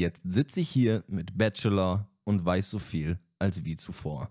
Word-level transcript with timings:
Jetzt 0.00 0.22
sitze 0.26 0.62
ich 0.62 0.70
hier 0.70 1.04
mit 1.08 1.36
Bachelor 1.36 2.08
und 2.24 2.42
weiß 2.42 2.70
so 2.70 2.78
viel 2.78 3.18
als 3.38 3.66
wie 3.66 3.76
zuvor. 3.76 4.30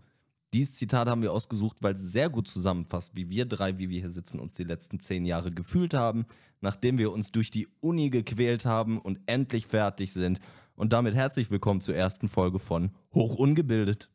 Dieses 0.51 0.73
Zitat 0.73 1.07
haben 1.07 1.21
wir 1.21 1.31
ausgesucht, 1.31 1.77
weil 1.81 1.93
es 1.93 2.01
sehr 2.01 2.27
gut 2.27 2.47
zusammenfasst, 2.47 3.15
wie 3.15 3.29
wir 3.29 3.45
drei, 3.45 3.77
wie 3.77 3.87
wir 3.87 3.99
hier 3.99 4.09
sitzen, 4.09 4.39
uns 4.39 4.55
die 4.55 4.63
letzten 4.63 4.99
zehn 4.99 5.25
Jahre 5.25 5.51
gefühlt 5.51 5.93
haben, 5.93 6.25
nachdem 6.59 6.97
wir 6.97 7.11
uns 7.11 7.31
durch 7.31 7.51
die 7.51 7.67
Uni 7.81 8.09
gequält 8.09 8.65
haben 8.65 8.99
und 8.99 9.19
endlich 9.27 9.67
fertig 9.67 10.11
sind. 10.11 10.39
Und 10.73 10.91
damit 10.91 11.13
herzlich 11.13 11.51
willkommen 11.51 11.81
zur 11.81 11.93
ersten 11.93 12.29
Folge 12.29 12.57
von 12.57 12.89
Hochungebildet. 13.13 14.09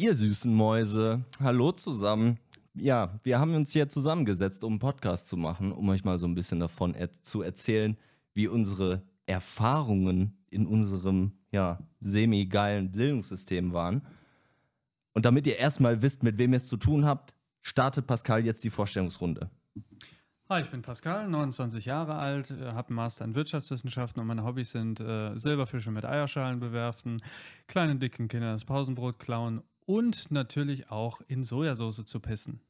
Ihr 0.00 0.14
süßen 0.14 0.54
Mäuse, 0.54 1.26
hallo 1.40 1.72
zusammen. 1.72 2.38
Ja, 2.72 3.20
wir 3.22 3.38
haben 3.38 3.54
uns 3.54 3.70
hier 3.72 3.90
zusammengesetzt, 3.90 4.64
um 4.64 4.72
einen 4.72 4.78
Podcast 4.78 5.28
zu 5.28 5.36
machen, 5.36 5.72
um 5.72 5.86
euch 5.90 6.04
mal 6.04 6.18
so 6.18 6.26
ein 6.26 6.34
bisschen 6.34 6.58
davon 6.58 6.94
er 6.94 7.12
zu 7.12 7.42
erzählen, 7.42 7.98
wie 8.32 8.48
unsere 8.48 9.02
Erfahrungen 9.26 10.38
in 10.48 10.66
unserem 10.66 11.32
ja, 11.52 11.80
semi-geilen 12.00 12.92
Bildungssystem 12.92 13.74
waren. 13.74 14.06
Und 15.12 15.26
damit 15.26 15.46
ihr 15.46 15.58
erstmal 15.58 16.00
wisst, 16.00 16.22
mit 16.22 16.38
wem 16.38 16.54
ihr 16.54 16.56
es 16.56 16.66
zu 16.66 16.78
tun 16.78 17.04
habt, 17.04 17.34
startet 17.60 18.06
Pascal 18.06 18.46
jetzt 18.46 18.64
die 18.64 18.70
Vorstellungsrunde. 18.70 19.50
Hi, 20.48 20.62
ich 20.62 20.70
bin 20.70 20.80
Pascal, 20.80 21.28
29 21.28 21.84
Jahre 21.84 22.14
alt, 22.14 22.50
äh, 22.50 22.72
habe 22.72 22.88
einen 22.88 22.96
Master 22.96 23.24
in 23.24 23.34
Wirtschaftswissenschaften 23.34 24.20
und 24.20 24.26
meine 24.26 24.44
Hobbys 24.44 24.72
sind 24.72 24.98
äh, 24.98 25.36
Silberfische 25.36 25.90
mit 25.90 26.06
Eierschalen 26.06 26.58
bewerfen, 26.58 27.18
kleine 27.68 27.96
dicken 27.96 28.28
Kinder 28.28 28.50
das 28.50 28.64
Pausenbrot 28.64 29.18
klauen 29.18 29.62
und 29.90 30.30
natürlich 30.30 30.88
auch 30.88 31.20
in 31.26 31.42
Sojasauce 31.42 32.04
zu 32.04 32.20
pissen. 32.20 32.60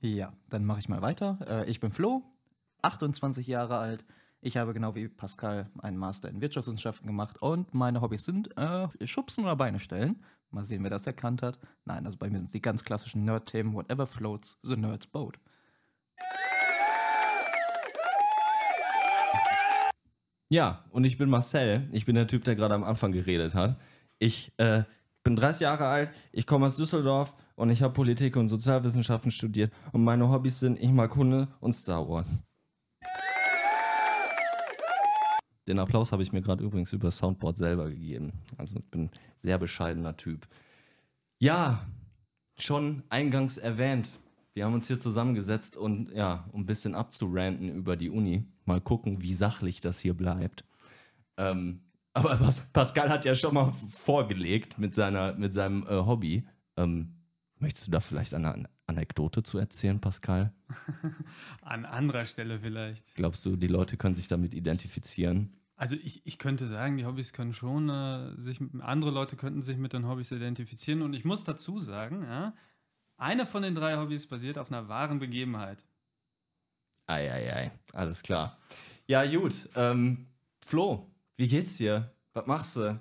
Ja, 0.00 0.34
dann 0.50 0.66
mache 0.66 0.80
ich 0.80 0.88
mal 0.90 1.00
weiter. 1.00 1.38
Äh, 1.48 1.70
ich 1.70 1.80
bin 1.80 1.90
Flo, 1.90 2.22
28 2.82 3.46
Jahre 3.46 3.78
alt. 3.78 4.04
Ich 4.42 4.58
habe 4.58 4.74
genau 4.74 4.94
wie 4.94 5.08
Pascal 5.08 5.70
einen 5.78 5.96
Master 5.96 6.28
in 6.28 6.42
Wirtschaftswissenschaften 6.42 7.06
gemacht 7.06 7.40
und 7.40 7.72
meine 7.72 8.02
Hobbys 8.02 8.26
sind 8.26 8.54
äh, 8.58 8.88
Schubsen 9.06 9.44
oder 9.44 9.56
Beine 9.56 9.78
stellen. 9.78 10.22
Mal 10.50 10.66
sehen, 10.66 10.82
wer 10.82 10.90
das 10.90 11.06
erkannt 11.06 11.42
hat. 11.42 11.58
Nein, 11.86 12.04
also 12.04 12.18
bei 12.18 12.28
mir 12.28 12.36
sind 12.36 12.44
es 12.44 12.52
die 12.52 12.60
ganz 12.60 12.84
klassischen 12.84 13.24
Nerd-Themen. 13.24 13.72
Whatever 13.72 14.06
floats, 14.06 14.58
the 14.62 14.76
nerd's 14.76 15.06
boat. 15.06 15.38
Ja, 20.48 20.84
und 20.90 21.04
ich 21.04 21.18
bin 21.18 21.28
Marcel. 21.28 21.88
Ich 21.92 22.06
bin 22.06 22.14
der 22.14 22.28
Typ, 22.28 22.44
der 22.44 22.54
gerade 22.54 22.74
am 22.74 22.84
Anfang 22.84 23.12
geredet 23.12 23.54
hat. 23.54 23.78
Ich 24.18 24.52
äh, 24.58 24.84
bin 25.24 25.34
30 25.34 25.62
Jahre 25.62 25.86
alt, 25.86 26.12
ich 26.30 26.46
komme 26.46 26.66
aus 26.66 26.76
Düsseldorf 26.76 27.34
und 27.56 27.70
ich 27.70 27.82
habe 27.82 27.92
Politik 27.92 28.36
und 28.36 28.48
Sozialwissenschaften 28.48 29.32
studiert. 29.32 29.72
Und 29.92 30.04
meine 30.04 30.30
Hobbys 30.30 30.60
sind 30.60 30.80
Ich 30.80 30.90
mag 30.90 31.14
Hunde 31.16 31.48
und 31.60 31.72
Star 31.72 32.08
Wars. 32.08 32.42
Den 35.66 35.80
Applaus 35.80 36.12
habe 36.12 36.22
ich 36.22 36.32
mir 36.32 36.42
gerade 36.42 36.62
übrigens 36.62 36.92
über 36.92 37.10
Soundboard 37.10 37.58
selber 37.58 37.90
gegeben. 37.90 38.32
Also 38.56 38.78
ich 38.78 38.88
bin 38.88 39.06
ein 39.06 39.10
sehr 39.42 39.58
bescheidener 39.58 40.16
Typ. 40.16 40.46
Ja, 41.40 41.84
schon 42.56 43.02
eingangs 43.08 43.58
erwähnt. 43.58 44.20
Wir 44.56 44.64
haben 44.64 44.72
uns 44.72 44.86
hier 44.86 44.98
zusammengesetzt 44.98 45.76
und 45.76 46.10
ja, 46.12 46.48
um 46.50 46.62
ein 46.62 46.66
bisschen 46.66 46.94
abzuranten 46.94 47.68
über 47.68 47.94
die 47.94 48.08
Uni. 48.08 48.46
Mal 48.64 48.80
gucken, 48.80 49.20
wie 49.20 49.34
sachlich 49.34 49.82
das 49.82 50.00
hier 50.00 50.14
bleibt. 50.14 50.64
Ähm, 51.36 51.82
aber 52.14 52.40
was, 52.40 52.72
Pascal 52.72 53.10
hat 53.10 53.26
ja 53.26 53.34
schon 53.34 53.52
mal 53.52 53.70
vorgelegt 53.86 54.78
mit, 54.78 54.94
seiner, 54.94 55.34
mit 55.34 55.52
seinem 55.52 55.86
äh, 55.86 56.06
Hobby. 56.06 56.46
Ähm, 56.78 57.16
möchtest 57.58 57.88
du 57.88 57.90
da 57.90 58.00
vielleicht 58.00 58.32
eine 58.32 58.66
Anekdote 58.86 59.42
zu 59.42 59.58
erzählen, 59.58 60.00
Pascal? 60.00 60.54
An 61.60 61.84
anderer 61.84 62.24
Stelle 62.24 62.58
vielleicht. 62.58 63.14
Glaubst 63.14 63.44
du, 63.44 63.56
die 63.56 63.66
Leute 63.66 63.98
können 63.98 64.14
sich 64.14 64.28
damit 64.28 64.54
identifizieren? 64.54 65.52
Also 65.76 65.96
ich, 65.96 66.26
ich 66.26 66.38
könnte 66.38 66.66
sagen, 66.66 66.96
die 66.96 67.04
Hobbys 67.04 67.34
können 67.34 67.52
schon 67.52 67.90
äh, 67.90 68.40
sich, 68.40 68.58
andere 68.80 69.10
Leute 69.10 69.36
könnten 69.36 69.60
sich 69.60 69.76
mit 69.76 69.92
den 69.92 70.08
Hobbys 70.08 70.32
identifizieren. 70.32 71.02
Und 71.02 71.12
ich 71.12 71.26
muss 71.26 71.44
dazu 71.44 71.78
sagen, 71.78 72.22
ja, 72.22 72.54
eine 73.16 73.46
von 73.46 73.62
den 73.62 73.74
drei 73.74 73.96
Hobbys 73.96 74.26
basiert 74.26 74.58
auf 74.58 74.70
einer 74.70 74.88
wahren 74.88 75.18
Begebenheit. 75.18 75.84
Eieiei, 77.06 77.52
ei, 77.52 77.66
ei. 77.66 77.72
alles 77.92 78.22
klar. 78.22 78.58
Ja, 79.06 79.24
gut. 79.24 79.68
Ähm, 79.76 80.26
Flo, 80.64 81.06
wie 81.36 81.48
geht's 81.48 81.76
dir? 81.76 82.12
Was 82.32 82.46
machst 82.46 82.76
du? 82.76 83.00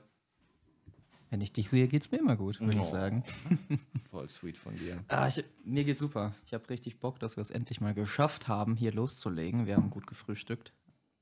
Wenn 1.32 1.42
ich 1.42 1.52
dich 1.52 1.70
sehe, 1.70 1.88
geht's 1.88 2.12
mir 2.12 2.20
immer 2.20 2.38
gut, 2.38 2.62
würde 2.62 2.78
oh. 2.78 2.82
ich 2.82 2.88
sagen. 2.88 3.24
Voll 4.12 4.30
sweet 4.30 4.58
von 4.58 4.76
dir. 4.78 5.04
Ah, 5.08 5.28
ich, 5.28 5.44
mir 5.64 5.84
geht's 5.84 6.00
super. 6.00 6.34
Ich 6.46 6.54
habe 6.54 6.70
richtig 6.70 7.00
Bock, 7.00 7.20
dass 7.20 7.36
wir 7.36 7.42
es 7.42 7.50
endlich 7.50 7.82
mal 7.82 7.94
geschafft 7.94 8.48
haben, 8.48 8.76
hier 8.76 8.94
loszulegen. 8.94 9.66
Wir 9.66 9.76
haben 9.76 9.90
gut 9.90 10.08
gefrühstückt. 10.08 10.72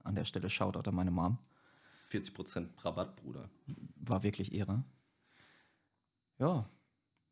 An 0.04 0.16
der 0.16 0.26
Stelle 0.26 0.50
Shoutout 0.50 0.88
an 0.90 0.96
meine 0.96 1.12
Mom. 1.12 1.40
40% 2.12 2.68
Rabatt, 2.84 3.16
Bruder. 3.16 3.50
War 3.96 4.22
wirklich 4.22 4.54
Ehre. 4.54 4.84
Ja, 6.38 6.66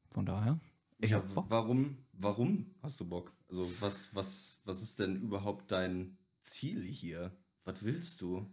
von 0.09 0.25
daher. 0.25 0.59
Ich 1.01 1.09
ja, 1.09 1.19
Bock. 1.19 1.47
Warum, 1.50 1.97
warum 2.13 2.67
hast 2.84 3.00
du 3.00 3.06
Bock? 3.06 3.34
Also, 3.50 3.69
was, 3.79 4.13
was, 4.16 4.62
was 4.66 4.81
ist 4.84 5.00
denn 5.00 5.19
überhaupt 5.19 5.72
dein 5.72 6.17
Ziel 6.41 6.84
hier? 6.84 7.31
Was 7.66 7.84
willst 7.84 8.22
du? 8.22 8.45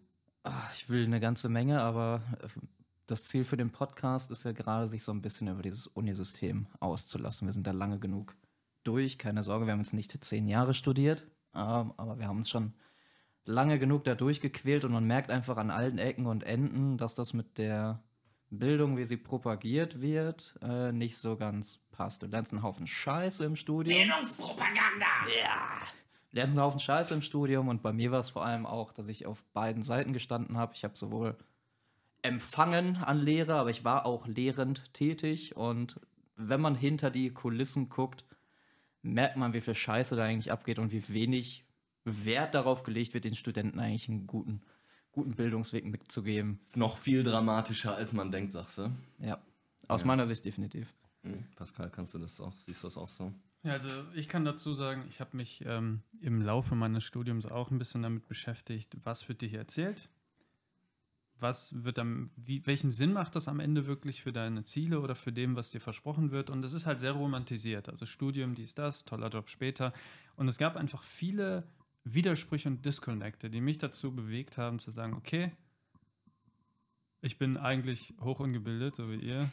Ach, 0.44 0.74
ich 0.74 0.88
will 0.88 1.04
eine 1.04 1.20
ganze 1.20 1.50
Menge, 1.50 1.82
aber 1.82 2.22
äh, 2.42 2.48
das 3.06 3.24
Ziel 3.24 3.44
für 3.44 3.58
den 3.58 3.70
Podcast 3.70 4.30
ist 4.30 4.44
ja 4.44 4.52
gerade, 4.52 4.88
sich 4.88 5.02
so 5.02 5.12
ein 5.12 5.20
bisschen 5.20 5.48
über 5.48 5.60
dieses 5.60 5.86
Unisystem 5.88 6.66
auszulassen. 6.80 7.46
Wir 7.46 7.52
sind 7.52 7.66
da 7.66 7.72
lange 7.72 7.98
genug 7.98 8.34
durch. 8.82 9.18
Keine 9.18 9.42
Sorge, 9.42 9.66
wir 9.66 9.72
haben 9.72 9.80
jetzt 9.80 9.92
nicht 9.92 10.24
zehn 10.24 10.48
Jahre 10.48 10.72
studiert, 10.72 11.26
ähm, 11.54 11.92
aber 11.98 12.18
wir 12.18 12.28
haben 12.28 12.38
uns 12.38 12.48
schon 12.48 12.72
lange 13.44 13.78
genug 13.78 14.04
da 14.04 14.14
durchgequält 14.14 14.84
und 14.84 14.92
man 14.92 15.06
merkt 15.06 15.30
einfach 15.30 15.58
an 15.58 15.70
allen 15.70 15.98
Ecken 15.98 16.26
und 16.26 16.44
Enden, 16.44 16.96
dass 16.96 17.14
das 17.14 17.34
mit 17.34 17.58
der 17.58 18.02
Bildung, 18.50 18.96
wie 18.96 19.04
sie 19.04 19.16
propagiert 19.16 20.00
wird, 20.00 20.58
äh, 20.62 20.92
nicht 20.92 21.18
so 21.18 21.36
ganz 21.36 21.80
passt. 21.90 22.22
Du 22.22 22.26
lernst 22.26 22.52
einen 22.52 22.62
Haufen 22.62 22.86
Scheiße 22.86 23.44
im 23.44 23.56
Studium. 23.56 23.98
Bildungspropaganda! 23.98 25.06
Ja! 25.42 25.82
Lernst 26.30 26.56
einen 26.56 26.64
Haufen 26.64 26.80
Scheiße 26.80 27.14
im 27.14 27.22
Studium 27.22 27.68
und 27.68 27.82
bei 27.82 27.92
mir 27.92 28.10
war 28.10 28.20
es 28.20 28.30
vor 28.30 28.44
allem 28.44 28.66
auch, 28.66 28.92
dass 28.92 29.08
ich 29.08 29.26
auf 29.26 29.44
beiden 29.52 29.82
Seiten 29.82 30.12
gestanden 30.12 30.56
habe. 30.56 30.72
Ich 30.74 30.84
habe 30.84 30.96
sowohl 30.96 31.36
empfangen 32.22 32.96
an 32.96 33.18
Lehre, 33.18 33.54
aber 33.54 33.70
ich 33.70 33.84
war 33.84 34.06
auch 34.06 34.26
lehrend 34.26 34.92
tätig 34.92 35.56
und 35.56 36.00
wenn 36.36 36.60
man 36.60 36.74
hinter 36.74 37.10
die 37.10 37.30
Kulissen 37.30 37.88
guckt, 37.88 38.24
merkt 39.02 39.36
man, 39.36 39.52
wie 39.52 39.60
viel 39.60 39.74
Scheiße 39.74 40.16
da 40.16 40.22
eigentlich 40.22 40.52
abgeht 40.52 40.78
und 40.78 40.92
wie 40.92 41.08
wenig 41.08 41.64
Wert 42.04 42.54
darauf 42.54 42.82
gelegt 42.82 43.14
wird, 43.14 43.24
den 43.24 43.34
Studenten 43.34 43.78
eigentlich 43.78 44.08
einen 44.08 44.26
guten, 44.26 44.62
guten 45.12 45.34
Bildungsweg 45.34 45.84
mitzugeben. 45.84 46.58
Ist 46.62 46.76
noch 46.76 46.98
viel 46.98 47.22
dramatischer, 47.22 47.94
als 47.94 48.12
man 48.12 48.30
denkt, 48.30 48.52
sagst 48.52 48.78
du? 48.78 48.90
Ja, 49.18 49.40
aus 49.88 50.02
ja. 50.02 50.06
meiner 50.06 50.26
Sicht 50.26 50.44
definitiv. 50.44 50.94
Mhm. 51.22 51.44
Pascal, 51.56 51.90
kannst 51.90 52.14
du 52.14 52.18
das 52.18 52.40
auch, 52.40 52.56
siehst 52.56 52.82
du 52.82 52.86
das 52.86 52.96
auch 52.96 53.08
so? 53.08 53.32
Ja, 53.62 53.72
also 53.72 53.88
ich 54.14 54.28
kann 54.28 54.44
dazu 54.44 54.72
sagen, 54.72 55.04
ich 55.08 55.20
habe 55.20 55.36
mich 55.36 55.64
ähm, 55.66 56.02
im 56.20 56.40
Laufe 56.42 56.74
meines 56.74 57.04
Studiums 57.04 57.46
auch 57.46 57.70
ein 57.70 57.78
bisschen 57.78 58.02
damit 58.02 58.26
beschäftigt, 58.28 58.96
was 59.02 59.28
wird 59.28 59.40
dir 59.40 59.48
hier 59.48 59.58
erzählt? 59.58 60.08
Was 61.40 61.84
wird 61.84 61.98
am, 61.98 62.26
wie, 62.36 62.66
welchen 62.66 62.90
Sinn 62.90 63.12
macht 63.12 63.36
das 63.36 63.46
am 63.46 63.60
Ende 63.60 63.86
wirklich 63.86 64.22
für 64.22 64.32
deine 64.32 64.64
Ziele 64.64 65.00
oder 65.00 65.14
für 65.14 65.32
dem, 65.32 65.54
was 65.54 65.70
dir 65.70 65.80
versprochen 65.80 66.32
wird? 66.32 66.50
Und 66.50 66.64
es 66.64 66.72
ist 66.72 66.86
halt 66.86 66.98
sehr 66.98 67.12
romantisiert. 67.12 67.88
Also 67.88 68.06
Studium, 68.06 68.54
dies, 68.56 68.74
das, 68.74 69.04
toller 69.04 69.28
Job 69.28 69.48
später. 69.48 69.92
Und 70.34 70.48
es 70.48 70.58
gab 70.58 70.76
einfach 70.76 71.02
viele 71.04 71.64
Widersprüche 72.14 72.68
und 72.68 72.84
Disconnecte, 72.84 73.50
die 73.50 73.60
mich 73.60 73.78
dazu 73.78 74.14
bewegt 74.14 74.58
haben 74.58 74.78
zu 74.78 74.90
sagen, 74.90 75.14
okay, 75.14 75.52
ich 77.20 77.38
bin 77.38 77.56
eigentlich 77.56 78.14
hoch 78.20 78.40
ungebildet, 78.40 78.94
so 78.94 79.10
wie 79.10 79.16
ihr. 79.16 79.50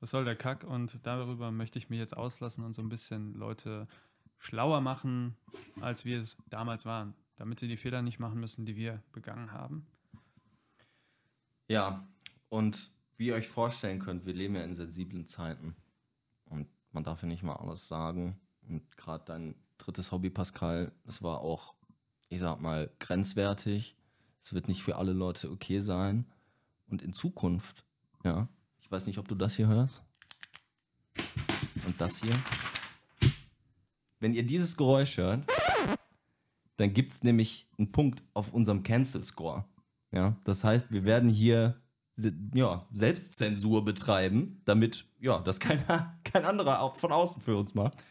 Was 0.00 0.10
soll 0.10 0.24
der 0.24 0.36
Kack? 0.36 0.64
Und 0.64 1.06
darüber 1.06 1.50
möchte 1.50 1.78
ich 1.78 1.88
mich 1.88 1.98
jetzt 1.98 2.16
auslassen 2.16 2.64
und 2.64 2.74
so 2.74 2.82
ein 2.82 2.88
bisschen 2.88 3.34
Leute 3.34 3.88
schlauer 4.38 4.80
machen, 4.80 5.36
als 5.80 6.04
wir 6.04 6.18
es 6.18 6.36
damals 6.48 6.84
waren, 6.84 7.14
damit 7.36 7.58
sie 7.58 7.68
die 7.68 7.78
Fehler 7.78 8.02
nicht 8.02 8.18
machen 8.18 8.38
müssen, 8.38 8.66
die 8.66 8.76
wir 8.76 9.02
begangen 9.12 9.52
haben. 9.52 9.86
Ja, 11.68 12.06
und 12.48 12.92
wie 13.16 13.28
ihr 13.28 13.34
euch 13.34 13.48
vorstellen 13.48 13.98
könnt, 13.98 14.26
wir 14.26 14.34
leben 14.34 14.54
ja 14.54 14.62
in 14.62 14.74
sensiblen 14.74 15.26
Zeiten. 15.26 15.74
Und 16.44 16.68
man 16.92 17.02
darf 17.02 17.22
ja 17.22 17.28
nicht 17.28 17.42
mal 17.42 17.56
alles 17.56 17.88
sagen. 17.88 18.38
Und 18.68 18.96
gerade 18.96 19.24
dein 19.24 19.54
drittes 19.78 20.12
Hobby, 20.12 20.30
Pascal, 20.30 20.92
das 21.04 21.22
war 21.22 21.40
auch 21.40 21.74
ich 22.28 22.40
sag 22.40 22.60
mal, 22.60 22.90
grenzwertig. 22.98 23.96
Es 24.40 24.52
wird 24.52 24.68
nicht 24.68 24.82
für 24.82 24.96
alle 24.96 25.12
Leute 25.12 25.50
okay 25.50 25.80
sein. 25.80 26.26
Und 26.88 27.02
in 27.02 27.12
Zukunft, 27.12 27.84
ja, 28.24 28.48
ich 28.80 28.90
weiß 28.90 29.06
nicht, 29.06 29.18
ob 29.18 29.28
du 29.28 29.34
das 29.34 29.56
hier 29.56 29.66
hörst. 29.66 30.04
Und 31.86 32.00
das 32.00 32.22
hier. 32.22 32.34
Wenn 34.20 34.34
ihr 34.34 34.44
dieses 34.44 34.76
Geräusch 34.76 35.18
hört, 35.18 35.44
dann 36.76 36.92
gibt 36.92 37.12
es 37.12 37.22
nämlich 37.22 37.68
einen 37.78 37.92
Punkt 37.92 38.22
auf 38.34 38.52
unserem 38.52 38.82
Cancel 38.82 39.24
Score. 39.24 39.64
Ja, 40.12 40.36
das 40.44 40.64
heißt, 40.64 40.90
wir 40.90 41.04
werden 41.04 41.28
hier 41.28 41.80
ja, 42.54 42.86
Selbstzensur 42.92 43.84
betreiben, 43.84 44.62
damit 44.64 45.06
ja, 45.20 45.40
das 45.40 45.60
keiner, 45.60 46.18
kein 46.24 46.44
anderer 46.44 46.80
auch 46.80 46.96
von 46.96 47.12
außen 47.12 47.42
für 47.42 47.56
uns 47.56 47.74
macht. 47.74 48.02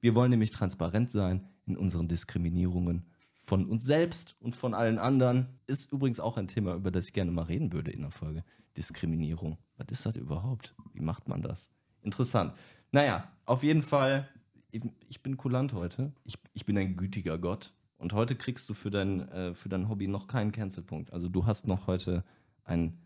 Wir 0.00 0.14
wollen 0.14 0.30
nämlich 0.30 0.50
transparent 0.50 1.10
sein 1.10 1.46
in 1.66 1.76
unseren 1.76 2.08
Diskriminierungen 2.08 3.04
von 3.44 3.66
uns 3.66 3.84
selbst 3.84 4.36
und 4.40 4.54
von 4.54 4.74
allen 4.74 4.98
anderen. 4.98 5.48
Ist 5.66 5.92
übrigens 5.92 6.20
auch 6.20 6.36
ein 6.36 6.48
Thema, 6.48 6.74
über 6.74 6.90
das 6.90 7.06
ich 7.06 7.12
gerne 7.12 7.30
mal 7.30 7.42
reden 7.42 7.72
würde 7.72 7.90
in 7.90 8.02
der 8.02 8.10
Folge. 8.10 8.44
Diskriminierung. 8.76 9.58
Was 9.76 9.86
ist 9.90 10.06
das 10.06 10.16
überhaupt? 10.16 10.74
Wie 10.92 11.00
macht 11.00 11.28
man 11.28 11.42
das? 11.42 11.70
Interessant. 12.02 12.54
Naja, 12.92 13.30
auf 13.44 13.62
jeden 13.62 13.82
Fall, 13.82 14.28
ich, 14.70 15.22
bin 15.22 15.36
kulant 15.36 15.72
heute. 15.72 16.12
Ich, 16.24 16.38
ich 16.54 16.64
bin 16.64 16.78
ein 16.78 16.96
gütiger 16.96 17.38
Gott. 17.38 17.72
Und 17.98 18.12
heute 18.14 18.34
kriegst 18.34 18.68
du 18.70 18.74
für 18.74 18.90
dein, 18.90 19.28
äh, 19.28 19.54
für 19.54 19.68
dein 19.68 19.88
Hobby 19.88 20.08
noch 20.08 20.26
keinen 20.26 20.52
Cancelpunkt. 20.52 21.12
Also 21.12 21.28
du 21.28 21.46
hast 21.46 21.66
noch 21.66 21.86
heute 21.86 22.24
ein 22.64 22.98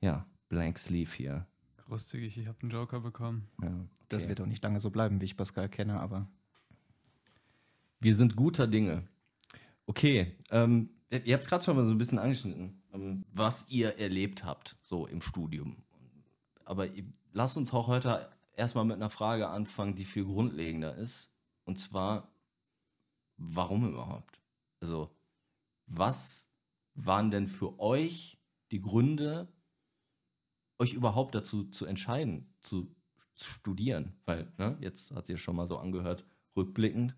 ja, 0.00 0.26
Blank 0.48 0.78
Sleeve 0.78 1.10
hier. 1.10 1.46
Großzügig, 1.78 2.36
ich 2.36 2.46
habe 2.46 2.58
einen 2.62 2.70
Joker 2.70 3.00
bekommen. 3.00 3.48
Ja, 3.62 3.68
okay. 3.68 4.06
Das 4.08 4.28
wird 4.28 4.40
auch 4.40 4.46
nicht 4.46 4.62
lange 4.62 4.80
so 4.80 4.90
bleiben, 4.90 5.20
wie 5.20 5.24
ich 5.24 5.36
Pascal 5.36 5.68
kenne, 5.68 6.00
aber. 6.00 6.28
Wir 8.00 8.14
sind 8.14 8.36
guter 8.36 8.66
Dinge. 8.66 9.04
Okay, 9.86 10.36
ähm, 10.50 10.90
ihr 11.10 11.34
habt 11.34 11.44
es 11.44 11.50
gerade 11.50 11.64
schon 11.64 11.76
mal 11.76 11.84
so 11.84 11.92
ein 11.92 11.98
bisschen 11.98 12.18
angeschnitten, 12.18 12.82
ähm, 12.92 13.24
was 13.32 13.68
ihr 13.68 13.98
erlebt 13.98 14.44
habt, 14.44 14.76
so 14.82 15.06
im 15.06 15.20
Studium. 15.20 15.82
Aber 16.64 16.88
lasst 17.32 17.56
uns 17.56 17.72
auch 17.72 17.88
heute 17.88 18.30
erstmal 18.56 18.84
mit 18.84 18.96
einer 18.96 19.10
Frage 19.10 19.48
anfangen, 19.48 19.94
die 19.94 20.04
viel 20.04 20.24
grundlegender 20.24 20.94
ist. 20.96 21.34
Und 21.64 21.78
zwar, 21.78 22.32
warum 23.36 23.88
überhaupt? 23.88 24.40
Also, 24.80 25.10
was 25.86 26.48
waren 26.94 27.30
denn 27.30 27.46
für 27.46 27.78
euch 27.78 28.38
die 28.70 28.80
Gründe, 28.80 29.48
euch 30.78 30.94
überhaupt 30.94 31.34
dazu 31.34 31.64
zu 31.64 31.86
entscheiden, 31.86 32.54
zu 32.60 32.94
studieren? 33.34 34.14
Weil, 34.24 34.52
ne, 34.58 34.76
jetzt 34.80 35.12
hat 35.12 35.26
sie 35.26 35.34
ja 35.34 35.38
schon 35.38 35.56
mal 35.56 35.66
so 35.66 35.78
angehört, 35.78 36.24
rückblickend, 36.56 37.16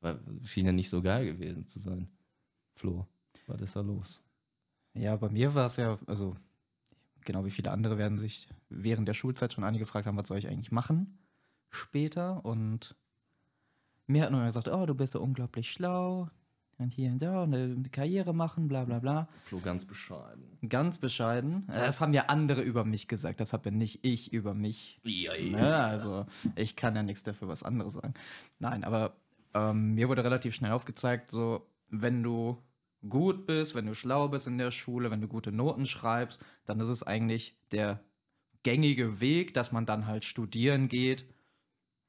weil 0.00 0.20
schien 0.44 0.66
ja 0.66 0.72
nicht 0.72 0.90
so 0.90 1.02
geil 1.02 1.26
gewesen 1.26 1.66
zu 1.66 1.80
sein. 1.80 2.08
Flo, 2.74 3.06
was 3.46 3.62
ist 3.62 3.76
da 3.76 3.80
los? 3.80 4.22
Ja, 4.94 5.16
bei 5.16 5.28
mir 5.28 5.54
war 5.54 5.66
es 5.66 5.76
ja, 5.76 5.98
also 6.06 6.36
genau 7.24 7.44
wie 7.44 7.50
viele 7.50 7.70
andere 7.70 7.98
werden 7.98 8.18
sich 8.18 8.48
während 8.68 9.08
der 9.08 9.14
Schulzeit 9.14 9.52
schon 9.52 9.64
einige 9.64 9.84
gefragt 9.84 10.06
haben, 10.06 10.16
was 10.16 10.28
soll 10.28 10.38
ich 10.38 10.48
eigentlich 10.48 10.72
machen 10.72 11.18
später? 11.70 12.44
Und 12.44 12.96
mir 14.06 14.24
hat 14.24 14.30
nur 14.30 14.44
gesagt, 14.44 14.68
oh, 14.68 14.86
du 14.86 14.94
bist 14.94 15.12
so 15.12 15.20
unglaublich 15.20 15.70
schlau, 15.70 16.30
und 16.78 16.92
hier 16.92 17.10
und 17.10 17.22
da 17.22 17.44
eine 17.44 17.82
Karriere 17.90 18.34
machen, 18.34 18.68
bla 18.68 18.84
bla 18.84 18.98
bla. 18.98 19.28
Flo 19.44 19.60
ganz 19.60 19.86
bescheiden. 19.86 20.44
Ganz 20.68 20.98
bescheiden. 20.98 21.66
Das 21.68 22.00
haben 22.00 22.12
ja 22.12 22.24
andere 22.26 22.60
über 22.62 22.84
mich 22.84 23.08
gesagt, 23.08 23.40
das 23.40 23.52
habe 23.54 23.70
ja 23.70 23.74
nicht 23.74 24.04
ich 24.04 24.32
über 24.32 24.52
mich. 24.52 25.00
Ja, 25.04 25.34
ja. 25.34 25.58
Ne, 25.58 25.76
also 25.76 26.26
ich 26.54 26.76
kann 26.76 26.94
ja 26.94 27.02
nichts 27.02 27.22
dafür, 27.22 27.48
was 27.48 27.62
andere 27.62 27.90
sagen. 27.90 28.12
Nein, 28.58 28.84
aber 28.84 29.16
ähm, 29.56 29.94
mir 29.94 30.08
wurde 30.08 30.22
relativ 30.22 30.54
schnell 30.54 30.72
aufgezeigt, 30.72 31.30
so 31.30 31.66
wenn 31.88 32.22
du 32.22 32.62
gut 33.08 33.46
bist, 33.46 33.74
wenn 33.74 33.86
du 33.86 33.94
schlau 33.94 34.28
bist 34.28 34.46
in 34.46 34.58
der 34.58 34.70
Schule, 34.70 35.10
wenn 35.10 35.20
du 35.20 35.28
gute 35.28 35.52
Noten 35.52 35.86
schreibst, 35.86 36.44
dann 36.66 36.80
ist 36.80 36.88
es 36.88 37.02
eigentlich 37.02 37.56
der 37.70 38.00
gängige 38.62 39.20
Weg, 39.20 39.54
dass 39.54 39.72
man 39.72 39.86
dann 39.86 40.06
halt 40.06 40.24
studieren 40.24 40.88
geht, 40.88 41.24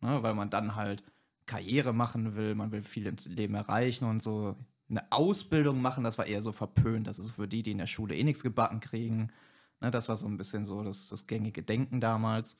ne, 0.02 0.24
weil 0.24 0.34
man 0.34 0.50
dann 0.50 0.76
halt 0.76 1.04
Karriere 1.46 1.94
machen 1.94 2.36
will, 2.36 2.56
man 2.56 2.72
will 2.72 2.82
viel 2.82 3.08
im 3.08 3.16
Leben 3.28 3.56
erreichen 3.56 4.06
und 4.06 4.22
so. 4.22 4.58
Eine 4.90 5.12
Ausbildung 5.12 5.82
machen, 5.82 6.04
das 6.04 6.18
war 6.18 6.26
eher 6.26 6.42
so 6.42 6.52
verpönt. 6.52 7.08
Das 7.08 7.20
ist 7.20 7.32
für 7.32 7.48
die, 7.48 7.62
die 7.62 7.72
in 7.72 7.78
der 7.78 7.88
Schule 7.88 8.16
eh 8.16 8.24
nichts 8.24 8.44
gebacken 8.44 8.80
kriegen. 8.80 9.32
Ne, 9.82 9.92
das 9.92 10.10
war 10.10 10.18
so 10.18 10.28
ein 10.28 10.38
bisschen 10.38 10.66
so 10.66 10.84
das, 10.84 11.10
das 11.10 11.28
gängige 11.28 11.64
Denken 11.64 12.02
damals. 12.02 12.58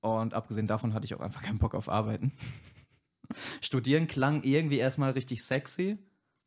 Und 0.00 0.34
abgesehen 0.34 0.66
davon 0.66 0.92
hatte 0.92 1.06
ich 1.06 1.14
auch 1.14 1.20
einfach 1.20 1.42
keinen 1.42 1.58
Bock 1.58 1.74
auf 1.74 1.88
Arbeiten. 1.88 2.32
Studieren 3.60 4.06
klang 4.06 4.42
irgendwie 4.42 4.78
erstmal 4.78 5.12
richtig 5.12 5.44
sexy. 5.44 5.98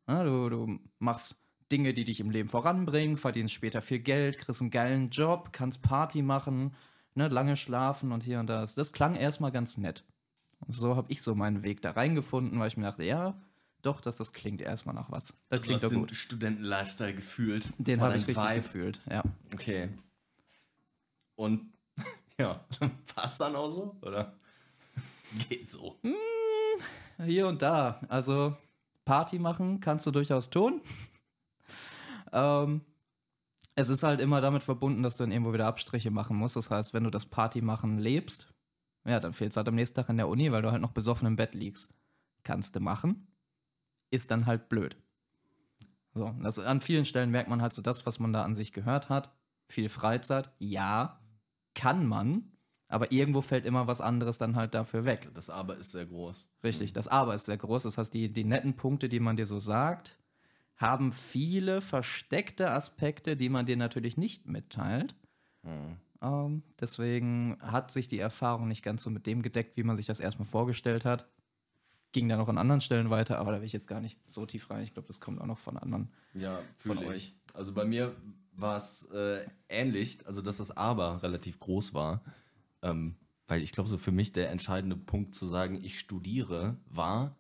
Ja, 0.07 0.23
du, 0.23 0.49
du 0.49 0.79
machst 0.99 1.35
Dinge, 1.71 1.93
die 1.93 2.05
dich 2.05 2.19
im 2.19 2.29
Leben 2.29 2.49
voranbringen, 2.49 3.17
verdienst 3.17 3.53
später 3.53 3.81
viel 3.81 3.99
Geld, 3.99 4.37
kriegst 4.37 4.61
einen 4.61 4.71
geilen 4.71 5.09
Job, 5.09 5.51
kannst 5.51 5.81
Party 5.81 6.21
machen, 6.21 6.73
ne, 7.15 7.27
lange 7.27 7.55
schlafen 7.55 8.11
und 8.11 8.23
hier 8.23 8.39
und 8.39 8.47
das. 8.47 8.75
Das 8.75 8.93
klang 8.93 9.15
erstmal 9.15 9.51
ganz 9.51 9.77
nett. 9.77 10.05
Und 10.59 10.73
so 10.73 10.95
habe 10.95 11.11
ich 11.11 11.21
so 11.21 11.35
meinen 11.35 11.63
Weg 11.63 11.81
da 11.81 11.91
reingefunden, 11.91 12.59
weil 12.59 12.69
ich 12.69 12.77
mir 12.77 12.83
dachte, 12.83 13.03
ja, 13.03 13.39
doch, 13.81 14.01
das, 14.01 14.15
das 14.15 14.33
klingt 14.33 14.61
erstmal 14.61 14.95
nach 14.95 15.11
was. 15.11 15.33
Das 15.49 15.67
also 15.67 15.67
klingt 15.67 15.83
doch 15.83 15.91
gut. 15.91 16.15
Studenten-Lifestyle 16.15 17.13
gefühlt. 17.13 17.71
Den 17.77 18.01
habe 18.01 18.15
ich 18.15 18.27
richtig 18.27 18.43
Vibe. 18.43 18.61
gefühlt, 18.61 18.99
ja. 19.09 19.23
Okay. 19.53 19.89
Und 21.35 21.73
ja, 22.39 22.65
war 23.15 23.25
es 23.25 23.37
dann 23.37 23.55
auch 23.55 23.69
so? 23.69 23.95
Oder 24.01 24.33
geht 25.49 25.69
so? 25.69 25.97
Hm, 26.01 26.13
hier 27.23 27.47
und 27.47 27.61
da. 27.61 28.01
Also 28.09 28.55
Party 29.05 29.39
machen 29.39 29.79
kannst 29.79 30.05
du 30.05 30.11
durchaus 30.11 30.49
tun. 30.49 30.81
ähm, 32.31 32.81
es 33.75 33.89
ist 33.89 34.03
halt 34.03 34.19
immer 34.19 34.41
damit 34.41 34.63
verbunden, 34.63 35.03
dass 35.03 35.17
du 35.17 35.23
dann 35.23 35.31
irgendwo 35.31 35.53
wieder 35.53 35.67
Abstriche 35.67 36.11
machen 36.11 36.35
musst. 36.35 36.55
Das 36.55 36.71
heißt, 36.71 36.93
wenn 36.93 37.03
du 37.03 37.09
das 37.09 37.25
Party 37.25 37.61
machen 37.61 37.99
lebst, 37.99 38.53
ja, 39.05 39.19
dann 39.19 39.33
fehlst 39.33 39.55
du 39.55 39.59
halt 39.59 39.67
am 39.67 39.75
nächsten 39.75 39.95
Tag 39.95 40.09
in 40.09 40.17
der 40.17 40.27
Uni, 40.27 40.51
weil 40.51 40.61
du 40.61 40.71
halt 40.71 40.81
noch 40.81 40.91
besoffen 40.91 41.27
im 41.27 41.35
Bett 41.35 41.53
liegst. 41.53 41.93
Kannst 42.43 42.75
du 42.75 42.79
machen, 42.79 43.27
ist 44.09 44.31
dann 44.31 44.45
halt 44.45 44.67
blöd. 44.67 44.97
So, 46.13 46.35
also 46.43 46.63
an 46.63 46.81
vielen 46.81 47.05
Stellen 47.05 47.29
merkt 47.29 47.49
man 47.49 47.61
halt 47.61 47.73
so 47.73 47.81
das, 47.81 48.05
was 48.05 48.19
man 48.19 48.33
da 48.33 48.43
an 48.43 48.55
sich 48.55 48.73
gehört 48.73 49.09
hat. 49.09 49.31
Viel 49.69 49.89
Freizeit, 49.89 50.49
ja, 50.59 51.19
kann 51.75 52.05
man, 52.05 52.51
aber 52.87 53.11
irgendwo 53.11 53.41
fällt 53.41 53.65
immer 53.65 53.87
was 53.87 54.01
anderes 54.01 54.37
dann 54.37 54.55
halt 54.55 54.73
dafür 54.73 55.05
weg. 55.05 55.29
Das 55.33 55.49
Aber 55.49 55.75
ist 55.77 55.91
sehr 55.91 56.05
groß. 56.05 56.49
Richtig, 56.63 56.93
das 56.93 57.07
Aber 57.07 57.35
ist 57.35 57.45
sehr 57.45 57.57
groß. 57.57 57.83
Das 57.83 57.97
heißt, 57.97 58.13
die, 58.13 58.31
die 58.31 58.45
netten 58.45 58.75
Punkte, 58.75 59.09
die 59.09 59.19
man 59.19 59.35
dir 59.35 59.45
so 59.45 59.59
sagt, 59.59 60.17
haben 60.77 61.11
viele 61.11 61.81
versteckte 61.81 62.71
Aspekte, 62.71 63.35
die 63.35 63.49
man 63.49 63.65
dir 63.65 63.77
natürlich 63.77 64.15
nicht 64.15 64.47
mitteilt. 64.47 65.15
Hm. 65.63 65.97
Ähm, 66.21 66.63
deswegen 66.79 67.57
hat 67.59 67.91
sich 67.91 68.07
die 68.07 68.19
Erfahrung 68.19 68.67
nicht 68.67 68.83
ganz 68.83 69.03
so 69.03 69.09
mit 69.09 69.27
dem 69.27 69.41
gedeckt, 69.41 69.77
wie 69.77 69.83
man 69.83 69.95
sich 69.95 70.05
das 70.05 70.19
erstmal 70.19 70.47
vorgestellt 70.47 71.03
hat. 71.03 71.27
Ging 72.13 72.29
dann 72.29 72.39
noch 72.39 72.47
an 72.47 72.57
anderen 72.57 72.81
Stellen 72.81 73.09
weiter, 73.09 73.37
aber 73.37 73.51
da 73.51 73.57
will 73.59 73.65
ich 73.65 73.73
jetzt 73.73 73.87
gar 73.87 73.99
nicht 73.99 74.17
so 74.29 74.45
tief 74.45 74.69
rein. 74.69 74.81
Ich 74.81 74.93
glaube, 74.93 75.07
das 75.07 75.19
kommt 75.19 75.41
auch 75.41 75.45
noch 75.45 75.59
von 75.59 75.77
anderen. 75.77 76.09
Ja, 76.33 76.61
von 76.77 76.97
euch. 76.99 77.35
Also 77.53 77.73
bei 77.73 77.85
mir 77.85 78.15
war 78.53 78.77
es 78.77 79.09
äh, 79.11 79.45
ähnlich, 79.67 80.25
also 80.25 80.41
dass 80.41 80.57
das 80.57 80.75
Aber 80.75 81.21
relativ 81.21 81.59
groß 81.59 81.93
war. 81.93 82.23
Ähm, 82.81 83.15
weil 83.47 83.61
ich 83.61 83.71
glaube, 83.71 83.89
so 83.89 83.97
für 83.97 84.11
mich 84.11 84.33
der 84.33 84.49
entscheidende 84.51 84.97
Punkt 84.97 85.33
zu 85.33 85.47
sagen, 85.47 85.79
ich 85.83 85.99
studiere, 85.99 86.77
war, 86.89 87.37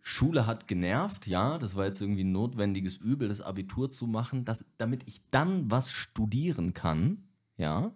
Schule 0.00 0.46
hat 0.46 0.66
genervt, 0.66 1.26
ja, 1.26 1.58
das 1.58 1.76
war 1.76 1.84
jetzt 1.84 2.00
irgendwie 2.00 2.24
ein 2.24 2.32
notwendiges 2.32 2.96
Übel, 2.96 3.28
das 3.28 3.40
Abitur 3.40 3.90
zu 3.90 4.06
machen, 4.06 4.44
dass, 4.44 4.64
damit 4.78 5.02
ich 5.06 5.20
dann 5.30 5.70
was 5.70 5.92
studieren 5.92 6.72
kann, 6.72 7.28
ja, 7.56 7.92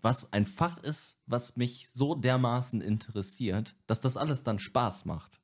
was 0.00 0.32
ein 0.32 0.46
Fach 0.46 0.82
ist, 0.82 1.20
was 1.26 1.56
mich 1.56 1.88
so 1.92 2.14
dermaßen 2.14 2.80
interessiert, 2.80 3.74
dass 3.86 4.00
das 4.00 4.16
alles 4.16 4.44
dann 4.44 4.58
Spaß 4.58 5.04
macht. 5.04 5.40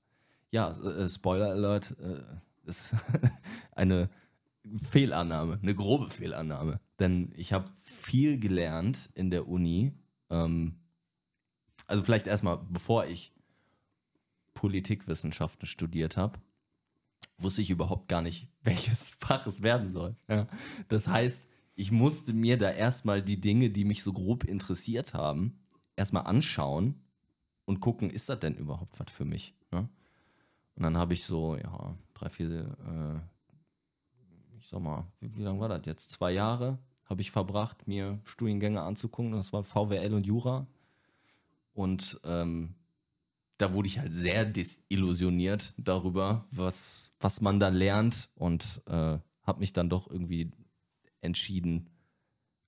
Ja, 0.51 0.71
äh, 0.71 1.09
Spoiler 1.09 1.51
Alert, 1.51 1.97
äh, 1.99 2.23
ist 2.65 2.95
eine 3.73 4.09
Fehlannahme, 4.77 5.59
eine 5.63 5.75
grobe 5.75 6.09
Fehlannahme. 6.09 6.81
Denn 6.99 7.33
ich 7.37 7.53
habe 7.53 7.71
viel 7.83 8.39
gelernt 8.39 9.11
in 9.15 9.31
der 9.31 9.49
Uni. 9.49 9.93
Ähm, 10.31 10.81
also 11.87 12.03
vielleicht 12.03 12.27
erstmal, 12.27 12.59
bevor 12.71 13.07
ich 13.07 13.33
Politikwissenschaften 14.55 15.67
studiert 15.67 16.17
habe, 16.17 16.39
wusste 17.39 17.63
ich 17.63 17.71
überhaupt 17.71 18.09
gar 18.09 18.23
nicht, 18.23 18.49
welches 18.63 19.11
Fach 19.11 19.47
es 19.47 19.63
werden 19.63 19.89
soll. 19.89 20.17
Ja. 20.29 20.47
Das 20.89 21.09
heißt, 21.09 21.49
ich 21.75 21.91
musste 21.91 22.33
mir 22.33 22.59
da 22.59 22.71
erstmal 22.71 23.23
die 23.23 23.41
Dinge, 23.41 23.71
die 23.71 23.85
mich 23.85 24.03
so 24.03 24.13
grob 24.13 24.45
interessiert 24.45 25.15
haben, 25.15 25.59
erstmal 25.97 26.27
anschauen 26.27 27.03
und 27.65 27.81
gucken, 27.81 28.11
ist 28.11 28.29
das 28.29 28.41
denn 28.41 28.55
überhaupt 28.55 29.01
was 29.01 29.11
für 29.11 29.25
mich? 29.25 29.55
Ne? 29.71 29.89
Und 30.75 30.83
dann 30.83 30.97
habe 30.97 31.15
ich 31.15 31.25
so, 31.25 31.57
ja, 31.57 31.97
drei, 32.15 32.29
vier, 32.29 32.51
äh, 32.51 33.32
ich 34.63 34.69
sag 34.69 34.81
mal, 34.81 35.07
wie, 35.21 35.37
wie 35.37 35.43
lange 35.43 35.61
war 35.61 35.69
das 35.69 35.83
jetzt? 35.87 36.11
Zwei 36.11 36.33
Jahre 36.33 36.79
habe 37.05 37.21
ich 37.21 37.31
verbracht, 37.31 37.89
mir 37.89 38.21
Studiengänge 38.25 38.81
anzugucken. 38.81 39.33
Das 39.33 39.53
war 39.53 39.65
VWL 39.65 40.15
und 40.15 40.25
Jura. 40.27 40.67
Und 41.75 42.21
ähm, 42.25 42.75
da 43.59 43.73
wurde 43.73 43.89
ich 43.89 43.99
halt 43.99 44.13
sehr 44.13 44.45
desillusioniert 44.45 45.75
darüber, 45.77 46.47
was, 46.51 47.13
was 47.19 47.41
man 47.41 47.59
da 47.59 47.69
lernt 47.69 48.31
und 48.37 48.83
äh, 48.87 49.19
habe 49.43 49.59
mich 49.59 49.73
dann 49.73 49.89
doch 49.89 50.09
irgendwie 50.09 50.51
entschieden, 51.21 51.91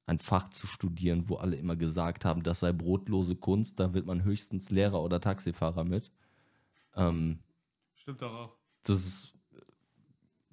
ein 0.07 0.19
Fach 0.19 0.49
zu 0.51 0.67
studieren, 0.67 1.29
wo 1.29 1.37
alle 1.37 1.57
immer 1.57 1.77
gesagt 1.77 2.25
haben, 2.25 2.43
das 2.43 2.61
sei 2.61 2.73
brotlose 2.73 3.37
Kunst, 3.37 3.81
da 3.81 3.95
wird 3.95 4.07
man 4.07 4.25
höchstens 4.25 4.71
Lehrer 4.71 5.03
oder 5.03 5.21
Taxifahrer 5.21 5.85
mit. 5.85 6.11
Ähm, 6.95 7.39
Stimmt 7.95 8.21
doch 8.21 8.33
auch. 8.33 8.57
Das 8.83 9.07
ist 9.07 9.34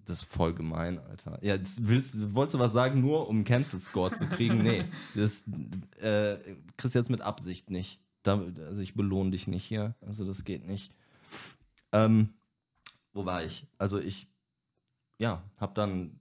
Das 0.05 0.19
ist 0.19 0.31
voll 0.31 0.53
gemein, 0.53 0.99
Alter. 0.99 1.39
Ja, 1.43 1.57
willst, 1.81 2.33
wolltest 2.33 2.55
du 2.55 2.59
was 2.59 2.73
sagen, 2.73 3.01
nur 3.01 3.27
um 3.27 3.37
einen 3.37 3.45
Cancel-Score 3.45 4.11
zu 4.11 4.27
kriegen? 4.27 4.59
Nee, 4.59 4.85
das 5.15 5.47
äh, 5.99 6.37
kriegst 6.77 6.95
du 6.95 6.99
jetzt 6.99 7.09
mit 7.09 7.21
Absicht 7.21 7.69
nicht. 7.69 7.99
Da, 8.23 8.39
also 8.67 8.81
ich 8.81 8.93
belohne 8.93 9.31
dich 9.31 9.47
nicht 9.47 9.63
hier. 9.63 9.95
Also 10.01 10.25
das 10.25 10.43
geht 10.43 10.67
nicht. 10.67 10.93
Ähm, 11.91 12.33
wo 13.13 13.25
war 13.25 13.43
ich? 13.43 13.67
Also 13.77 13.99
ich, 13.99 14.27
ja, 15.17 15.43
habe 15.59 15.73
dann 15.73 16.19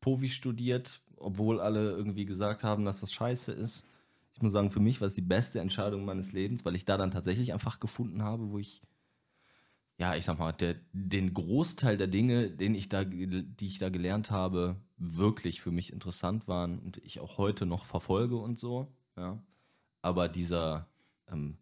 Povi 0.00 0.28
studiert, 0.28 1.00
obwohl 1.16 1.60
alle 1.60 1.90
irgendwie 1.90 2.24
gesagt 2.24 2.64
haben, 2.64 2.84
dass 2.84 3.00
das 3.00 3.12
scheiße 3.12 3.52
ist. 3.52 3.88
Ich 4.32 4.42
muss 4.42 4.52
sagen, 4.52 4.70
für 4.70 4.80
mich 4.80 5.00
war 5.00 5.06
es 5.06 5.14
die 5.14 5.20
beste 5.20 5.60
Entscheidung 5.60 6.04
meines 6.04 6.32
Lebens, 6.32 6.64
weil 6.64 6.74
ich 6.74 6.84
da 6.84 6.96
dann 6.96 7.10
tatsächlich 7.10 7.52
einfach 7.52 7.80
gefunden 7.80 8.22
habe, 8.22 8.50
wo 8.50 8.58
ich 8.58 8.82
ja, 10.00 10.14
ich 10.16 10.24
sag 10.24 10.38
mal, 10.38 10.52
der, 10.52 10.76
den 10.94 11.34
Großteil 11.34 11.98
der 11.98 12.06
Dinge, 12.06 12.50
den 12.50 12.74
ich 12.74 12.88
da, 12.88 13.04
die 13.04 13.66
ich 13.66 13.78
da 13.78 13.90
gelernt 13.90 14.30
habe, 14.30 14.76
wirklich 14.96 15.60
für 15.60 15.70
mich 15.70 15.92
interessant 15.92 16.48
waren 16.48 16.78
und 16.78 16.96
ich 17.04 17.20
auch 17.20 17.36
heute 17.36 17.66
noch 17.66 17.84
verfolge 17.84 18.38
und 18.38 18.58
so. 18.58 18.90
Ja. 19.18 19.42
Aber 20.00 20.30
dieser, 20.30 20.88
ähm, 21.30 21.58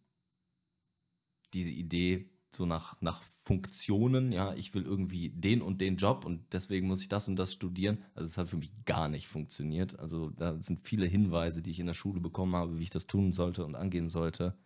diese 1.52 1.70
Idee, 1.70 2.30
so 2.54 2.64
nach, 2.64 3.00
nach 3.00 3.22
Funktionen, 3.22 4.30
ja, 4.30 4.54
ich 4.54 4.72
will 4.72 4.84
irgendwie 4.84 5.30
den 5.30 5.60
und 5.60 5.80
den 5.80 5.96
Job 5.96 6.24
und 6.24 6.52
deswegen 6.52 6.86
muss 6.86 7.02
ich 7.02 7.08
das 7.08 7.26
und 7.26 7.34
das 7.34 7.52
studieren. 7.52 8.04
Also 8.14 8.28
es 8.28 8.38
hat 8.38 8.48
für 8.48 8.56
mich 8.56 8.70
gar 8.84 9.08
nicht 9.08 9.26
funktioniert. 9.26 9.98
Also 9.98 10.30
da 10.30 10.62
sind 10.62 10.80
viele 10.80 11.06
Hinweise, 11.06 11.60
die 11.60 11.72
ich 11.72 11.80
in 11.80 11.86
der 11.86 11.94
Schule 11.94 12.20
bekommen 12.20 12.54
habe, 12.54 12.78
wie 12.78 12.84
ich 12.84 12.90
das 12.90 13.08
tun 13.08 13.32
sollte 13.32 13.64
und 13.64 13.74
angehen 13.74 14.08
sollte, 14.08 14.56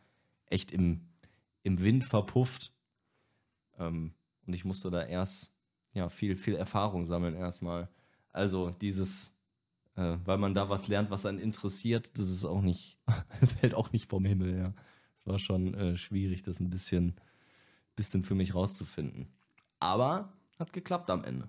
echt 0.45 0.73
im, 0.73 1.09
im 1.62 1.81
Wind 1.81 2.05
verpufft 2.05 2.75
ähm, 3.79 4.14
und 4.47 4.52
ich 4.55 4.64
musste 4.64 4.91
da 4.91 5.02
erst 5.05 5.57
ja, 5.93 6.09
viel, 6.09 6.37
viel 6.37 6.55
Erfahrung 6.55 7.05
sammeln 7.05 7.35
erstmal. 7.35 7.88
Also 8.33 8.71
dieses, 8.71 9.38
äh, 9.95 10.17
weil 10.25 10.38
man 10.38 10.55
da 10.55 10.69
was 10.69 10.88
lernt, 10.88 11.11
was 11.11 11.26
einen 11.26 11.38
interessiert, 11.38 12.11
das 12.19 12.29
ist 12.29 12.45
auch 12.45 12.62
nicht, 12.62 12.99
fällt 13.61 13.75
auch 13.75 13.93
nicht 13.93 14.09
vom 14.09 14.25
Himmel, 14.25 14.59
ja. 14.59 14.75
Es 15.17 15.26
war 15.26 15.38
schon 15.38 15.75
äh, 15.75 15.97
schwierig, 15.97 16.43
das 16.43 16.59
ein 16.59 16.71
bisschen, 16.71 17.14
bisschen 17.95 18.25
für 18.25 18.35
mich 18.35 18.55
rauszufinden. 18.55 19.29
Aber 19.79 20.33
hat 20.59 20.73
geklappt 20.73 21.11
am 21.11 21.23
Ende. 21.25 21.49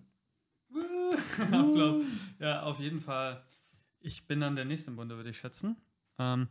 Applaus. 1.51 2.03
Ja, 2.39 2.63
auf 2.63 2.79
jeden 2.79 2.99
Fall. 2.99 3.43
Ich 3.99 4.27
bin 4.27 4.41
dann 4.41 4.55
der 4.55 4.65
nächste 4.65 4.91
im 4.91 4.97
Bunde, 4.97 5.15
würde 5.15 5.29
ich 5.29 5.37
schätzen. 5.37 5.77
Ähm, 6.19 6.49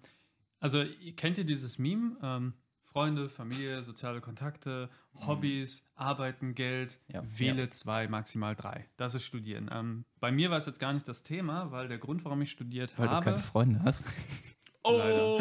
also, 0.58 0.84
kennt 1.16 1.38
ihr 1.38 1.44
dieses 1.44 1.78
Meme? 1.78 2.16
Ähm, 2.22 2.54
Freunde, 2.92 3.28
Familie, 3.30 3.82
soziale 3.82 4.20
Kontakte, 4.20 4.90
Hobbys, 5.26 5.86
Arbeiten, 5.94 6.54
Geld, 6.54 6.98
Ja. 7.08 7.22
wähle 7.26 7.70
zwei, 7.70 8.06
maximal 8.06 8.54
drei. 8.54 8.86
Das 8.98 9.14
ist 9.14 9.24
Studieren. 9.24 9.70
Ähm, 9.72 10.04
bei 10.20 10.30
mir 10.30 10.50
war 10.50 10.58
es 10.58 10.66
jetzt 10.66 10.78
gar 10.78 10.92
nicht 10.92 11.08
das 11.08 11.22
Thema, 11.22 11.70
weil 11.70 11.88
der 11.88 11.98
Grund, 11.98 12.24
warum 12.24 12.42
ich 12.42 12.50
studiert 12.50 12.92
Weil 12.98 13.08
habe. 13.08 13.24
du 13.24 13.30
keine 13.30 13.42
Freunde 13.42 13.80
hast. 13.84 14.04
Oh! 14.84 15.40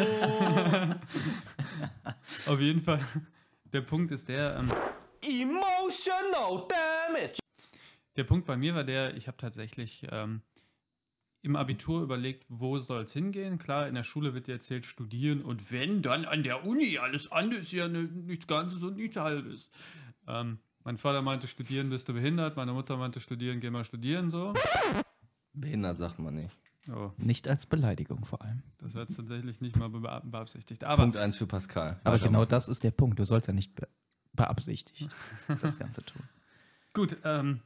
Auf 2.46 2.60
jeden 2.60 2.80
Fall. 2.80 3.00
Der 3.72 3.80
Punkt 3.80 4.12
ist 4.12 4.28
der, 4.28 4.56
ähm, 4.56 4.70
Emotional 5.20 6.68
damage. 6.68 7.38
der 8.16 8.22
Punkt 8.24 8.46
bei 8.46 8.56
mir 8.56 8.74
war 8.76 8.84
der, 8.84 9.16
ich 9.16 9.26
habe 9.26 9.36
tatsächlich 9.38 10.06
ähm, 10.12 10.42
im 11.42 11.56
Abitur 11.56 12.02
überlegt, 12.02 12.44
wo 12.48 12.78
soll 12.78 13.02
es 13.02 13.12
hingehen. 13.12 13.58
Klar, 13.58 13.88
in 13.88 13.94
der 13.96 14.04
Schule 14.04 14.32
wird 14.34 14.46
dir 14.46 14.52
erzählt, 14.52 14.86
studieren 14.86 15.42
und 15.42 15.72
wenn, 15.72 16.00
dann 16.02 16.24
an 16.24 16.42
der 16.44 16.64
Uni. 16.64 16.98
Alles 16.98 17.30
andere 17.32 17.60
ist 17.60 17.72
ja 17.72 17.88
ne- 17.88 18.04
nichts 18.04 18.46
Ganzes 18.46 18.82
und 18.84 18.96
nichts 18.96 19.16
Halbes. 19.16 19.70
Ähm, 20.28 20.58
mein 20.84 20.98
Vater 20.98 21.20
meinte, 21.22 21.48
studieren 21.48 21.90
bist 21.90 22.08
du 22.08 22.12
behindert. 22.14 22.56
Meine 22.56 22.72
Mutter 22.72 22.96
meinte, 22.96 23.18
studieren, 23.20 23.58
geh 23.60 23.70
mal 23.70 23.84
studieren, 23.84 24.30
so. 24.30 24.52
Behindert 25.52 25.98
sagt 25.98 26.18
man 26.18 26.34
nicht. 26.34 26.56
Oh, 26.92 27.12
Nicht 27.16 27.46
als 27.46 27.66
Beleidigung 27.66 28.24
vor 28.24 28.42
allem. 28.42 28.62
das 28.78 28.94
wird 28.94 29.14
tatsächlich 29.14 29.60
nicht 29.60 29.76
mal 29.76 29.88
be 29.88 30.00
beabsichtigt. 30.24 30.82
Aber 30.82 31.02
Punkt 31.02 31.16
1 31.16 31.36
für 31.36 31.46
Pascal. 31.46 32.00
Aber 32.02 32.14
Weitermachen. 32.14 32.24
genau 32.32 32.44
das 32.44 32.68
ist 32.68 32.82
der 32.82 32.90
Punkt. 32.90 33.18
Du 33.20 33.24
sollst 33.24 33.46
ja 33.48 33.52
nicht 33.54 33.74
be 33.76 33.86
beabsichtigt 34.34 35.14
das 35.60 35.78
Ganze 35.78 36.02
tun. 36.04 36.22
Gut, 36.94 37.18
ähm, 37.24 37.60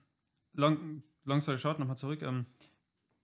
long, 0.52 1.02
long 1.24 1.40
story 1.40 1.58
short, 1.58 1.78
nochmal 1.78 1.96
zurück. 1.96 2.22
Ähm, 2.22 2.44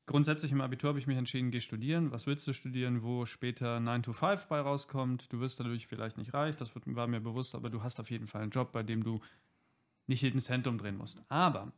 grundsätzlich 0.07 0.53
im 0.53 0.61
Abitur 0.61 0.89
habe 0.89 0.99
ich 0.99 1.07
mich 1.07 1.17
entschieden, 1.17 1.51
geh 1.51 1.61
studieren. 1.61 2.11
Was 2.11 2.27
willst 2.27 2.47
du 2.47 2.53
studieren, 2.53 3.03
wo 3.03 3.25
später 3.25 3.81
9 3.81 4.03
to 4.03 4.13
5 4.13 4.47
bei 4.47 4.61
rauskommt? 4.61 5.33
Du 5.33 5.41
wirst 5.41 5.61
dadurch 5.61 5.87
vielleicht 5.87 6.19
nicht 6.19 6.35
reich, 6.35 6.57
das 6.57 6.73
war 6.75 7.07
mir 7.07 7.21
bewusst, 7.21 7.55
aber 7.55 7.71
du 7.71 7.83
hast 7.83 8.01
auf 8.01 8.11
jeden 8.11 8.27
Fall 8.27 8.43
einen 8.43 8.51
Job, 8.51 8.73
bei 8.73 8.83
dem 8.83 9.03
du 9.05 9.21
nicht 10.07 10.23
jeden 10.23 10.41
Cent 10.41 10.67
umdrehen 10.67 10.97
musst. 10.97 11.23
Aber 11.29 11.73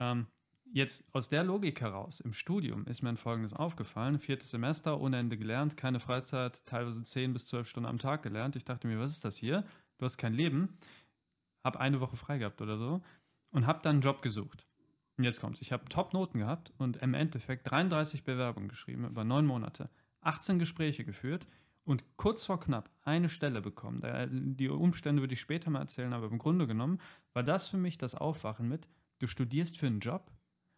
ähm, 0.00 0.26
jetzt 0.72 1.12
aus 1.12 1.28
der 1.28 1.44
Logik 1.44 1.80
heraus, 1.80 2.20
im 2.20 2.32
Studium 2.32 2.86
ist 2.86 3.02
mir 3.02 3.08
ein 3.08 3.16
Folgendes 3.16 3.52
aufgefallen. 3.52 4.18
Viertes 4.18 4.50
Semester, 4.50 5.00
ohne 5.00 5.18
Ende 5.18 5.36
gelernt, 5.36 5.76
keine 5.76 6.00
Freizeit, 6.00 6.64
teilweise 6.66 7.02
10 7.02 7.32
bis 7.32 7.46
12 7.46 7.68
Stunden 7.68 7.88
am 7.88 7.98
Tag 7.98 8.22
gelernt. 8.22 8.56
Ich 8.56 8.64
dachte 8.64 8.86
mir, 8.86 8.98
was 8.98 9.12
ist 9.12 9.24
das 9.24 9.36
hier? 9.36 9.64
Du 9.98 10.04
hast 10.04 10.18
kein 10.18 10.34
Leben. 10.34 10.78
Hab 11.64 11.76
eine 11.76 12.00
Woche 12.00 12.16
frei 12.16 12.38
gehabt 12.38 12.60
oder 12.60 12.78
so 12.78 13.02
und 13.50 13.66
hab 13.66 13.82
dann 13.82 13.96
einen 13.96 14.02
Job 14.02 14.22
gesucht. 14.22 14.67
Und 15.18 15.24
jetzt 15.24 15.40
kommt's. 15.40 15.60
Ich 15.60 15.72
habe 15.72 15.84
Top-Noten 15.88 16.38
gehabt 16.38 16.72
und 16.78 16.98
im 16.98 17.12
Endeffekt 17.12 17.68
33 17.68 18.22
Bewerbungen 18.22 18.68
geschrieben 18.68 19.04
über 19.04 19.24
neun 19.24 19.46
Monate, 19.46 19.90
18 20.20 20.60
Gespräche 20.60 21.04
geführt 21.04 21.46
und 21.84 22.04
kurz 22.16 22.46
vor 22.46 22.60
knapp 22.60 22.88
eine 23.02 23.28
Stelle 23.28 23.60
bekommen. 23.60 24.02
Also 24.04 24.38
Die 24.38 24.68
Umstände 24.68 25.20
würde 25.20 25.34
ich 25.34 25.40
später 25.40 25.70
mal 25.70 25.80
erzählen, 25.80 26.12
aber 26.12 26.28
im 26.28 26.38
Grunde 26.38 26.68
genommen 26.68 26.98
war 27.32 27.42
das 27.42 27.66
für 27.66 27.78
mich 27.78 27.98
das 27.98 28.14
Aufwachen 28.14 28.68
mit, 28.68 28.88
du 29.18 29.26
studierst 29.26 29.76
für 29.76 29.88
einen 29.88 29.98
Job, 29.98 30.30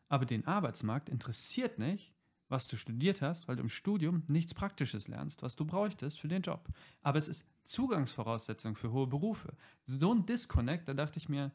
aber 0.09 0.25
den 0.25 0.47
Arbeitsmarkt 0.47 1.11
interessiert 1.11 1.79
nicht, 1.79 2.15
was 2.49 2.67
du 2.67 2.77
studiert 2.77 3.21
hast, 3.23 3.47
weil 3.47 3.57
du 3.57 3.63
im 3.63 3.69
Studium 3.69 4.25
nichts 4.29 4.55
Praktisches 4.55 5.07
lernst, 5.07 5.43
was 5.43 5.55
du 5.55 5.67
bräuchtest 5.67 6.19
für 6.19 6.29
den 6.29 6.43
Job. 6.43 6.69
Aber 7.03 7.19
es 7.19 7.29
ist 7.29 7.47
Zugangsvoraussetzung 7.63 8.75
für 8.75 8.91
hohe 8.91 9.07
Berufe. 9.07 9.55
So 9.85 10.13
ein 10.15 10.27
Disconnect, 10.27 10.89
da 10.89 10.95
dachte 10.95 11.19
ich 11.19 11.29
mir, 11.29 11.53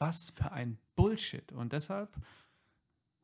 was 0.00 0.30
für 0.30 0.50
ein 0.50 0.78
Bullshit. 0.96 1.52
Und 1.52 1.72
deshalb 1.72 2.10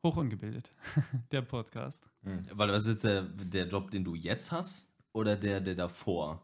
hoch 0.05 0.17
ungebildet, 0.17 0.71
der 1.31 1.41
Podcast. 1.41 2.07
Hm. 2.23 2.45
Weil 2.53 2.69
was 2.69 2.83
ist 2.83 2.87
jetzt 2.87 3.03
der, 3.03 3.23
der 3.23 3.67
Job, 3.67 3.91
den 3.91 4.03
du 4.03 4.15
jetzt 4.15 4.51
hast 4.51 4.93
oder 5.11 5.35
der, 5.35 5.59
der 5.59 5.75
davor? 5.75 6.41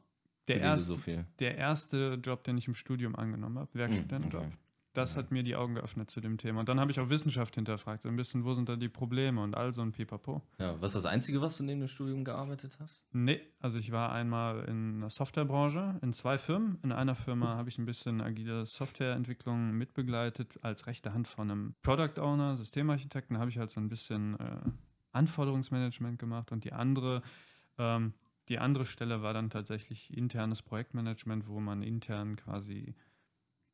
Der 0.50 0.60
erste, 0.60 0.94
so 0.94 1.00
der 1.40 1.58
erste 1.58 2.20
Job, 2.22 2.44
den 2.44 2.58
ich 2.58 2.68
im 2.68 2.76
Studium 2.76 3.16
angenommen 3.16 3.60
habe, 3.60 3.74
Werkstudentenjob. 3.76 4.42
okay. 4.44 4.58
Das 4.94 5.18
hat 5.18 5.32
mir 5.32 5.42
die 5.42 5.56
Augen 5.56 5.76
geöffnet 5.76 6.12
zu 6.12 6.22
dem 6.22 6.38
Thema. 6.38 6.60
Und 6.60 6.70
dann 6.70 6.80
habe 6.80 6.92
ich 6.92 7.00
auch 7.00 7.10
Wissenschaft 7.10 7.56
hinterfragt, 7.56 8.04
so 8.04 8.10
ein 8.10 8.16
bisschen, 8.16 8.46
wo 8.46 8.54
sind 8.54 8.70
da 8.70 8.76
die 8.76 8.90
Probleme 8.90 9.42
und 9.42 9.58
all 9.58 9.74
so 9.74 9.82
ein 9.82 9.92
Pipapo. 9.92 10.44
Ja, 10.60 10.80
was 10.80 10.92
ist 10.92 11.04
das 11.04 11.12
Einzige, 11.12 11.42
was 11.42 11.58
du 11.58 11.64
neben 11.64 11.80
dem 11.80 11.88
Studium 11.88 12.24
gearbeitet 12.24 12.78
hast? 12.80 13.04
Nee, 13.12 13.42
also 13.60 13.80
ich 13.80 13.92
war 13.92 14.12
einmal 14.12 14.66
in 14.66 15.00
der 15.00 15.10
Softwarebranche, 15.10 16.00
in 16.04 16.14
zwei 16.14 16.38
Firmen. 16.38 16.78
In 16.84 16.92
einer 16.92 17.16
Firma 17.16 17.56
habe 17.56 17.70
ich 17.70 17.80
ein 17.80 17.86
bisschen 17.86 18.22
agile 18.22 18.68
Softwareentwicklung 18.68 19.72
mitbegleitet 19.72 20.60
als 20.62 20.86
rechte 20.86 21.14
Hand 21.14 21.28
von 21.28 21.50
einem 21.50 21.76
Product 21.82 22.22
Owner, 22.22 22.56
Systemarchitekten. 22.56 23.40
Habe 23.40 23.50
ich 23.50 23.58
halt 23.58 23.72
so 23.72 23.80
ein 23.80 23.90
bisschen 23.90 24.40
äh, 24.40 24.70
Anforderungsmanagement 25.12 26.20
gemacht 26.20 26.52
und 26.52 26.66
die 26.66 26.74
andere, 26.74 27.24
ähm, 27.80 28.14
die 28.50 28.60
andere 28.60 28.86
Stelle 28.86 29.24
war 29.24 29.34
dann 29.34 29.50
tatsächlich 29.50 30.16
internes 30.16 30.62
Projektmanagement, 30.62 31.48
wo 31.48 31.60
man 31.60 31.82
intern 31.82 32.36
quasi 32.36 32.94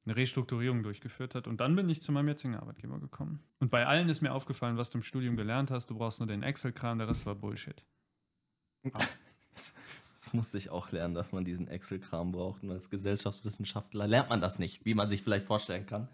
eine 0.09 0.17
Restrukturierung 0.17 0.81
durchgeführt 0.81 1.35
hat. 1.35 1.47
Und 1.47 1.59
dann 1.59 1.75
bin 1.75 1.87
ich 1.87 2.01
zu 2.01 2.11
meinem 2.11 2.29
jetzigen 2.29 2.55
Arbeitgeber 2.55 2.99
gekommen. 2.99 3.43
Und 3.59 3.69
bei 3.69 3.85
allen 3.85 4.09
ist 4.09 4.21
mir 4.21 4.33
aufgefallen, 4.33 4.77
was 4.77 4.89
du 4.89 4.97
im 4.97 5.03
Studium 5.03 5.35
gelernt 5.35 5.69
hast. 5.69 5.89
Du 5.89 5.95
brauchst 5.95 6.19
nur 6.19 6.27
den 6.27 6.41
Excel-Kram, 6.41 6.97
der 6.97 7.07
Rest 7.07 7.25
war 7.25 7.35
Bullshit. 7.35 7.85
Das 10.21 10.33
musste 10.33 10.57
ich 10.57 10.69
auch 10.69 10.91
lernen, 10.91 11.15
dass 11.15 11.31
man 11.31 11.45
diesen 11.45 11.69
Excel-Kram 11.69 12.33
braucht. 12.33 12.61
Und 12.61 12.71
als 12.71 12.89
Gesellschaftswissenschaftler 12.89 14.05
lernt 14.05 14.29
man 14.29 14.41
das 14.41 14.59
nicht, 14.59 14.83
wie 14.83 14.93
man 14.93 15.07
sich 15.07 15.23
vielleicht 15.23 15.45
vorstellen 15.45 15.85
kann. 15.85 16.09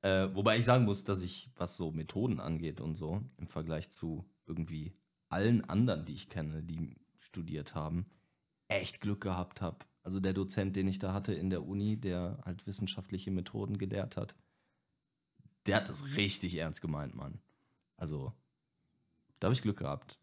Äh, 0.00 0.34
wobei 0.34 0.56
ich 0.56 0.64
sagen 0.64 0.86
muss, 0.86 1.04
dass 1.04 1.22
ich, 1.22 1.50
was 1.54 1.76
so 1.76 1.90
Methoden 1.90 2.40
angeht 2.40 2.80
und 2.80 2.94
so, 2.94 3.22
im 3.36 3.46
Vergleich 3.46 3.90
zu 3.90 4.24
irgendwie 4.46 4.94
allen 5.28 5.62
anderen, 5.68 6.06
die 6.06 6.14
ich 6.14 6.30
kenne, 6.30 6.62
die 6.62 6.96
studiert 7.18 7.74
haben, 7.74 8.06
echt 8.68 9.02
Glück 9.02 9.20
gehabt 9.20 9.60
habe. 9.60 9.76
Also 10.04 10.20
der 10.20 10.34
Dozent, 10.34 10.76
den 10.76 10.86
ich 10.86 10.98
da 10.98 11.12
hatte 11.12 11.32
in 11.34 11.50
der 11.50 11.66
Uni, 11.66 11.96
der 11.96 12.38
halt 12.44 12.66
wissenschaftliche 12.66 13.30
Methoden 13.30 13.78
gelehrt 13.78 14.16
hat, 14.16 14.36
der 15.66 15.76
hat 15.76 15.88
das 15.88 16.16
richtig 16.16 16.56
ernst 16.56 16.82
gemeint, 16.82 17.14
Mann. 17.14 17.40
Also, 17.96 18.32
da 19.40 19.46
habe 19.46 19.54
ich 19.54 19.62
Glück 19.62 19.78
gehabt. 19.78 20.18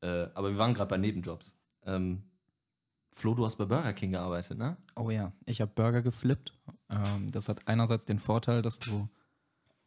Äh, 0.00 0.28
aber 0.34 0.50
wir 0.50 0.58
waren 0.58 0.74
gerade 0.74 0.90
bei 0.90 0.98
Nebenjobs. 0.98 1.56
Ähm, 1.84 2.24
Flo, 3.12 3.34
du 3.34 3.44
hast 3.44 3.56
bei 3.56 3.66
Burger 3.66 3.92
King 3.92 4.10
gearbeitet, 4.10 4.58
ne? 4.58 4.76
Oh 4.96 5.10
ja, 5.10 5.32
ich 5.46 5.60
habe 5.60 5.70
Burger 5.72 6.02
geflippt. 6.02 6.52
Ähm, 6.90 7.30
das 7.30 7.48
hat 7.48 7.68
einerseits 7.68 8.06
den 8.06 8.18
Vorteil, 8.18 8.60
dass 8.60 8.80
du 8.80 9.08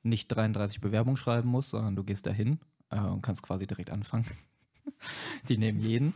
nicht 0.03 0.29
33 0.29 0.79
Bewerbungen 0.79 1.17
schreiben 1.17 1.49
musst, 1.49 1.71
sondern 1.71 1.97
du 1.97 2.05
gehst 2.05 2.25
dahin 2.25 2.59
äh, 2.89 2.99
und 3.01 3.21
kannst 3.21 3.43
quasi 3.43 3.67
direkt 3.67 3.89
anfangen. 3.89 4.25
Die 5.49 5.57
nehmen 5.57 5.81
jeden. 5.81 6.13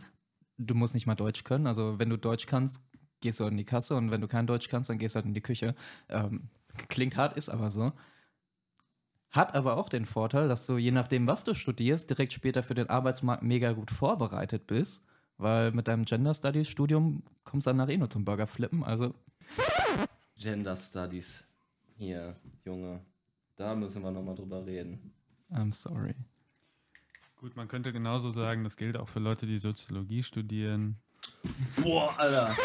Du 0.56 0.74
musst 0.74 0.94
nicht 0.94 1.06
mal 1.06 1.14
Deutsch 1.14 1.44
können. 1.44 1.66
Also 1.66 1.98
wenn 1.98 2.08
du 2.08 2.16
Deutsch 2.16 2.46
kannst, 2.46 2.80
gehst 3.22 3.40
du 3.40 3.44
halt 3.44 3.52
in 3.52 3.58
die 3.58 3.64
Kasse 3.64 3.96
und 3.96 4.10
wenn 4.10 4.20
du 4.20 4.28
kein 4.28 4.46
Deutsch 4.46 4.68
kannst, 4.68 4.90
dann 4.90 4.98
gehst 4.98 5.14
du 5.14 5.18
halt 5.18 5.26
in 5.26 5.34
die 5.34 5.40
Küche. 5.40 5.74
Ähm, 6.08 6.48
klingt 6.88 7.16
hart, 7.16 7.36
ist 7.36 7.48
aber 7.48 7.70
so. 7.70 7.92
Hat 9.30 9.54
aber 9.54 9.78
auch 9.78 9.88
den 9.88 10.04
Vorteil, 10.04 10.46
dass 10.46 10.66
du 10.66 10.76
je 10.76 10.90
nachdem, 10.90 11.26
was 11.26 11.44
du 11.44 11.54
studierst, 11.54 12.10
direkt 12.10 12.34
später 12.34 12.62
für 12.62 12.74
den 12.74 12.90
Arbeitsmarkt 12.90 13.42
mega 13.42 13.72
gut 13.72 13.90
vorbereitet 13.90 14.66
bist. 14.66 15.06
Weil 15.38 15.72
mit 15.72 15.88
deinem 15.88 16.04
Gender 16.04 16.34
Studies 16.34 16.68
Studium 16.68 17.22
kommst 17.42 17.66
du 17.66 17.70
danach 17.70 17.88
eh 17.88 17.96
nur 17.96 18.10
zum 18.10 18.24
Burger 18.24 18.46
flippen. 18.46 18.84
Also 18.84 19.14
Gender 20.36 20.76
Studies. 20.76 21.48
Hier, 21.96 22.36
Junge. 22.64 23.00
Da 23.56 23.74
müssen 23.74 24.02
wir 24.02 24.10
nochmal 24.10 24.34
drüber 24.34 24.64
reden. 24.66 25.12
I'm 25.50 25.72
sorry. 25.72 26.14
Gut, 27.36 27.56
man 27.56 27.68
könnte 27.68 27.92
genauso 27.92 28.30
sagen, 28.30 28.62
das 28.64 28.76
gilt 28.76 28.96
auch 28.96 29.08
für 29.08 29.18
Leute, 29.18 29.46
die 29.46 29.58
Soziologie 29.58 30.22
studieren. 30.22 30.96
Boah, 31.82 32.14
Alter. 32.18 32.56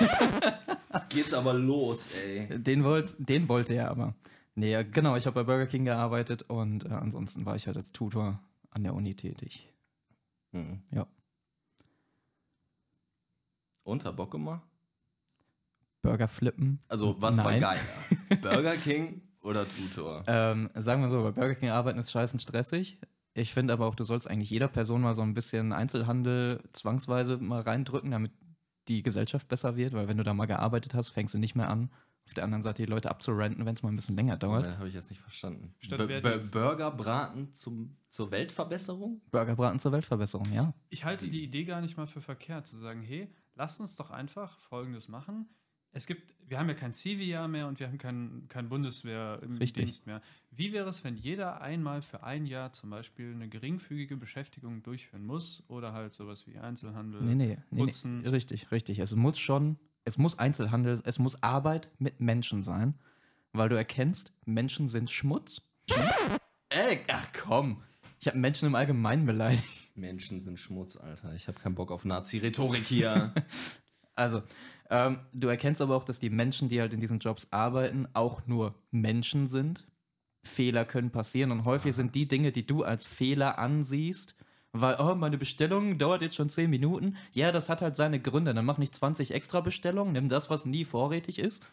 Jetzt 0.93 1.09
geht's 1.09 1.33
aber 1.33 1.53
los, 1.53 2.09
ey. 2.13 2.47
Den, 2.59 2.83
wollt, 2.83 3.15
den 3.17 3.47
wollte 3.49 3.73
er 3.73 3.89
aber. 3.89 4.13
Nee, 4.55 4.71
ja, 4.71 4.83
genau, 4.83 5.15
ich 5.15 5.25
habe 5.25 5.35
bei 5.35 5.43
Burger 5.43 5.67
King 5.67 5.85
gearbeitet 5.85 6.43
und 6.43 6.85
äh, 6.85 6.89
ansonsten 6.89 7.45
war 7.45 7.55
ich 7.55 7.67
halt 7.67 7.77
als 7.77 7.91
Tutor 7.91 8.39
an 8.71 8.83
der 8.83 8.93
Uni 8.93 9.15
tätig. 9.15 9.71
Hm. 10.51 10.81
Ja. 10.91 11.07
Und, 13.83 14.03
hat 14.03 14.15
Bock 14.15 14.31
gemacht? 14.31 14.61
Burger 16.01 16.27
flippen. 16.27 16.79
Also, 16.87 17.15
was 17.19 17.37
war 17.37 17.51
Nein. 17.51 17.61
geiler? 17.61 17.81
Burger 18.41 18.75
King 18.75 19.21
oder 19.41 19.67
Tutor? 19.67 20.23
Ähm, 20.27 20.69
sagen 20.75 21.01
wir 21.01 21.09
so, 21.09 21.21
bei 21.21 21.31
Burger 21.31 21.55
King 21.55 21.69
arbeiten 21.69 21.99
ist 21.99 22.11
scheißen 22.11 22.39
stressig. 22.39 22.99
Ich 23.33 23.53
finde 23.53 23.73
aber 23.73 23.85
auch, 23.85 23.95
du 23.95 24.03
sollst 24.03 24.29
eigentlich 24.29 24.49
jeder 24.49 24.67
Person 24.67 25.01
mal 25.01 25.13
so 25.13 25.21
ein 25.21 25.35
bisschen 25.35 25.71
Einzelhandel 25.71 26.63
zwangsweise 26.73 27.37
mal 27.37 27.61
reindrücken, 27.61 28.09
damit 28.09 28.31
die 28.87 29.03
Gesellschaft 29.03 29.47
besser 29.47 29.75
wird, 29.75 29.93
weil 29.93 30.07
wenn 30.07 30.17
du 30.17 30.23
da 30.23 30.33
mal 30.33 30.45
gearbeitet 30.45 30.93
hast, 30.93 31.09
fängst 31.09 31.33
du 31.33 31.37
nicht 31.37 31.55
mehr 31.55 31.69
an, 31.69 31.89
auf 32.25 32.33
der 32.33 32.43
anderen 32.43 32.61
Seite 32.61 32.83
die 32.83 32.89
Leute 32.89 33.09
abzurenten, 33.09 33.65
wenn 33.65 33.73
es 33.73 33.83
mal 33.83 33.89
ein 33.89 33.95
bisschen 33.95 34.15
länger 34.17 34.35
dauert. 34.37 34.65
Äh, 34.67 34.75
Habe 34.77 34.87
ich 34.89 34.93
jetzt 34.93 35.09
nicht 35.09 35.21
verstanden. 35.21 35.73
Statt 35.79 35.99
B- 35.99 36.07
wer 36.09 36.21
B- 36.21 36.29
jetzt? 36.29 36.51
Burger 36.51 36.91
braten 36.91 37.53
zum, 37.53 37.95
zur 38.09 38.31
Weltverbesserung? 38.31 39.21
Burgerbraten 39.31 39.79
zur 39.79 39.93
Weltverbesserung, 39.93 40.51
ja. 40.53 40.73
Ich 40.89 41.05
halte 41.05 41.29
die 41.29 41.43
Idee 41.43 41.63
gar 41.63 41.79
nicht 41.81 41.95
mal 41.95 42.05
für 42.07 42.19
verkehrt, 42.21 42.67
zu 42.67 42.77
sagen, 42.77 43.01
hey, 43.01 43.33
lasst 43.55 43.79
uns 43.79 43.95
doch 43.95 44.11
einfach 44.11 44.59
Folgendes 44.59 45.07
machen. 45.07 45.47
Es 45.97 46.05
gibt, 46.05 46.31
wir 46.47 46.59
haben 46.59 46.69
ja 46.69 46.75
kein 46.75 46.93
Ziviljahr 46.93 47.47
mehr 47.47 47.67
und 47.67 47.79
wir 47.79 47.87
haben 47.87 47.97
kein, 47.97 48.45
kein 48.49 48.69
Bundeswehr 48.69 49.39
im 49.41 49.57
Richtig. 49.57 49.85
Dienst 49.85 50.05
mehr. 50.05 50.21
Wie 50.51 50.71
wäre 50.71 50.87
es, 50.87 51.03
wenn 51.03 51.15
jeder 51.15 51.59
einmal 51.59 52.03
für 52.03 52.21
ein 52.21 52.45
Jahr 52.45 52.71
zum 52.71 52.91
Beispiel 52.91 53.33
eine 53.33 53.49
geringfügige 53.49 54.15
Beschäftigung 54.15 54.83
durchführen 54.83 55.25
muss 55.25 55.63
oder 55.67 55.93
halt 55.93 56.13
sowas 56.13 56.45
wie 56.45 56.59
Einzelhandel? 56.59 57.23
Nee, 57.23 57.33
nee, 57.33 57.57
nee, 57.71 57.85
Putzen. 57.85 58.21
nee. 58.21 58.27
Richtig, 58.29 58.71
richtig. 58.71 58.99
Es 58.99 59.15
muss 59.15 59.39
schon, 59.39 59.79
es 60.05 60.19
muss 60.19 60.37
Einzelhandel, 60.37 61.01
es 61.03 61.17
muss 61.17 61.41
Arbeit 61.41 61.89
mit 61.97 62.21
Menschen 62.21 62.61
sein, 62.61 62.93
weil 63.53 63.69
du 63.69 63.75
erkennst, 63.75 64.33
Menschen 64.45 64.87
sind 64.87 65.09
Schmutz. 65.09 65.63
Ey, 66.69 66.99
ach 67.07 67.27
komm. 67.33 67.81
Ich 68.19 68.27
habe 68.27 68.37
Menschen 68.37 68.67
im 68.67 68.75
Allgemeinen 68.75 69.25
beleidigt. 69.25 69.63
Menschen 69.95 70.41
sind 70.41 70.59
Schmutz, 70.59 70.95
Alter. 70.95 71.33
Ich 71.33 71.47
habe 71.47 71.59
keinen 71.59 71.73
Bock 71.73 71.91
auf 71.91 72.05
Nazi-Rhetorik 72.05 72.85
hier. 72.85 73.33
Also, 74.17 74.41
ähm, 74.89 75.19
du 75.33 75.47
erkennst 75.47 75.81
aber 75.81 75.95
auch, 75.95 76.03
dass 76.03 76.19
die 76.19 76.29
Menschen, 76.29 76.69
die 76.69 76.79
halt 76.79 76.93
in 76.93 76.99
diesen 76.99 77.19
Jobs 77.19 77.47
arbeiten, 77.51 78.07
auch 78.13 78.45
nur 78.47 78.75
Menschen 78.91 79.47
sind. 79.47 79.87
Fehler 80.43 80.85
können 80.85 81.11
passieren 81.11 81.51
und 81.51 81.65
häufig 81.65 81.93
sind 81.95 82.15
die 82.15 82.27
Dinge, 82.27 82.51
die 82.51 82.65
du 82.65 82.83
als 82.83 83.05
Fehler 83.05 83.59
ansiehst, 83.59 84.35
weil, 84.71 84.97
oh, 84.99 85.15
meine 85.15 85.37
Bestellung 85.37 85.97
dauert 85.97 86.21
jetzt 86.21 86.35
schon 86.35 86.49
10 86.49 86.69
Minuten. 86.69 87.17
Ja, 87.33 87.51
das 87.51 87.69
hat 87.69 87.81
halt 87.81 87.95
seine 87.95 88.19
Gründe. 88.19 88.53
Dann 88.53 88.65
mach 88.65 88.77
nicht 88.77 88.95
20 88.95 89.31
extra 89.31 89.61
Bestellungen, 89.61 90.13
nimm 90.13 90.29
das, 90.29 90.49
was 90.49 90.65
nie 90.65 90.85
vorrätig 90.85 91.39
ist. 91.39 91.67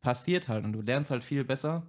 Passiert 0.00 0.48
halt 0.48 0.64
und 0.64 0.72
du 0.72 0.82
lernst 0.82 1.10
halt 1.10 1.24
viel 1.24 1.44
besser, 1.44 1.86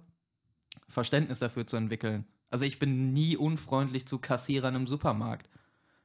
Verständnis 0.88 1.40
dafür 1.40 1.66
zu 1.66 1.76
entwickeln. 1.76 2.26
Also 2.50 2.64
ich 2.64 2.78
bin 2.78 3.12
nie 3.12 3.36
unfreundlich 3.36 4.06
zu 4.06 4.18
Kassierern 4.18 4.74
im 4.74 4.86
Supermarkt. 4.86 5.48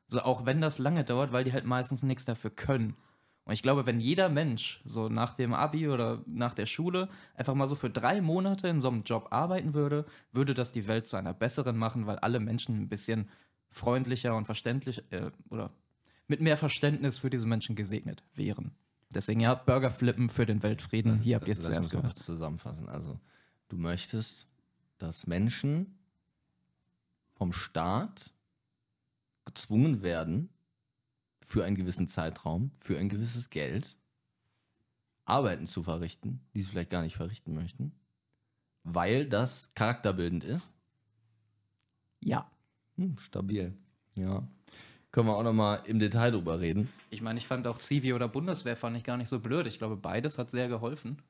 So, 0.07 0.21
auch 0.21 0.45
wenn 0.45 0.61
das 0.61 0.79
lange 0.79 1.03
dauert, 1.03 1.31
weil 1.31 1.43
die 1.43 1.53
halt 1.53 1.65
meistens 1.65 2.03
nichts 2.03 2.25
dafür 2.25 2.51
können. 2.51 2.95
Und 3.45 3.53
ich 3.53 3.61
glaube, 3.61 3.85
wenn 3.85 3.99
jeder 3.99 4.29
Mensch 4.29 4.81
so 4.85 5.09
nach 5.09 5.33
dem 5.33 5.53
Abi 5.53 5.89
oder 5.89 6.23
nach 6.25 6.53
der 6.53 6.65
Schule 6.65 7.09
einfach 7.35 7.53
mal 7.53 7.67
so 7.67 7.75
für 7.75 7.89
drei 7.89 8.21
Monate 8.21 8.69
in 8.69 8.79
so 8.79 8.87
einem 8.87 9.03
Job 9.03 9.27
arbeiten 9.31 9.73
würde, 9.73 10.05
würde 10.31 10.53
das 10.53 10.71
die 10.71 10.87
Welt 10.87 11.07
zu 11.07 11.17
einer 11.17 11.33
besseren 11.33 11.77
machen, 11.77 12.07
weil 12.07 12.19
alle 12.19 12.39
Menschen 12.39 12.79
ein 12.79 12.87
bisschen 12.87 13.29
freundlicher 13.69 14.35
und 14.35 14.45
verständlich 14.45 15.03
äh, 15.11 15.31
oder 15.49 15.71
mit 16.27 16.39
mehr 16.39 16.55
Verständnis 16.55 17.17
für 17.17 17.29
diese 17.29 17.45
Menschen 17.45 17.75
gesegnet 17.75 18.23
wären. 18.33 18.71
Deswegen 19.09 19.41
ja, 19.41 19.55
Burger 19.55 19.91
flippen 19.91 20.29
für 20.29 20.45
den 20.45 20.63
Weltfrieden. 20.63 21.21
Hier 21.21 21.35
habt 21.35 21.47
ihr 21.47 21.51
es 21.51 21.59
zuerst 21.59 21.91
gehört. 21.91 22.13
kurz 22.13 22.25
zusammenfassen. 22.25 22.89
Also, 22.89 23.19
du 23.67 23.77
möchtest, 23.77 24.47
dass 24.97 25.27
Menschen 25.27 25.97
vom 27.33 27.51
Staat 27.51 28.33
gezwungen 29.45 30.01
werden, 30.01 30.49
für 31.45 31.63
einen 31.63 31.75
gewissen 31.75 32.07
Zeitraum, 32.07 32.71
für 32.75 32.97
ein 32.97 33.09
gewisses 33.09 33.49
Geld, 33.49 33.97
Arbeiten 35.25 35.65
zu 35.65 35.83
verrichten, 35.83 36.41
die 36.53 36.61
sie 36.61 36.67
vielleicht 36.67 36.89
gar 36.89 37.01
nicht 37.01 37.15
verrichten 37.15 37.53
möchten, 37.53 37.93
weil 38.83 39.27
das 39.27 39.71
charakterbildend 39.75 40.43
ist. 40.43 40.69
Ja. 42.21 42.49
Hm, 42.97 43.17
stabil. 43.17 43.73
Ja. 44.15 44.47
Können 45.11 45.27
wir 45.27 45.37
auch 45.37 45.43
nochmal 45.43 45.81
im 45.85 45.99
Detail 45.99 46.31
drüber 46.31 46.59
reden. 46.59 46.89
Ich 47.09 47.21
meine, 47.21 47.37
ich 47.37 47.47
fand 47.47 47.67
auch 47.67 47.77
Zivi 47.77 48.13
oder 48.13 48.27
Bundeswehr 48.27 48.75
fand 48.75 48.97
ich 48.97 49.03
gar 49.03 49.17
nicht 49.17 49.29
so 49.29 49.39
blöd. 49.39 49.67
Ich 49.67 49.77
glaube, 49.77 49.95
beides 49.95 50.37
hat 50.37 50.49
sehr 50.49 50.67
geholfen, 50.67 51.21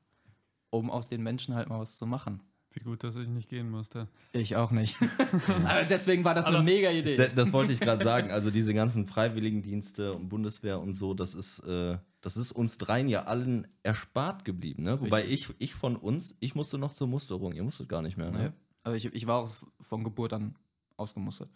um 0.70 0.90
aus 0.90 1.08
den 1.08 1.22
Menschen 1.22 1.54
halt 1.54 1.68
mal 1.68 1.80
was 1.80 1.96
zu 1.96 2.06
machen. 2.06 2.40
Wie 2.74 2.80
gut, 2.80 3.04
dass 3.04 3.14
ich 3.14 3.28
nicht 3.28 3.48
gehen 3.48 3.70
musste. 3.70 4.08
Ich 4.32 4.56
auch 4.56 4.72
nicht. 4.72 4.96
Aber 5.64 5.84
deswegen 5.84 6.24
war 6.24 6.34
das 6.34 6.46
eine 6.46 6.60
mega 6.60 6.90
Idee. 6.90 7.30
Das 7.32 7.52
wollte 7.52 7.72
ich 7.72 7.78
gerade 7.78 8.02
sagen. 8.02 8.32
Also 8.32 8.50
diese 8.50 8.74
ganzen 8.74 9.06
Freiwilligendienste 9.06 10.12
und 10.12 10.28
Bundeswehr 10.28 10.80
und 10.80 10.94
so, 10.94 11.14
das 11.14 11.34
ist, 11.34 11.60
äh, 11.60 11.98
das 12.20 12.36
ist 12.36 12.50
uns 12.50 12.76
dreien 12.78 13.08
ja 13.08 13.24
allen 13.24 13.68
erspart 13.84 14.44
geblieben. 14.44 14.82
Ne? 14.82 15.00
Wobei 15.00 15.24
ich, 15.24 15.54
ich 15.58 15.74
von 15.74 15.94
uns, 15.94 16.36
ich 16.40 16.56
musste 16.56 16.76
noch 16.76 16.92
zur 16.92 17.06
Musterung. 17.06 17.52
Ihr 17.52 17.62
musstet 17.62 17.88
gar 17.88 18.02
nicht 18.02 18.16
mehr. 18.16 18.32
Ne? 18.32 18.42
Ja. 18.42 18.52
Aber 18.82 18.96
ich, 18.96 19.04
ich 19.04 19.26
war 19.28 19.38
auch 19.42 19.54
von 19.80 20.02
Geburt 20.02 20.32
an 20.32 20.56
ausgemustert. 20.96 21.50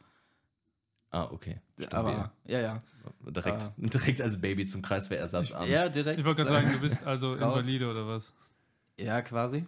Ah, 1.11 1.25
okay. 1.33 1.61
Stabil. 1.79 2.15
Aber, 2.15 2.33
ja, 2.45 2.61
ja. 2.61 2.83
direkt, 3.27 3.73
direkt 3.77 4.21
als 4.21 4.41
Baby 4.41 4.67
zum 4.67 4.83
Kreiswehrersatzamt. 4.83 5.69
Ja, 5.69 5.89
direkt. 5.89 6.21
Ich 6.21 6.25
wollte 6.25 6.45
gerade 6.45 6.63
sagen, 6.63 6.73
du 6.73 6.81
bist 6.83 7.05
also 7.05 7.33
Raus. 7.33 7.65
Invalide 7.65 7.91
oder 7.91 8.07
was? 8.07 8.35
Ja, 8.97 9.21
quasi. 9.23 9.67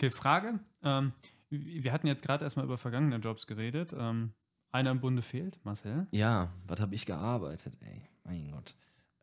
Okay, 0.00 0.10
Frage. 0.10 0.58
Ähm, 0.82 1.12
wir 1.50 1.92
hatten 1.92 2.06
jetzt 2.06 2.22
gerade 2.22 2.42
erstmal 2.42 2.64
über 2.64 2.78
vergangene 2.78 3.16
Jobs 3.16 3.46
geredet. 3.46 3.94
Ähm, 3.94 4.32
einer 4.72 4.92
im 4.92 5.00
Bunde 5.02 5.20
fehlt, 5.20 5.62
Marcel. 5.62 6.06
Ja, 6.10 6.50
was 6.66 6.80
habe 6.80 6.94
ich 6.94 7.04
gearbeitet, 7.04 7.76
ey? 7.82 8.00
Mein 8.24 8.50
Gott. 8.50 8.74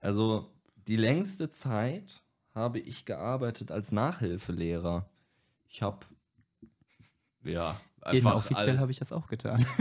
Also, 0.02 0.54
die 0.88 0.98
längste 0.98 1.50
Zeit 1.50 2.22
habe 2.54 2.78
ich 2.78 3.06
gearbeitet 3.06 3.72
als 3.72 3.92
Nachhilfelehrer. 3.92 5.10
Ich 5.68 5.82
habe, 5.82 6.06
ja, 7.44 7.82
einfach 8.02 8.34
Inoffiziell 8.34 8.76
all- 8.76 8.80
habe 8.80 8.92
ich 8.92 9.00
das 9.00 9.12
auch 9.12 9.26
getan. 9.28 9.66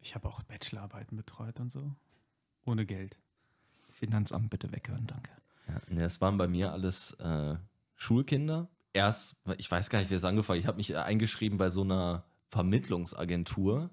Ich 0.00 0.14
habe 0.14 0.26
auch 0.26 0.42
Bachelorarbeiten 0.42 1.18
betreut 1.18 1.60
und 1.60 1.70
so. 1.70 1.94
Ohne 2.64 2.86
Geld. 2.86 3.18
Finanzamt 3.90 4.48
bitte 4.48 4.72
weghören, 4.72 5.06
danke. 5.06 5.30
Ja, 5.66 5.80
ne, 5.94 6.04
es 6.04 6.22
waren 6.22 6.38
bei 6.38 6.48
mir 6.48 6.72
alles 6.72 7.12
äh, 7.20 7.56
Schulkinder. 7.94 8.70
Erst, 8.92 9.42
ich 9.58 9.70
weiß 9.70 9.90
gar 9.90 10.00
nicht, 10.00 10.10
wie 10.10 10.14
es 10.14 10.24
angefangen 10.24 10.60
Ich 10.60 10.66
habe 10.66 10.78
mich 10.78 10.96
eingeschrieben 10.96 11.58
bei 11.58 11.70
so 11.70 11.82
einer 11.82 12.24
Vermittlungsagentur 12.48 13.90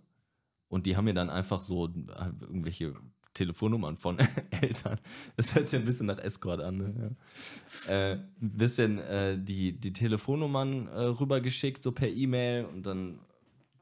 und 0.68 0.86
die 0.86 0.98
haben 0.98 1.06
mir 1.06 1.14
dann 1.14 1.30
einfach 1.30 1.62
so 1.62 1.88
äh, 1.88 2.32
irgendwelche 2.42 2.96
Telefonnummern 3.34 3.98
von 3.98 4.18
Eltern. 4.62 5.00
Das 5.36 5.54
hört 5.54 5.68
sich 5.68 5.80
ein 5.80 5.86
bisschen 5.86 6.08
nach 6.08 6.18
Escort 6.18 6.62
an. 6.62 6.78
Ne? 6.78 7.16
Äh, 7.88 8.14
ein 8.16 8.58
bisschen 8.58 8.98
äh, 9.00 9.38
die, 9.38 9.80
die 9.80 9.94
Telefonnummern 9.94 10.88
äh, 10.88 11.02
rübergeschickt, 11.02 11.84
so 11.84 11.92
per 11.92 12.10
E-Mail 12.10 12.66
und 12.66 12.86
dann 12.86 13.20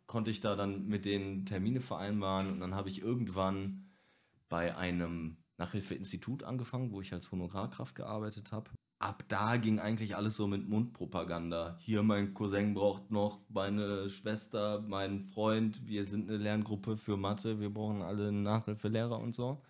konnte 0.08 0.32
ich 0.32 0.42
da 0.42 0.56
dann 0.56 0.88
mit 0.88 1.06
denen 1.06 1.46
Termine 1.46 1.80
vereinbaren 1.80 2.52
und 2.52 2.60
dann 2.60 2.76
habe 2.76 2.90
ich 2.90 3.02
irgendwann 3.02 3.90
bei 4.50 4.76
einem 4.76 5.38
Nachhilfeinstitut 5.58 6.44
angefangen, 6.44 6.92
wo 6.92 7.02
ich 7.02 7.14
als 7.14 7.32
Honorarkraft 7.32 7.96
gearbeitet 7.96 8.52
habe. 8.52 8.70
Ab 9.04 9.26
da 9.28 9.58
ging 9.58 9.80
eigentlich 9.80 10.16
alles 10.16 10.38
so 10.38 10.48
mit 10.48 10.70
Mundpropaganda. 10.70 11.76
Hier, 11.82 12.04
mein 12.04 12.34
Cousin 12.34 12.74
braucht 12.74 13.12
noch 13.12 13.42
meine 13.50 14.08
Schwester, 14.08 14.80
mein 14.80 15.20
Freund, 15.20 15.86
wir 15.86 16.06
sind 16.06 16.30
eine 16.30 16.38
Lerngruppe 16.38 16.96
für 16.96 17.18
Mathe, 17.18 17.60
wir 17.60 17.70
brauchen 17.70 18.02
alle 18.02 18.32
Nachhilfelehrer 18.32 19.20
und 19.20 19.36
so. 19.36 19.62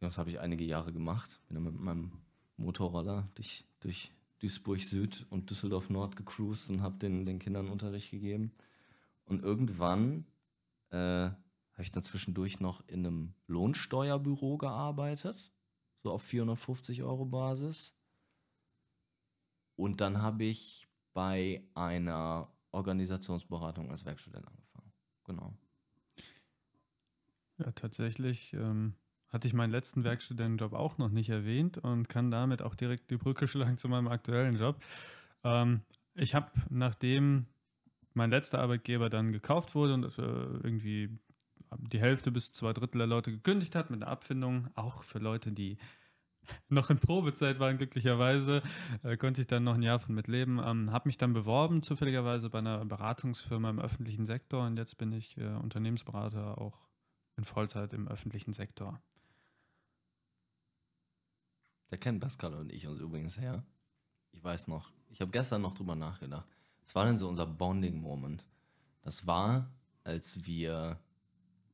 Das 0.00 0.16
habe 0.16 0.30
ich 0.30 0.40
einige 0.40 0.64
Jahre 0.64 0.90
gemacht. 0.90 1.38
Bin 1.48 1.56
dann 1.56 1.64
mit 1.64 1.78
meinem 1.78 2.12
Motorroller 2.56 3.28
durch, 3.34 3.66
durch 3.80 4.10
Duisburg 4.38 4.80
Süd 4.80 5.26
und 5.28 5.50
Düsseldorf 5.50 5.90
Nord 5.90 6.16
gecruised 6.16 6.70
und 6.70 6.80
habe 6.80 6.96
den, 6.96 7.26
den 7.26 7.38
Kindern 7.38 7.68
Unterricht 7.68 8.10
gegeben. 8.10 8.52
Und 9.26 9.42
irgendwann 9.42 10.24
äh, 10.88 10.96
habe 10.96 11.82
ich 11.82 11.90
dann 11.90 12.02
zwischendurch 12.02 12.58
noch 12.60 12.88
in 12.88 13.04
einem 13.04 13.34
Lohnsteuerbüro 13.48 14.56
gearbeitet, 14.56 15.52
so 16.02 16.10
auf 16.10 16.22
450 16.22 17.02
Euro 17.02 17.26
Basis. 17.26 17.92
Und 19.76 20.00
dann 20.00 20.22
habe 20.22 20.44
ich 20.44 20.88
bei 21.14 21.62
einer 21.74 22.50
Organisationsberatung 22.72 23.90
als 23.90 24.04
Werkstudent 24.04 24.46
angefangen. 24.46 24.92
Genau. 25.24 25.54
Ja, 27.58 27.72
tatsächlich 27.72 28.52
ähm, 28.52 28.94
hatte 29.28 29.48
ich 29.48 29.54
meinen 29.54 29.70
letzten 29.70 30.04
Werkstudentenjob 30.04 30.72
auch 30.72 30.98
noch 30.98 31.10
nicht 31.10 31.30
erwähnt 31.30 31.78
und 31.78 32.08
kann 32.08 32.30
damit 32.30 32.62
auch 32.62 32.74
direkt 32.74 33.10
die 33.10 33.16
Brücke 33.16 33.48
schlagen 33.48 33.78
zu 33.78 33.88
meinem 33.88 34.08
aktuellen 34.08 34.56
Job. 34.56 34.82
Ähm, 35.44 35.82
ich 36.14 36.34
habe, 36.34 36.50
nachdem 36.70 37.46
mein 38.14 38.30
letzter 38.30 38.60
Arbeitgeber 38.60 39.10
dann 39.10 39.32
gekauft 39.32 39.74
wurde 39.74 39.94
und 39.94 40.04
äh, 40.18 40.22
irgendwie 40.22 41.18
die 41.78 42.00
Hälfte 42.00 42.30
bis 42.30 42.52
zwei 42.52 42.72
Drittel 42.72 42.98
der 42.98 43.06
Leute 43.06 43.30
gekündigt 43.30 43.74
hat 43.74 43.90
mit 43.90 44.02
einer 44.02 44.10
Abfindung, 44.10 44.68
auch 44.74 45.04
für 45.04 45.18
Leute, 45.18 45.52
die 45.52 45.76
noch 46.68 46.90
in 46.90 46.98
Probezeit 46.98 47.58
waren, 47.58 47.78
glücklicherweise, 47.78 48.62
äh, 49.02 49.16
konnte 49.16 49.40
ich 49.40 49.46
dann 49.46 49.64
noch 49.64 49.74
ein 49.74 49.82
Jahr 49.82 49.98
von 49.98 50.14
mitleben. 50.14 50.60
Ähm, 50.64 50.92
habe 50.92 51.08
mich 51.08 51.18
dann 51.18 51.32
beworben, 51.32 51.82
zufälligerweise 51.82 52.50
bei 52.50 52.58
einer 52.58 52.84
Beratungsfirma 52.84 53.70
im 53.70 53.80
öffentlichen 53.80 54.26
Sektor 54.26 54.66
und 54.66 54.76
jetzt 54.76 54.98
bin 54.98 55.12
ich 55.12 55.36
äh, 55.36 55.46
Unternehmensberater 55.46 56.58
auch 56.58 56.86
in 57.36 57.44
Vollzeit 57.44 57.92
im 57.92 58.08
öffentlichen 58.08 58.52
Sektor. 58.52 59.00
Da 61.88 61.96
kennen 61.96 62.20
Pascal 62.20 62.54
und 62.54 62.72
ich 62.72 62.86
uns 62.86 63.00
übrigens 63.00 63.38
her. 63.38 63.64
Ich 64.32 64.42
weiß 64.42 64.68
noch, 64.68 64.90
ich 65.08 65.20
habe 65.20 65.30
gestern 65.30 65.62
noch 65.62 65.74
drüber 65.74 65.94
nachgedacht. 65.94 66.46
Was 66.84 66.94
war 66.94 67.04
denn 67.04 67.18
so 67.18 67.28
unser 67.28 67.46
Bonding-Moment? 67.46 68.46
Das 69.02 69.26
war, 69.26 69.70
als 70.04 70.46
wir, 70.46 70.98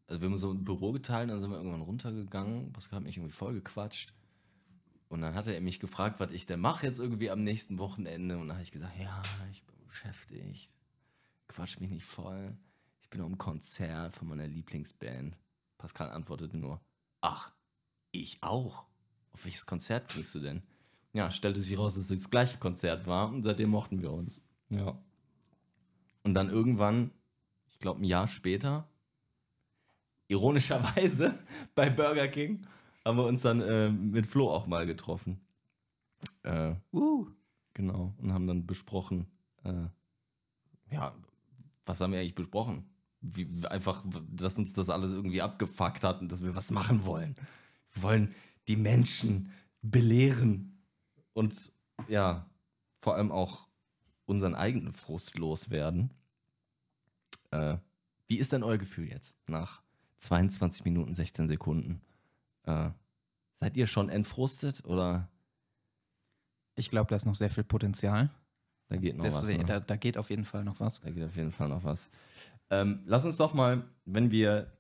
also 0.06 0.20
wir 0.20 0.28
haben 0.28 0.37
so 0.37 0.52
ein 0.52 0.64
Büro 0.64 0.92
geteilt, 0.92 1.30
dann 1.30 1.40
sind 1.40 1.50
wir 1.50 1.56
irgendwann 1.56 1.82
runtergegangen. 1.82 2.72
Pascal 2.72 2.98
hat 2.98 3.04
mich 3.04 3.16
irgendwie 3.16 3.32
voll 3.32 3.54
gequatscht. 3.54 4.12
Und 5.12 5.20
dann 5.20 5.35
hatte 5.35 5.55
er 5.55 5.61
mich 5.61 5.79
gefragt, 5.79 6.20
was 6.20 6.31
ich 6.31 6.46
denn 6.46 6.59
mache 6.59 6.87
jetzt 6.87 6.98
irgendwie 6.98 7.31
am 7.31 7.44
nächsten 7.44 7.79
Wochenende. 7.79 8.38
Und 8.38 8.48
dann 8.48 8.57
habe 8.57 8.62
ich 8.62 8.72
gesagt, 8.72 8.98
ja, 8.98 9.22
ich 9.53 9.62
bin 9.64 9.77
beschäftigt. 9.87 10.75
Quatsch 11.48 11.79
mich 11.81 11.90
nicht 11.90 12.07
voll. 12.07 12.57
Ich 13.03 13.11
bin 13.11 13.20
auf 13.20 13.27
einem 13.27 13.37
Konzert 13.37 14.16
von 14.16 14.27
meiner 14.27 14.48
Lieblingsband. 14.48 15.37
Pascal 15.77 16.11
antwortete 16.12 16.57
nur, 16.57 16.81
ach, 17.20 17.53
ich 18.11 18.42
auch. 18.42 18.87
Auf 19.33 19.44
welches 19.44 19.66
Konzert 19.66 20.09
gehst 20.14 20.35
du 20.35 20.40
denn? 20.40 20.62
Ja, 21.12 21.31
stellte 21.31 21.61
sich 21.61 21.77
raus, 21.77 21.92
dass 21.92 22.11
es 22.11 22.20
das 22.20 22.31
gleiche 22.31 22.57
Konzert 22.57 23.07
war 23.07 23.29
und 23.29 23.42
seitdem 23.42 23.68
mochten 23.68 24.01
wir 24.01 24.12
uns. 24.12 24.42
Ja. 24.70 24.98
Und 26.22 26.33
dann 26.33 26.48
irgendwann, 26.48 27.11
ich 27.66 27.79
glaube 27.79 28.01
ein 28.01 28.05
Jahr 28.05 28.29
später, 28.29 28.88
ironischerweise 30.29 31.38
bei 31.75 31.90
Burger 31.90 32.29
King, 32.29 32.66
haben 33.04 33.16
wir 33.16 33.24
uns 33.24 33.42
dann 33.42 33.60
äh, 33.60 33.90
mit 33.90 34.26
Flo 34.26 34.50
auch 34.50 34.66
mal 34.66 34.86
getroffen. 34.86 35.40
Äh, 36.42 36.74
Uh. 36.92 37.26
genau. 37.74 38.14
Und 38.18 38.32
haben 38.32 38.46
dann 38.46 38.66
besprochen, 38.66 39.26
äh, 39.64 39.86
ja, 40.90 41.14
was 41.84 42.00
haben 42.00 42.12
wir 42.12 42.20
eigentlich 42.20 42.34
besprochen? 42.34 42.84
Wie, 43.20 43.48
einfach, 43.66 44.04
dass 44.30 44.58
uns 44.58 44.72
das 44.72 44.90
alles 44.90 45.12
irgendwie 45.12 45.42
abgefuckt 45.42 46.04
hat 46.04 46.20
und 46.20 46.30
dass 46.30 46.42
wir 46.44 46.56
was 46.56 46.70
machen 46.70 47.04
wollen. 47.04 47.36
Wir 47.92 48.02
wollen 48.02 48.34
die 48.68 48.76
Menschen 48.76 49.52
belehren 49.80 50.82
und 51.32 51.72
ja, 52.08 52.46
vor 53.00 53.16
allem 53.16 53.32
auch 53.32 53.68
unseren 54.26 54.54
eigenen 54.54 54.92
Frust 54.92 55.38
loswerden. 55.38 56.10
Äh, 57.50 57.78
wie 58.26 58.38
ist 58.38 58.52
denn 58.52 58.62
euer 58.62 58.78
Gefühl 58.78 59.08
jetzt 59.08 59.36
nach 59.46 59.82
22 60.18 60.84
Minuten 60.84 61.12
16 61.12 61.48
Sekunden? 61.48 62.00
Äh, 62.64 62.90
seid 63.55 63.77
ihr 63.77 63.87
schon 63.87 64.09
entfrustet 64.09 64.85
oder 64.85 65.29
Ich 66.75 66.90
glaube, 66.90 67.11
da 67.11 67.16
ist 67.16 67.27
noch 67.27 67.35
sehr 67.35 67.51
viel 67.51 67.64
Potenzial. 67.64 68.31
da 68.88 68.96
geht 68.96 69.16
noch 69.16 69.25
Deswegen, 69.25 69.62
was? 69.62 69.68
Ne? 69.68 69.81
da, 69.81 69.81
da 69.81 69.96
geht 69.96 70.18
auf 70.18 70.31
jeden 70.31 70.44
Fall 70.44 70.64
noch 70.64 70.81
was. 70.81 71.01
Da 71.01 71.11
geht 71.11 71.25
auf 71.25 71.37
jeden 71.37 71.53
Fall 71.53 71.68
noch 71.68 71.85
was. 71.85 72.11
Ähm, 72.70 73.03
lass 73.05 73.25
uns 73.25 73.37
doch 73.37 73.55
mal, 73.55 73.85
wenn 74.05 74.31
wir 74.31 74.72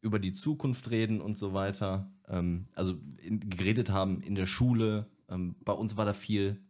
über 0.00 0.18
die 0.18 0.32
Zukunft 0.32 0.90
reden 0.90 1.20
und 1.20 1.36
so 1.36 1.52
weiter, 1.52 2.10
ähm, 2.28 2.68
also 2.74 2.98
in, 3.18 3.40
geredet 3.40 3.90
haben 3.90 4.22
in 4.22 4.34
der 4.34 4.46
Schule. 4.46 5.06
Ähm, 5.28 5.56
bei 5.64 5.72
uns 5.72 5.96
war 5.96 6.04
da 6.04 6.12
viel 6.12 6.60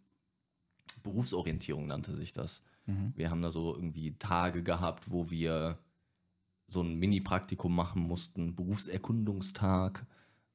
Berufsorientierung, 1.03 1.87
nannte 1.87 2.13
sich 2.13 2.33
das. 2.33 2.63
Mhm. 2.87 3.13
Wir 3.15 3.31
haben 3.31 3.43
da 3.43 3.51
so 3.51 3.75
irgendwie 3.75 4.17
Tage 4.19 4.63
gehabt, 4.63 5.11
wo 5.11 5.31
wir 5.31 5.79
so 6.67 6.83
ein 6.83 6.97
Mini-Praktikum 6.97 7.75
machen 7.75 8.03
mussten, 8.03 8.57
Berufserkundungstag. 8.57 10.07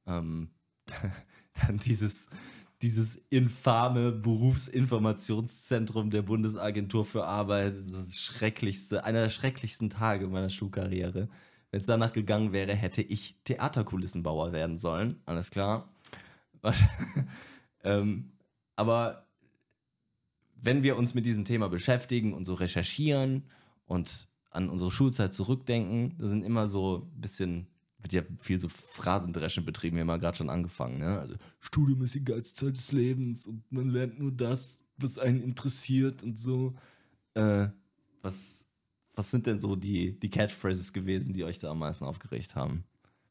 Ähm, 0.06 0.50
dann 1.66 1.78
dieses, 1.78 2.28
dieses 2.82 3.16
infame 3.30 4.12
Berufsinformationszentrum 4.12 6.10
der 6.10 6.22
Bundesagentur 6.22 7.04
für 7.04 7.24
Arbeit, 7.24 7.74
das 7.92 8.16
schrecklichste, 8.16 9.04
einer 9.04 9.22
der 9.22 9.30
schrecklichsten 9.30 9.90
Tage 9.90 10.26
meiner 10.28 10.50
Schulkarriere. 10.50 11.28
Wenn 11.70 11.80
es 11.80 11.86
danach 11.86 12.12
gegangen 12.12 12.52
wäre, 12.52 12.74
hätte 12.74 13.02
ich 13.02 13.36
Theaterkulissenbauer 13.44 14.52
werden 14.52 14.76
sollen. 14.76 15.20
Alles 15.24 15.50
klar. 15.50 15.88
ähm, 17.82 18.32
aber 18.76 19.26
wenn 20.60 20.82
wir 20.82 20.96
uns 20.96 21.14
mit 21.14 21.26
diesem 21.26 21.44
Thema 21.44 21.68
beschäftigen 21.68 22.34
und 22.34 22.44
so 22.44 22.54
recherchieren 22.54 23.44
und 23.86 24.28
an 24.50 24.68
unsere 24.68 24.90
Schulzeit 24.90 25.34
zurückdenken, 25.34 26.14
da 26.18 26.28
sind 26.28 26.44
immer 26.44 26.68
so 26.68 27.08
ein 27.10 27.20
bisschen, 27.20 27.66
wird 28.02 28.12
ja 28.12 28.22
viel 28.38 28.58
so 28.58 28.68
Phrasendreschen 28.68 29.64
betrieben, 29.64 29.96
wir 29.96 30.02
haben 30.02 30.08
ja 30.08 30.16
gerade 30.16 30.36
schon 30.36 30.50
angefangen, 30.50 30.98
ne? 30.98 31.18
Also 31.18 31.36
Studium 31.60 32.02
ist 32.02 32.14
die 32.14 32.24
geilste 32.24 32.66
Zeit 32.66 32.76
des 32.76 32.92
Lebens 32.92 33.46
und 33.46 33.70
man 33.70 33.90
lernt 33.90 34.18
nur 34.18 34.32
das, 34.32 34.84
was 34.96 35.18
einen 35.18 35.42
interessiert 35.42 36.22
und 36.22 36.38
so. 36.38 36.74
Äh, 37.34 37.68
was, 38.22 38.66
was 39.14 39.30
sind 39.30 39.46
denn 39.46 39.58
so 39.58 39.76
die, 39.76 40.18
die 40.18 40.30
Catchphrases 40.30 40.92
gewesen, 40.92 41.32
die 41.32 41.44
euch 41.44 41.58
da 41.58 41.70
am 41.70 41.78
meisten 41.78 42.04
aufgeregt 42.04 42.54
haben? 42.54 42.84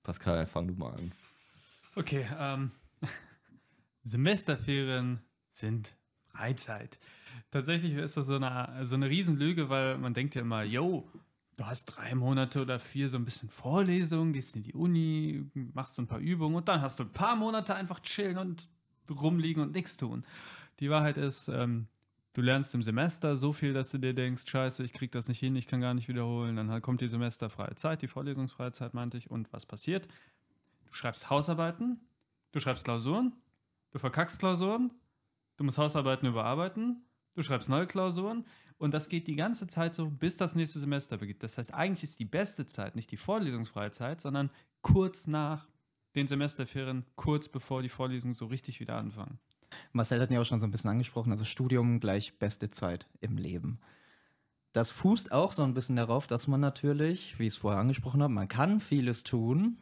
Pascal, 0.04 0.48
fang 0.48 0.68
du 0.68 0.74
mal 0.74 0.94
an. 0.94 1.12
Okay, 1.96 2.26
ähm, 2.38 2.72
Semesterferien 4.04 5.20
sind 5.50 5.96
Freizeit. 6.28 6.98
Tatsächlich 7.52 7.94
ist 7.94 8.18
das 8.18 8.28
so 8.28 8.36
eine, 8.36 8.86
so 8.86 8.96
eine 8.96 9.10
Riesenlüge, 9.10 9.70
weil 9.70 9.98
man 9.98 10.14
denkt 10.14 10.36
ja 10.36 10.42
immer, 10.42 10.64
yo, 10.64 11.08
du 11.58 11.66
hast 11.66 11.86
drei 11.86 12.16
Monate 12.16 12.62
oder 12.62 12.80
vier 12.80 13.10
so 13.10 13.18
ein 13.18 13.26
bisschen 13.26 13.50
Vorlesung, 13.50 14.34
gehst 14.34 14.56
in 14.56 14.62
die 14.62 14.74
Uni, 14.74 15.46
machst 15.54 15.96
so 15.96 16.02
ein 16.02 16.08
paar 16.08 16.20
Übungen 16.20 16.56
und 16.56 16.68
dann 16.68 16.82
hast 16.82 17.00
du 17.00 17.04
ein 17.04 17.12
paar 17.12 17.36
Monate 17.36 17.76
einfach 17.76 18.00
chillen 18.00 18.38
und 18.38 18.68
rumliegen 19.10 19.62
und 19.62 19.74
nichts 19.74 19.98
tun. 19.98 20.26
Die 20.80 20.90
Wahrheit 20.90 21.18
ist, 21.18 21.48
ähm, 21.50 21.88
du 22.34 22.42
lernst 22.42 22.74
im 22.76 22.84
Semester 22.84 23.38
so 23.38 23.54
viel, 23.54 23.74
dass 23.74 23.92
du 23.92 23.98
dir 23.98 24.14
denkst, 24.14 24.44
scheiße, 24.48 24.84
ich 24.84 24.94
krieg 24.94 25.12
das 25.12 25.28
nicht 25.28 25.40
hin, 25.40 25.56
ich 25.56 25.68
kann 25.68 25.82
gar 25.82 25.94
nicht 25.94 26.08
wiederholen. 26.08 26.56
Dann 26.56 26.82
kommt 26.82 27.02
die 27.02 27.08
semesterfreie 27.08 27.76
Zeit, 27.76 28.02
die 28.02 28.08
vorlesungsfreie 28.08 28.72
Zeit, 28.72 28.94
meinte 28.94 29.18
ich. 29.18 29.30
Und 29.30 29.52
was 29.52 29.66
passiert? 29.66 30.08
Du 30.86 30.94
schreibst 30.94 31.30
Hausarbeiten, 31.30 32.00
du 32.52 32.60
schreibst 32.60 32.86
Klausuren, 32.86 33.34
du 33.92 34.00
verkackst 34.00 34.40
Klausuren, 34.40 34.92
du 35.58 35.64
musst 35.64 35.78
Hausarbeiten 35.78 36.28
überarbeiten, 36.28 37.04
du 37.36 37.44
schreibst 37.44 37.70
neue 37.70 37.88
Klausuren 37.88 38.46
und 38.82 38.96
das 38.96 39.10
geht 39.10 39.28
die 39.28 39.36
ganze 39.36 39.68
Zeit 39.68 39.94
so, 39.94 40.10
bis 40.10 40.38
das 40.38 40.56
nächste 40.56 40.80
Semester 40.80 41.18
beginnt. 41.18 41.44
Das 41.44 41.60
heißt, 41.60 41.72
eigentlich 41.72 42.04
ist 42.04 42.20
die 42.20 42.26
beste 42.26 42.66
Zeit 42.66 42.96
nicht 42.96 43.12
die 43.12 43.18
vorlesungsfreie 43.18 43.92
Zeit, 43.92 44.20
sondern 44.20 44.50
kurz 44.82 45.28
nach 45.28 45.68
den 46.16 46.26
Semesterferien, 46.26 47.06
kurz 47.16 47.48
bevor 47.48 47.84
die 47.84 47.90
Vorlesungen 47.90 48.34
so 48.34 48.48
richtig 48.48 48.80
wieder 48.80 48.96
anfangen. 48.96 49.38
Marcel 49.94 50.20
hat 50.20 50.32
ja 50.32 50.42
auch 50.42 50.46
schon 50.46 50.60
so 50.60 50.66
ein 50.66 50.72
bisschen 50.72 50.90
angesprochen, 50.90 51.32
also 51.32 51.44
Studium 51.44 52.00
gleich 52.00 52.40
beste 52.40 52.72
Zeit 52.72 53.08
im 53.20 53.38
Leben. 53.38 53.80
Das 54.74 54.90
fußt 54.90 55.32
auch 55.32 55.52
so 55.52 55.62
ein 55.62 55.76
bisschen 55.76 55.98
darauf, 55.98 56.26
dass 56.26 56.48
man 56.48 56.60
natürlich, 56.60 57.38
wie 57.38 57.46
ich 57.46 57.54
es 57.54 57.58
vorher 57.58 57.80
angesprochen 57.80 58.24
habe, 58.24 58.34
man 58.34 58.48
kann 58.48 58.80
vieles 58.80 59.24
tun 59.24 59.78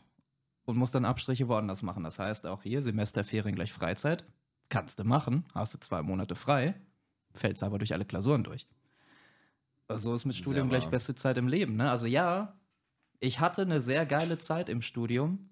und 0.66 0.76
muss 0.76 0.92
dann 0.92 1.06
Abstriche 1.06 1.48
woanders 1.48 1.84
machen. 1.84 2.04
Das 2.04 2.20
heißt 2.20 2.46
auch 2.46 2.64
hier 2.64 2.82
Semesterferien 2.82 3.56
gleich 3.56 3.72
Freizeit. 3.72 4.26
Kannst 4.68 5.00
du 5.00 5.06
machen, 5.06 5.46
hast 5.56 5.74
du 5.74 5.80
zwei 5.80 6.04
Monate 6.04 6.36
frei, 6.36 6.76
fällst 7.34 7.64
aber 7.64 7.78
durch 7.78 7.94
alle 7.94 8.06
Klausuren 8.06 8.44
durch. 8.44 8.68
Also 9.90 10.10
so 10.10 10.16
ist 10.16 10.26
mit 10.26 10.36
Sehr 10.36 10.44
Studium 10.44 10.70
gleich 10.70 10.84
wahr. 10.84 10.92
beste 10.92 11.16
Zeit 11.16 11.38
im 11.38 11.48
Leben. 11.48 11.76
Ne? 11.76 11.90
Also 11.90 12.06
ja, 12.06 12.56
ich 13.20 13.40
hatte 13.40 13.64
eine 13.64 13.82
sehr 13.82 14.06
geile 14.06 14.38
Zeit 14.38 14.70
im 14.70 14.82
Studium, 14.82 15.50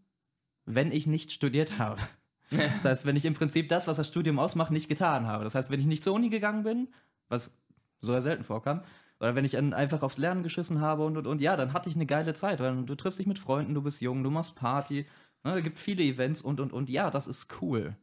wenn 0.65 0.91
ich 0.91 1.07
nicht 1.07 1.31
studiert 1.31 1.77
habe. 1.77 2.01
Das 2.49 2.85
heißt, 2.85 3.05
wenn 3.05 3.17
ich 3.17 3.25
im 3.25 3.33
Prinzip 3.33 3.67
das, 3.67 3.87
was 3.87 3.97
das 3.97 4.07
Studium 4.07 4.39
ausmacht, 4.39 4.71
nicht 4.71 4.87
getan 4.87 5.27
habe. 5.27 5.43
Das 5.43 5.53
heißt, 5.53 5.69
wenn 5.69 5.81
ich 5.81 5.85
nicht 5.85 6.01
zur 6.01 6.13
Uni 6.13 6.29
gegangen 6.29 6.63
bin, 6.63 6.87
was 7.27 7.51
so 7.99 8.17
selten 8.21 8.45
vorkam, 8.45 8.83
oder 9.19 9.35
wenn 9.35 9.43
ich 9.43 9.57
einfach 9.57 10.01
aufs 10.01 10.17
Lernen 10.17 10.43
geschissen 10.43 10.79
habe 10.79 11.03
und, 11.05 11.17
und, 11.17 11.27
und, 11.27 11.41
ja, 11.41 11.57
dann 11.57 11.73
hatte 11.73 11.89
ich 11.89 11.95
eine 11.95 12.05
geile 12.05 12.33
Zeit, 12.35 12.61
weil 12.61 12.85
du 12.85 12.95
triffst 12.95 13.19
dich 13.19 13.27
mit 13.27 13.37
Freunden, 13.37 13.73
du 13.73 13.81
bist 13.81 13.99
jung, 13.99 14.23
du 14.23 14.29
machst 14.29 14.55
Party, 14.55 15.05
ne, 15.43 15.57
es 15.57 15.63
gibt 15.65 15.77
viele 15.77 16.03
Events 16.03 16.41
und, 16.41 16.61
und, 16.61 16.71
und, 16.71 16.89
ja, 16.89 17.09
das 17.09 17.27
ist 17.27 17.61
cool. 17.61 17.97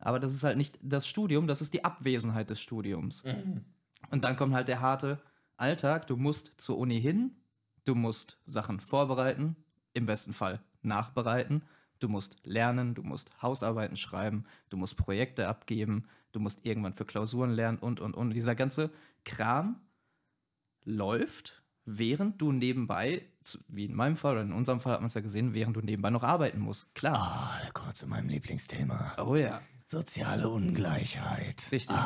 Aber 0.00 0.18
das 0.18 0.34
ist 0.34 0.42
halt 0.42 0.56
nicht 0.56 0.80
das 0.82 1.06
Studium, 1.06 1.46
das 1.46 1.62
ist 1.62 1.72
die 1.72 1.84
Abwesenheit 1.84 2.50
des 2.50 2.60
Studiums. 2.60 3.22
Und 4.10 4.24
dann 4.24 4.34
kommt 4.36 4.52
halt 4.52 4.66
der 4.66 4.80
harte 4.80 5.20
Alltag, 5.56 6.06
du 6.06 6.16
musst 6.16 6.60
zur 6.60 6.78
Uni 6.78 7.00
hin, 7.00 7.32
du 7.84 7.94
musst 7.94 8.38
Sachen 8.46 8.80
vorbereiten, 8.80 9.56
im 9.94 10.06
besten 10.06 10.32
Fall 10.32 10.60
nachbereiten, 10.82 11.62
Du 11.98 12.08
musst 12.08 12.38
lernen, 12.44 12.94
du 12.94 13.02
musst 13.02 13.30
Hausarbeiten 13.42 13.96
schreiben, 13.96 14.44
du 14.68 14.76
musst 14.76 14.96
Projekte 14.96 15.48
abgeben, 15.48 16.04
du 16.32 16.40
musst 16.40 16.66
irgendwann 16.66 16.92
für 16.92 17.04
Klausuren 17.04 17.50
lernen 17.50 17.78
und, 17.78 18.00
und, 18.00 18.14
und. 18.14 18.30
Dieser 18.30 18.54
ganze 18.54 18.90
Kram 19.24 19.80
läuft, 20.84 21.62
während 21.84 22.40
du 22.40 22.52
nebenbei, 22.52 23.22
wie 23.68 23.86
in 23.86 23.94
meinem 23.94 24.16
Fall 24.16 24.32
oder 24.32 24.42
in 24.42 24.52
unserem 24.52 24.80
Fall 24.80 24.92
hat 24.92 25.00
man 25.00 25.06
es 25.06 25.14
ja 25.14 25.20
gesehen, 25.20 25.54
während 25.54 25.76
du 25.76 25.80
nebenbei 25.80 26.10
noch 26.10 26.24
arbeiten 26.24 26.60
musst. 26.60 26.94
Klar. 26.94 27.16
Ah, 27.16 27.60
da 27.64 27.70
kommen 27.70 27.88
wir 27.88 27.94
zu 27.94 28.06
meinem 28.08 28.28
Lieblingsthema. 28.28 29.16
Oh 29.24 29.36
ja. 29.36 29.62
Soziale 29.86 30.48
Ungleichheit. 30.48 31.68
Richtig. 31.70 31.96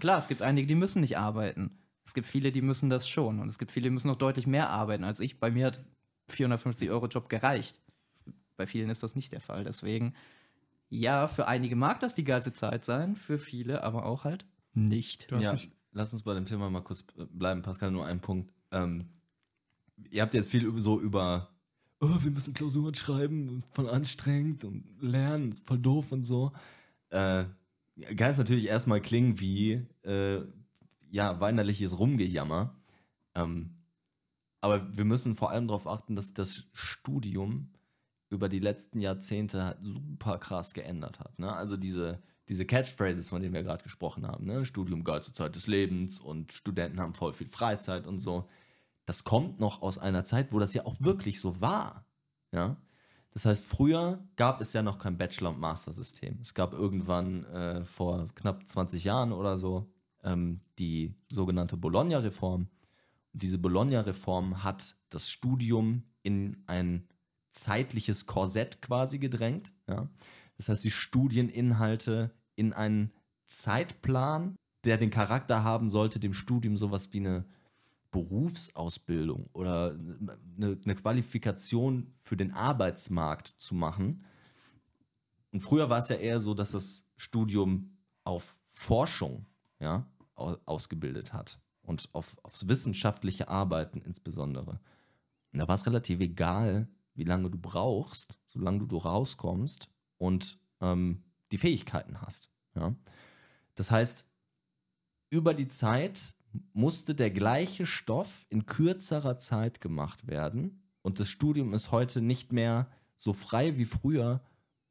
Klar, 0.00 0.18
es 0.18 0.28
gibt 0.28 0.40
einige, 0.40 0.66
die 0.66 0.74
müssen 0.74 1.02
nicht 1.02 1.18
arbeiten. 1.18 1.78
Es 2.08 2.14
gibt 2.14 2.26
viele, 2.26 2.52
die 2.52 2.62
müssen 2.62 2.88
das 2.88 3.06
schon. 3.06 3.38
Und 3.38 3.50
es 3.50 3.58
gibt 3.58 3.70
viele, 3.70 3.84
die 3.84 3.90
müssen 3.90 4.08
noch 4.08 4.16
deutlich 4.16 4.46
mehr 4.46 4.70
arbeiten 4.70 5.04
als 5.04 5.20
ich. 5.20 5.38
Bei 5.38 5.50
mir 5.50 5.66
hat 5.66 5.84
450 6.28 6.88
Euro 6.88 7.06
Job 7.06 7.28
gereicht. 7.28 7.82
Bei 8.56 8.66
vielen 8.66 8.88
ist 8.88 9.02
das 9.02 9.14
nicht 9.14 9.32
der 9.32 9.42
Fall. 9.42 9.62
Deswegen, 9.62 10.14
ja, 10.88 11.28
für 11.28 11.48
einige 11.48 11.76
mag 11.76 12.00
das 12.00 12.14
die 12.14 12.24
ganze 12.24 12.54
Zeit 12.54 12.86
sein, 12.86 13.14
für 13.14 13.36
viele 13.36 13.84
aber 13.84 14.06
auch 14.06 14.24
halt 14.24 14.46
nicht. 14.72 15.30
Du 15.30 15.36
hast 15.36 15.42
Ja, 15.42 15.52
mich 15.52 15.70
lass 15.92 16.14
uns 16.14 16.22
bei 16.22 16.32
dem 16.32 16.46
Thema 16.46 16.70
mal 16.70 16.80
kurz 16.80 17.04
äh, 17.18 17.26
bleiben, 17.26 17.60
Pascal, 17.60 17.90
nur 17.90 18.06
ein 18.06 18.22
Punkt. 18.22 18.54
Ähm, 18.70 19.10
ihr 20.10 20.22
habt 20.22 20.32
jetzt 20.32 20.50
viel 20.50 20.80
so 20.80 20.98
über, 20.98 21.50
oh, 22.00 22.08
wir 22.20 22.30
müssen 22.30 22.54
Klausuren 22.54 22.94
schreiben, 22.94 23.62
voll 23.72 23.90
anstrengend 23.90 24.64
und 24.64 24.86
lernen, 25.02 25.50
ist 25.50 25.66
voll 25.66 25.78
doof 25.78 26.10
und 26.12 26.24
so. 26.24 26.52
Äh, 27.10 27.44
kann 28.16 28.30
es 28.30 28.38
natürlich 28.38 28.64
erstmal 28.64 29.02
klingen 29.02 29.40
wie, 29.40 29.86
äh, 30.04 30.40
ja, 31.10 31.40
weinerliches 31.40 31.98
Rumgejammer. 31.98 32.74
Ähm, 33.34 33.78
aber 34.60 34.96
wir 34.96 35.04
müssen 35.04 35.34
vor 35.34 35.50
allem 35.50 35.68
darauf 35.68 35.86
achten, 35.86 36.16
dass 36.16 36.34
das 36.34 36.64
Studium 36.72 37.70
über 38.30 38.48
die 38.48 38.58
letzten 38.58 39.00
Jahrzehnte 39.00 39.76
super 39.80 40.38
krass 40.38 40.74
geändert 40.74 41.20
hat. 41.20 41.38
Ne? 41.38 41.52
Also 41.52 41.76
diese, 41.76 42.20
diese 42.48 42.66
Catchphrases, 42.66 43.28
von 43.28 43.40
denen 43.40 43.54
wir 43.54 43.62
gerade 43.62 43.82
gesprochen 43.82 44.26
haben, 44.26 44.46
ne? 44.46 44.64
Studium 44.64 45.04
zur 45.04 45.34
Zeit 45.34 45.54
des 45.54 45.66
Lebens 45.66 46.18
und 46.18 46.52
Studenten 46.52 47.00
haben 47.00 47.14
voll 47.14 47.32
viel 47.32 47.46
Freizeit 47.46 48.06
und 48.06 48.18
so. 48.18 48.46
Das 49.06 49.24
kommt 49.24 49.60
noch 49.60 49.80
aus 49.80 49.98
einer 49.98 50.24
Zeit, 50.24 50.52
wo 50.52 50.58
das 50.58 50.74
ja 50.74 50.84
auch 50.84 50.96
wirklich 51.00 51.40
so 51.40 51.60
war. 51.60 52.04
Ja? 52.52 52.76
Das 53.30 53.46
heißt, 53.46 53.64
früher 53.64 54.22
gab 54.36 54.60
es 54.60 54.72
ja 54.72 54.82
noch 54.82 54.98
kein 54.98 55.16
Bachelor- 55.16 55.50
und 55.50 55.60
Master-System. 55.60 56.40
Es 56.42 56.54
gab 56.54 56.72
irgendwann 56.72 57.44
äh, 57.46 57.84
vor 57.84 58.28
knapp 58.34 58.66
20 58.66 59.04
Jahren 59.04 59.32
oder 59.32 59.56
so 59.56 59.90
ähm, 60.22 60.60
die 60.78 61.14
sogenannte 61.30 61.76
Bologna-Reform. 61.76 62.68
Diese 63.32 63.58
Bologna-Reform 63.58 64.62
hat 64.64 64.96
das 65.10 65.30
Studium 65.30 66.04
in 66.22 66.62
ein 66.66 67.08
zeitliches 67.52 68.26
Korsett 68.26 68.82
quasi 68.82 69.18
gedrängt. 69.18 69.72
Ja? 69.86 70.08
Das 70.56 70.68
heißt, 70.68 70.84
die 70.84 70.90
Studieninhalte 70.90 72.32
in 72.56 72.72
einen 72.72 73.12
Zeitplan, 73.46 74.56
der 74.84 74.96
den 74.98 75.10
Charakter 75.10 75.64
haben 75.64 75.88
sollte, 75.88 76.20
dem 76.20 76.34
Studium 76.34 76.76
sowas 76.76 77.12
wie 77.12 77.20
eine 77.20 77.44
Berufsausbildung 78.10 79.48
oder 79.52 79.90
eine, 80.56 80.78
eine 80.84 80.94
Qualifikation 80.94 82.12
für 82.16 82.36
den 82.36 82.52
Arbeitsmarkt 82.52 83.48
zu 83.48 83.74
machen. 83.74 84.24
Und 85.52 85.60
früher 85.60 85.90
war 85.90 85.98
es 85.98 86.08
ja 86.08 86.16
eher 86.16 86.40
so, 86.40 86.54
dass 86.54 86.72
das 86.72 87.04
Studium 87.16 87.96
auf 88.24 88.58
Forschung 88.66 89.46
ja, 89.80 90.06
au- 90.34 90.56
ausgebildet 90.66 91.32
hat 91.32 91.60
und 91.82 92.08
auf, 92.12 92.36
aufs 92.42 92.68
wissenschaftliche 92.68 93.48
Arbeiten 93.48 94.00
insbesondere. 94.00 94.80
Und 95.52 95.58
da 95.60 95.68
war 95.68 95.74
es 95.74 95.86
relativ 95.86 96.20
egal, 96.20 96.88
wie 97.14 97.24
lange 97.24 97.50
du 97.50 97.58
brauchst, 97.58 98.38
solange 98.46 98.86
du 98.86 98.96
rauskommst 98.96 99.88
und 100.18 100.58
ähm, 100.80 101.24
die 101.50 101.58
Fähigkeiten 101.58 102.20
hast. 102.20 102.50
Ja? 102.74 102.94
Das 103.74 103.90
heißt, 103.90 104.28
über 105.30 105.54
die 105.54 105.68
Zeit 105.68 106.34
musste 106.72 107.14
der 107.14 107.30
gleiche 107.30 107.86
Stoff 107.86 108.46
in 108.48 108.66
kürzerer 108.66 109.38
Zeit 109.38 109.80
gemacht 109.80 110.26
werden. 110.26 110.82
Und 111.02 111.20
das 111.20 111.28
Studium 111.28 111.74
ist 111.74 111.90
heute 111.90 112.20
nicht 112.20 112.52
mehr 112.52 112.90
so 113.16 113.32
frei 113.32 113.76
wie 113.76 113.84
früher 113.84 114.42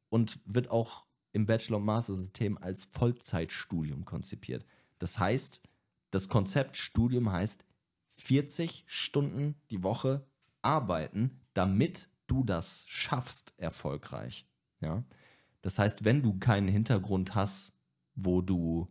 und 0.08 0.40
wird 0.44 0.70
auch 0.70 1.06
im 1.32 1.46
Bachelor- 1.46 1.78
und 1.78 1.84
Master-System 1.84 2.58
als 2.58 2.84
Vollzeitstudium 2.86 4.04
konzipiert. 4.04 4.64
Das 4.98 5.18
heißt, 5.18 5.62
das 6.10 6.28
Konzept 6.28 6.76
Studium 6.76 7.30
heißt 7.30 7.64
40 8.16 8.84
Stunden 8.86 9.54
die 9.70 9.82
Woche 9.82 10.26
arbeiten, 10.62 11.40
damit 11.54 12.08
du 12.26 12.44
das 12.44 12.84
schaffst 12.88 13.54
erfolgreich. 13.56 14.46
Ja? 14.80 15.04
Das 15.62 15.78
heißt, 15.78 16.04
wenn 16.04 16.22
du 16.22 16.38
keinen 16.38 16.68
Hintergrund 16.68 17.34
hast, 17.34 17.74
wo 18.14 18.42
du 18.42 18.88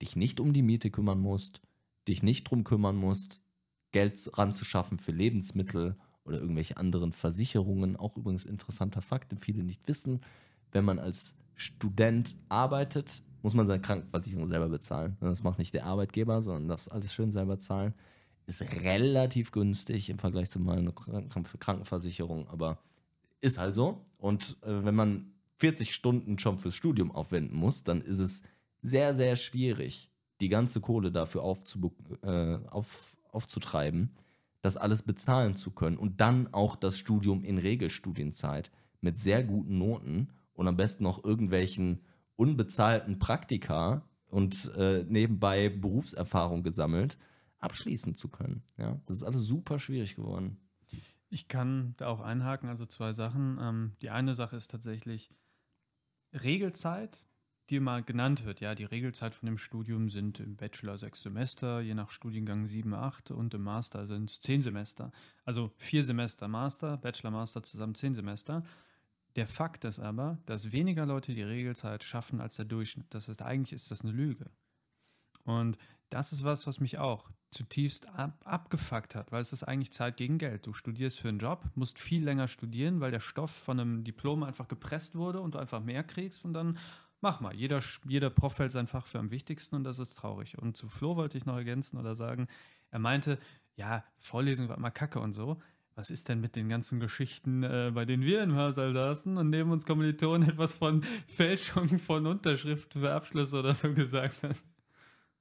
dich 0.00 0.16
nicht 0.16 0.40
um 0.40 0.52
die 0.52 0.62
Miete 0.62 0.90
kümmern 0.90 1.20
musst, 1.20 1.60
dich 2.08 2.22
nicht 2.22 2.44
drum 2.44 2.64
kümmern 2.64 2.96
musst, 2.96 3.42
Geld 3.92 4.30
ranzuschaffen 4.36 4.98
für 4.98 5.12
Lebensmittel 5.12 5.96
oder 6.24 6.40
irgendwelche 6.40 6.76
anderen 6.76 7.12
Versicherungen. 7.12 7.96
Auch 7.96 8.16
übrigens 8.16 8.44
interessanter 8.44 9.00
Fakt, 9.00 9.32
den 9.32 9.38
viele 9.38 9.62
nicht 9.62 9.86
wissen. 9.88 10.20
Wenn 10.72 10.84
man 10.84 10.98
als 10.98 11.36
Student 11.54 12.36
arbeitet, 12.48 13.22
muss 13.46 13.54
man 13.54 13.68
seine 13.68 13.80
Krankenversicherung 13.80 14.48
selber 14.48 14.68
bezahlen. 14.68 15.16
Das 15.20 15.44
macht 15.44 15.60
nicht 15.60 15.72
der 15.72 15.86
Arbeitgeber, 15.86 16.42
sondern 16.42 16.66
das 16.66 16.88
alles 16.88 17.14
schön 17.14 17.30
selber 17.30 17.60
zahlen. 17.60 17.94
Ist 18.46 18.60
relativ 18.82 19.52
günstig 19.52 20.10
im 20.10 20.18
Vergleich 20.18 20.50
zu 20.50 20.58
mal 20.58 20.78
einer 20.78 20.90
Kranken- 20.90 21.60
Krankenversicherung, 21.60 22.48
aber 22.48 22.80
ist 23.40 23.58
halt 23.58 23.76
so. 23.76 24.02
Und 24.18 24.56
äh, 24.62 24.84
wenn 24.84 24.96
man 24.96 25.32
40 25.58 25.94
Stunden 25.94 26.40
schon 26.40 26.58
fürs 26.58 26.74
Studium 26.74 27.12
aufwenden 27.12 27.56
muss, 27.56 27.84
dann 27.84 28.00
ist 28.00 28.18
es 28.18 28.42
sehr, 28.82 29.14
sehr 29.14 29.36
schwierig, 29.36 30.10
die 30.40 30.48
ganze 30.48 30.80
Kohle 30.80 31.12
dafür 31.12 31.42
äh, 31.42 32.58
auf, 32.68 33.16
aufzutreiben, 33.30 34.10
das 34.60 34.76
alles 34.76 35.02
bezahlen 35.02 35.54
zu 35.54 35.70
können 35.70 35.98
und 35.98 36.20
dann 36.20 36.52
auch 36.52 36.74
das 36.74 36.98
Studium 36.98 37.44
in 37.44 37.58
Regelstudienzeit 37.58 38.72
mit 39.00 39.20
sehr 39.20 39.44
guten 39.44 39.78
Noten 39.78 40.30
und 40.54 40.66
am 40.66 40.76
besten 40.76 41.04
noch 41.04 41.22
irgendwelchen 41.22 42.00
unbezahlten 42.36 43.18
Praktika 43.18 44.08
und 44.28 44.70
äh, 44.76 45.04
nebenbei 45.08 45.68
Berufserfahrung 45.68 46.62
gesammelt, 46.62 47.18
abschließen 47.58 48.14
zu 48.14 48.28
können. 48.28 48.62
Ja, 48.76 49.00
das 49.06 49.18
ist 49.18 49.22
alles 49.22 49.42
super 49.42 49.78
schwierig 49.78 50.14
geworden. 50.16 50.58
Ich 51.28 51.48
kann 51.48 51.94
da 51.96 52.06
auch 52.06 52.20
einhaken, 52.20 52.68
also 52.68 52.86
zwei 52.86 53.12
Sachen. 53.12 53.58
Ähm, 53.60 53.92
die 54.00 54.10
eine 54.10 54.34
Sache 54.34 54.56
ist 54.56 54.70
tatsächlich 54.70 55.30
Regelzeit, 56.32 57.26
die 57.70 57.80
mal 57.80 58.02
genannt 58.02 58.44
wird. 58.44 58.60
Ja, 58.60 58.74
die 58.74 58.84
Regelzeit 58.84 59.34
von 59.34 59.46
dem 59.46 59.58
Studium 59.58 60.08
sind 60.08 60.38
im 60.38 60.56
Bachelor 60.56 60.98
sechs 60.98 61.22
Semester, 61.22 61.80
je 61.80 61.94
nach 61.94 62.10
Studiengang 62.10 62.66
sieben, 62.66 62.94
acht 62.94 63.32
und 63.32 63.54
im 63.54 63.62
Master 63.62 64.06
sind 64.06 64.30
es 64.30 64.40
zehn 64.40 64.62
Semester. 64.62 65.10
Also 65.44 65.72
vier 65.76 66.04
Semester 66.04 66.46
Master, 66.46 66.96
Bachelor, 66.96 67.32
Master 67.32 67.62
zusammen 67.62 67.96
zehn 67.96 68.14
Semester. 68.14 68.62
Der 69.36 69.46
Fakt 69.46 69.84
ist 69.84 70.00
aber, 70.00 70.38
dass 70.46 70.72
weniger 70.72 71.06
Leute 71.06 71.34
die 71.34 71.42
Regelzeit 71.42 72.02
schaffen 72.02 72.40
als 72.40 72.56
der 72.56 72.64
Durchschnitt. 72.64 73.06
Das 73.10 73.28
heißt, 73.28 73.42
eigentlich 73.42 73.74
ist 73.74 73.90
das 73.90 74.02
eine 74.02 74.12
Lüge. 74.12 74.50
Und 75.44 75.78
das 76.08 76.32
ist 76.32 76.44
was, 76.44 76.66
was 76.66 76.80
mich 76.80 76.98
auch 76.98 77.30
zutiefst 77.50 78.08
ab, 78.08 78.40
abgefuckt 78.44 79.14
hat, 79.14 79.32
weil 79.32 79.40
es 79.40 79.52
ist 79.52 79.62
eigentlich 79.62 79.92
Zeit 79.92 80.16
gegen 80.16 80.38
Geld. 80.38 80.66
Du 80.66 80.72
studierst 80.72 81.18
für 81.18 81.28
einen 81.28 81.38
Job, 81.38 81.64
musst 81.74 81.98
viel 81.98 82.24
länger 82.24 82.48
studieren, 82.48 83.00
weil 83.00 83.10
der 83.10 83.20
Stoff 83.20 83.50
von 83.50 83.78
einem 83.78 84.04
Diplom 84.04 84.42
einfach 84.42 84.68
gepresst 84.68 85.16
wurde 85.16 85.40
und 85.40 85.54
du 85.54 85.58
einfach 85.58 85.82
mehr 85.82 86.02
kriegst 86.02 86.44
und 86.44 86.52
dann 86.52 86.78
mach 87.20 87.40
mal. 87.40 87.54
Jeder, 87.54 87.80
jeder 88.06 88.30
Prof 88.30 88.58
hält 88.58 88.72
sein 88.72 88.86
Fach 88.86 89.06
für 89.06 89.18
am 89.18 89.30
wichtigsten 89.30 89.76
und 89.76 89.84
das 89.84 89.98
ist 89.98 90.14
traurig. 90.14 90.58
Und 90.58 90.76
zu 90.76 90.88
Flo 90.88 91.16
wollte 91.16 91.38
ich 91.38 91.46
noch 91.46 91.56
ergänzen 91.56 91.98
oder 91.98 92.14
sagen, 92.14 92.48
er 92.90 92.98
meinte, 92.98 93.38
ja, 93.76 94.04
Vorlesung 94.18 94.68
war 94.68 94.76
immer 94.76 94.90
kacke 94.90 95.20
und 95.20 95.32
so. 95.32 95.60
Was 95.96 96.10
ist 96.10 96.28
denn 96.28 96.42
mit 96.42 96.56
den 96.56 96.68
ganzen 96.68 97.00
Geschichten, 97.00 97.62
äh, 97.62 97.90
bei 97.92 98.04
denen 98.04 98.22
wir 98.22 98.42
im 98.42 98.54
Hörsaal 98.54 98.92
saßen 98.92 99.38
und 99.38 99.48
neben 99.48 99.70
uns 99.70 99.86
Kommilitonen 99.86 100.50
etwas 100.50 100.74
von 100.74 101.02
Fälschung 101.26 101.98
von 101.98 102.26
Unterschriften 102.26 103.00
für 103.00 103.14
Abschlüsse 103.14 103.60
oder 103.60 103.72
so 103.72 103.92
gesagt 103.94 104.42
hat? 104.42 104.56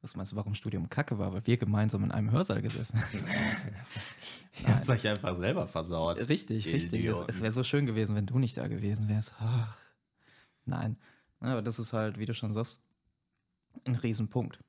Was 0.02 0.16
meinst 0.16 0.32
du, 0.32 0.38
warum 0.38 0.54
Studium 0.54 0.88
kacke 0.88 1.20
war? 1.20 1.34
Weil 1.34 1.46
wir 1.46 1.58
gemeinsam 1.58 2.06
in 2.06 2.12
einem 2.12 2.32
Hörsaal 2.32 2.62
gesessen 2.62 3.02
haben. 3.02 3.20
Ihr 4.64 4.76
habt 4.76 4.90
euch 4.90 5.06
einfach 5.08 5.36
selber 5.36 5.68
versaut. 5.68 6.18
Richtig, 6.30 6.66
richtig. 6.68 6.86
Es, 6.86 6.94
Idioten. 6.94 7.26
es 7.30 7.42
wäre 7.42 7.52
so 7.52 7.64
schön 7.64 7.86
gewesen, 7.86 8.16
wenn 8.16 8.26
du 8.26 8.40
nicht 8.40 8.56
da 8.56 8.70
gewesen 8.70 9.10
wärst. 9.10 9.34
Ach, 9.40 9.78
nein. 10.64 10.96
Ja, 11.42 11.50
Aber 11.50 11.64
das 11.64 11.80
ist 11.80 11.92
halt, 11.92 12.18
wie 12.18 12.26
du 12.26 12.34
schon 12.34 12.54
sagst, 12.54 12.82
ein 13.84 13.96
Riesenpunkt. 13.96 14.60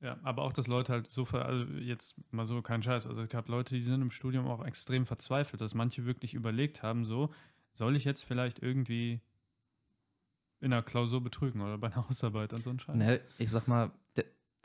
Ja, 0.00 0.18
aber 0.22 0.42
auch, 0.42 0.52
dass 0.52 0.66
Leute 0.66 0.92
halt 0.92 1.08
so, 1.08 1.26
ver 1.26 1.44
also 1.44 1.64
jetzt 1.74 2.14
mal 2.32 2.46
so 2.46 2.62
kein 2.62 2.82
Scheiß, 2.82 3.06
also 3.06 3.22
ich 3.22 3.34
habe 3.34 3.50
Leute, 3.50 3.74
die 3.74 3.82
sind 3.82 4.00
im 4.00 4.10
Studium 4.10 4.46
auch 4.46 4.64
extrem 4.64 5.04
verzweifelt, 5.04 5.60
dass 5.60 5.74
manche 5.74 6.06
wirklich 6.06 6.32
überlegt 6.32 6.82
haben, 6.82 7.04
so, 7.04 7.30
soll 7.74 7.96
ich 7.96 8.04
jetzt 8.04 8.22
vielleicht 8.24 8.62
irgendwie 8.62 9.20
in 10.60 10.72
einer 10.72 10.82
Klausur 10.82 11.22
betrügen 11.22 11.60
oder 11.60 11.76
bei 11.76 11.88
einer 11.88 11.96
Hausarbeit 12.08 12.52
und 12.52 12.64
so 12.64 12.70
ein 12.70 12.78
Scheiß. 12.78 12.96
Ne, 12.96 13.20
ich 13.38 13.50
sag 13.50 13.68
mal, 13.68 13.90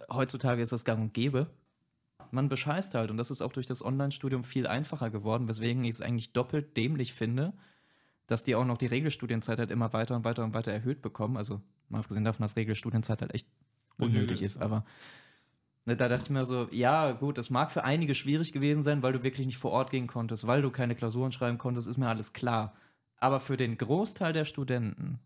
heutzutage 0.10 0.62
ist 0.62 0.72
das 0.72 0.86
gang 0.86 1.02
und 1.02 1.14
gäbe. 1.14 1.48
Man 2.32 2.50
bescheißt 2.50 2.96
halt 2.96 3.12
und 3.12 3.18
das 3.18 3.30
ist 3.30 3.42
auch 3.42 3.52
durch 3.52 3.66
das 3.66 3.84
Online-Studium 3.84 4.44
viel 4.46 4.68
einfacher 4.68 5.10
geworden, 5.10 5.48
weswegen 5.48 5.84
ich 5.84 5.92
es 5.92 6.02
eigentlich 6.02 6.32
doppelt 6.32 6.76
dämlich 6.78 7.14
finde, 7.14 7.54
dass 8.28 8.44
die 8.44 8.56
auch 8.56 8.66
noch 8.66 8.78
die 8.78 8.88
Regelstudienzeit 8.88 9.60
halt 9.60 9.72
immer 9.72 9.94
weiter 9.94 10.16
und 10.16 10.24
weiter 10.24 10.44
und 10.44 10.54
weiter 10.54 10.72
erhöht 10.72 11.02
bekommen. 11.02 11.38
Also 11.38 11.62
mal 11.90 12.00
abgesehen 12.00 12.24
davon, 12.24 12.44
dass 12.44 12.56
Regelstudienzeit 12.56 13.22
halt 13.22 13.34
echt 13.34 13.48
unnötig 13.98 14.40
Nö. 14.40 14.46
ist, 14.46 14.58
aber 14.58 14.86
da 15.86 16.10
dachte 16.10 16.24
ich 16.24 16.30
mir 16.32 16.46
so, 16.46 16.68
ja 16.72 17.12
gut, 17.12 17.38
das 17.38 17.52
mag 17.52 17.72
für 17.72 17.84
einige 17.84 18.16
schwierig 18.16 18.52
gewesen 18.52 18.82
sein, 18.82 19.04
weil 19.04 19.14
du 19.14 19.24
wirklich 19.24 19.46
nicht 19.46 19.58
vor 19.58 19.72
Ort 19.72 19.92
gehen 19.92 20.08
konntest, 20.08 20.48
weil 20.48 20.64
du 20.64 20.72
keine 20.72 20.96
Klausuren 20.96 21.32
schreiben 21.32 21.60
konntest, 21.60 21.88
ist 21.88 21.98
mir 21.98 22.10
alles 22.10 22.34
klar. 22.34 22.74
Aber 23.18 23.40
für 23.40 23.56
den 23.56 23.78
Großteil 23.78 24.34
der 24.34 24.46
Studenten 24.46 25.20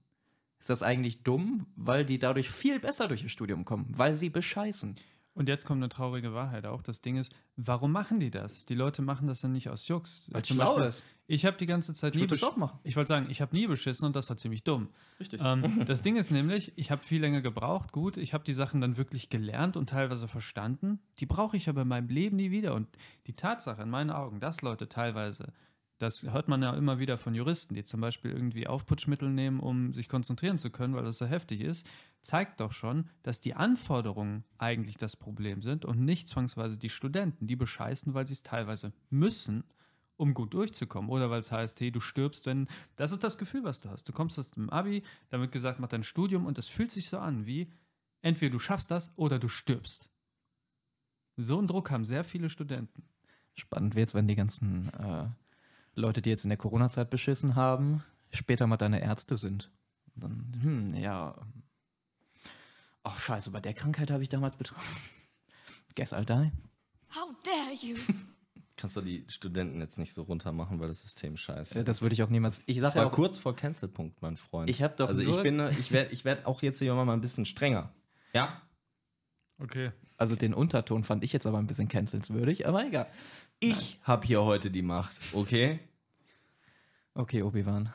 ist 0.59 0.69
das 0.69 0.83
eigentlich 0.83 1.23
dumm, 1.23 1.65
weil 1.77 2.03
die 2.03 2.19
dadurch 2.19 2.49
viel 2.49 2.79
besser 2.79 3.07
durch 3.07 3.23
ihr 3.23 3.29
Studium 3.29 3.63
kommen, 3.63 3.87
weil 3.89 4.15
sie 4.15 4.29
bescheißen. 4.29 4.95
Und 5.33 5.47
jetzt 5.47 5.65
kommt 5.65 5.79
eine 5.81 5.89
traurige 5.89 6.33
Wahrheit 6.33 6.65
auch. 6.65 6.81
Das 6.81 7.01
Ding 7.01 7.15
ist, 7.15 7.33
warum 7.55 7.91
machen 7.91 8.19
die 8.19 8.29
das? 8.31 8.65
Die 8.65 8.75
Leute 8.75 9.01
machen 9.01 9.27
das 9.27 9.41
dann 9.41 9.51
nicht 9.53 9.69
aus 9.69 9.87
Jux. 9.87 10.29
Weil 10.33 10.41
es 10.41 10.47
schlau 10.49 10.73
Beispiel, 10.75 10.87
ist. 10.89 11.03
Ich 11.27 11.45
habe 11.45 11.55
die 11.57 11.67
ganze 11.67 11.93
Zeit 11.93 12.15
nie 12.15 12.21
würde 12.21 12.35
das 12.35 12.41
besch- 12.41 12.47
auch 12.51 12.57
machen. 12.57 12.79
Ich 12.83 12.95
wollte 12.95 13.07
sagen, 13.09 13.27
ich 13.29 13.39
habe 13.39 13.55
nie 13.55 13.67
beschissen 13.67 14.05
und 14.05 14.15
das 14.15 14.29
war 14.29 14.35
ziemlich 14.37 14.63
dumm. 14.63 14.89
Richtig. 15.19 15.39
Ähm, 15.43 15.63
das 15.85 16.01
Ding 16.01 16.17
ist 16.17 16.31
nämlich, 16.31 16.73
ich 16.75 16.91
habe 16.91 17.03
viel 17.03 17.21
länger 17.21 17.41
gebraucht. 17.41 17.91
Gut, 17.93 18.17
ich 18.17 18.33
habe 18.33 18.43
die 18.43 18.53
Sachen 18.53 18.81
dann 18.81 18.97
wirklich 18.97 19.29
gelernt 19.29 19.77
und 19.77 19.89
teilweise 19.91 20.27
verstanden. 20.27 20.99
Die 21.19 21.25
brauche 21.25 21.55
ich 21.55 21.69
aber 21.69 21.83
in 21.83 21.87
meinem 21.87 22.09
Leben 22.09 22.35
nie 22.35 22.51
wieder. 22.51 22.73
Und 22.73 22.87
die 23.27 23.33
Tatsache 23.33 23.83
in 23.83 23.89
meinen 23.89 24.09
Augen, 24.09 24.39
dass 24.39 24.61
Leute 24.61 24.89
teilweise, 24.89 25.53
das 25.99 26.23
hört 26.31 26.47
man 26.47 26.63
ja 26.63 26.73
immer 26.73 26.97
wieder 26.97 27.17
von 27.17 27.35
Juristen, 27.35 27.75
die 27.75 27.83
zum 27.83 27.99
Beispiel 27.99 28.31
irgendwie 28.31 28.67
Aufputschmittel 28.67 29.29
nehmen, 29.29 29.59
um 29.59 29.93
sich 29.93 30.07
konzentrieren 30.07 30.57
zu 30.57 30.71
können, 30.71 30.95
weil 30.95 31.03
das 31.03 31.17
so 31.17 31.25
heftig 31.25 31.61
ist, 31.61 31.87
zeigt 32.21 32.61
doch 32.61 32.71
schon, 32.71 33.09
dass 33.21 33.41
die 33.41 33.53
Anforderungen 33.53 34.45
eigentlich 34.57 34.97
das 34.97 35.17
Problem 35.17 35.61
sind 35.61 35.83
und 35.83 35.99
nicht 35.99 36.29
zwangsweise 36.29 36.77
die 36.77 36.89
Studenten, 36.89 37.47
die 37.47 37.57
bescheißen, 37.57 38.13
weil 38.13 38.25
sie 38.25 38.33
es 38.33 38.43
teilweise 38.43 38.93
müssen, 39.09 39.65
um 40.15 40.33
gut 40.33 40.53
durchzukommen. 40.53 41.09
Oder 41.09 41.29
weil 41.29 41.41
es 41.41 41.51
heißt, 41.51 41.79
hey, 41.81 41.91
du 41.91 41.99
stirbst, 41.99 42.45
wenn. 42.45 42.67
Das 42.95 43.11
ist 43.11 43.23
das 43.23 43.37
Gefühl, 43.37 43.65
was 43.65 43.81
du 43.81 43.89
hast. 43.89 44.07
Du 44.07 44.13
kommst 44.13 44.39
aus 44.39 44.51
dem 44.51 44.69
Abi, 44.69 45.03
da 45.29 45.39
wird 45.39 45.51
gesagt, 45.51 45.79
mach 45.79 45.89
dein 45.89 46.03
Studium 46.03 46.45
und 46.45 46.57
das 46.57 46.69
fühlt 46.69 46.91
sich 46.91 47.09
so 47.09 47.19
an 47.19 47.45
wie, 47.45 47.71
entweder 48.21 48.51
du 48.51 48.59
schaffst 48.59 48.89
das 48.89 49.11
oder 49.17 49.37
du 49.37 49.49
stirbst. 49.49 50.09
So 51.35 51.57
einen 51.57 51.67
Druck 51.67 51.91
haben 51.91 52.05
sehr 52.05 52.23
viele 52.23 52.49
Studenten. 52.49 53.03
Spannend 53.53 53.95
wird's, 53.95 54.13
wenn 54.13 54.27
die 54.27 54.35
ganzen 54.35 54.89
äh, 54.93 55.27
Leute, 55.95 56.21
die 56.21 56.29
jetzt 56.29 56.43
in 56.45 56.49
der 56.49 56.57
Corona-Zeit 56.57 57.09
beschissen 57.09 57.55
haben, 57.55 58.03
später 58.31 58.67
mal 58.67 58.77
deine 58.77 59.01
Ärzte 59.01 59.37
sind. 59.37 59.69
Und 60.15 60.23
dann, 60.23 60.59
hm, 60.61 60.93
ja. 60.95 61.35
Ach, 63.03 63.17
scheiße, 63.17 63.51
bei 63.51 63.61
der 63.61 63.73
Krankheit 63.73 64.11
habe 64.11 64.23
ich 64.23 64.29
damals 64.29 64.55
betroffen. 64.55 64.97
Guess 65.95 66.13
I'll 66.13 66.25
die. 66.25 66.51
How 67.15 67.29
dare 67.43 67.73
you? 67.81 67.95
Kannst 68.77 68.95
du 68.95 69.01
die 69.01 69.25
Studenten 69.27 69.81
jetzt 69.81 69.97
nicht 69.97 70.13
so 70.13 70.21
runter 70.21 70.53
machen, 70.53 70.79
weil 70.79 70.87
das 70.87 71.01
System 71.01 71.35
scheiße 71.35 71.79
Äh, 71.79 71.83
Das 71.83 72.01
würde 72.01 72.13
ich 72.13 72.23
auch 72.23 72.29
niemals. 72.29 72.63
Ich 72.65 72.77
Das 72.77 72.93
sage 72.93 72.99
ja 72.99 73.01
war 73.05 73.11
auch, 73.11 73.15
kurz 73.15 73.37
vor 73.37 73.53
Cancelpunkt, 73.55 74.21
mein 74.21 74.37
Freund. 74.37 74.69
Ich 74.69 74.81
hab 74.81 74.95
doch 74.95 75.09
Also 75.09 75.19
ich 75.19 75.27
nur- 75.27 75.43
bin, 75.43 75.59
ich 75.79 75.91
werde 75.91 76.11
ich 76.13 76.23
werd 76.23 76.45
auch 76.45 76.61
jetzt 76.61 76.79
hier 76.79 76.93
mal 76.93 77.09
ein 77.11 77.19
bisschen 77.21 77.45
strenger. 77.45 77.91
Ja? 78.33 78.61
Okay. 79.61 79.91
also 80.17 80.35
den 80.35 80.53
Unterton 80.53 81.03
fand 81.03 81.23
ich 81.23 81.33
jetzt 81.33 81.45
aber 81.45 81.57
ein 81.57 81.67
bisschen 81.67 81.89
cancelswürdig, 81.89 82.67
aber 82.67 82.85
egal. 82.85 83.07
Ich 83.59 83.99
habe 84.03 84.25
hier 84.25 84.43
heute 84.43 84.71
die 84.71 84.81
Macht, 84.81 85.19
okay? 85.33 85.79
Okay, 87.13 87.41
Obi-Wan. 87.41 87.93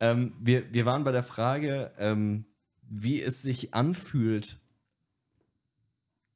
Ähm, 0.00 0.34
wir, 0.40 0.72
wir 0.72 0.86
waren 0.86 1.04
bei 1.04 1.12
der 1.12 1.22
Frage, 1.22 1.92
ähm, 1.98 2.46
wie 2.82 3.22
es 3.22 3.42
sich 3.42 3.74
anfühlt, 3.74 4.58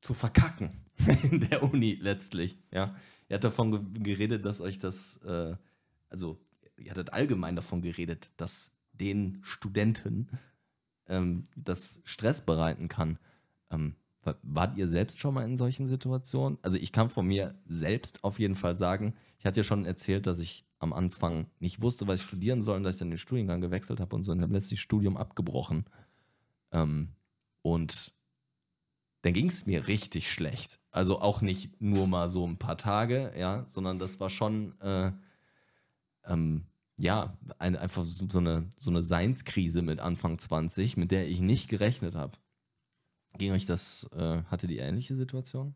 zu 0.00 0.14
verkacken 0.14 0.70
in 1.22 1.48
der 1.48 1.62
Uni 1.62 1.98
letztlich. 2.00 2.59
Ja, 2.70 2.94
ihr 3.28 3.35
habt 3.35 3.44
davon 3.44 3.70
ge 3.70 4.02
geredet, 4.02 4.44
dass 4.44 4.61
euch 4.61 4.78
das, 4.78 5.16
äh, 5.24 5.57
also 6.11 6.38
ihr 6.76 6.90
hattet 6.90 7.12
allgemein 7.12 7.57
davon 7.57 7.80
geredet, 7.80 8.30
dass 8.37 8.70
den 8.92 9.40
Studenten 9.42 10.28
ähm, 11.09 11.44
das 11.57 12.00
Stress 12.04 12.44
bereiten 12.44 12.88
kann. 12.88 13.18
Ähm, 13.75 13.97
wa- 14.23 14.37
wart 14.43 14.77
ihr 14.77 14.89
selbst 14.89 15.21
schon 15.21 15.35
mal 15.35 15.45
in 15.45 15.57
solchen 15.57 15.89
Situationen? 15.89 16.59
Also 16.63 16.79
ich 16.79 16.93
kann 16.93 17.09
von 17.09 17.27
mir 17.27 17.55
selbst 17.67 18.25
auf 18.25 18.39
jeden 18.39 18.55
Fall 18.55 18.77
sagen, 18.77 19.15
ich 19.39 19.47
hatte 19.47 19.61
ja 19.61 19.65
schon 19.65 19.85
erzählt, 19.85 20.27
dass 20.27 20.39
ich 20.39 20.65
am 20.79 20.93
Anfang 20.93 21.47
nicht 21.61 21.81
wusste, 21.83 22.07
was 22.09 22.21
ich 22.21 22.27
studieren 22.27 22.63
soll, 22.63 22.77
und 22.77 22.83
dass 22.85 22.97
ich 22.97 22.99
dann 23.01 23.11
den 23.11 23.19
Studiengang 23.19 23.61
gewechselt 23.61 24.01
habe 24.01 24.15
und 24.17 24.25
so 24.25 24.33
und 24.33 24.43
habe 24.43 24.53
letztlich 24.55 24.81
Studium 24.81 25.17
abgebrochen. 25.17 25.85
Ähm, 26.73 27.11
und 27.63 28.13
dann 29.23 29.33
ging 29.33 29.49
es 29.49 29.67
mir 29.67 29.89
richtig 29.89 30.31
schlecht. 30.31 30.81
Also 30.91 31.21
auch 31.21 31.41
nicht 31.41 31.81
nur 31.81 32.07
mal 32.07 32.29
so 32.29 32.47
ein 32.47 32.59
paar 32.59 32.77
Tage, 32.77 33.33
ja, 33.39 33.65
sondern 33.67 33.99
das 33.99 34.21
war 34.21 34.29
schon, 34.31 34.79
äh, 34.81 35.13
ähm, 36.27 36.67
ja, 36.97 37.37
ein, 37.59 37.77
einfach 37.77 38.05
so 38.05 38.39
eine, 38.39 38.69
so 38.79 38.91
eine 38.91 39.03
Seinskrise 39.03 39.83
mit 39.83 40.01
Anfang 40.01 40.39
20, 40.39 40.97
mit 40.97 41.11
der 41.11 41.29
ich 41.29 41.41
nicht 41.41 41.69
gerechnet 41.69 42.15
habe. 42.15 42.39
Ging 43.38 43.53
euch 43.53 43.66
das, 43.66 44.09
äh, 44.12 44.42
hatte 44.44 44.66
die 44.66 44.79
ähnliche 44.79 45.14
Situation? 45.14 45.75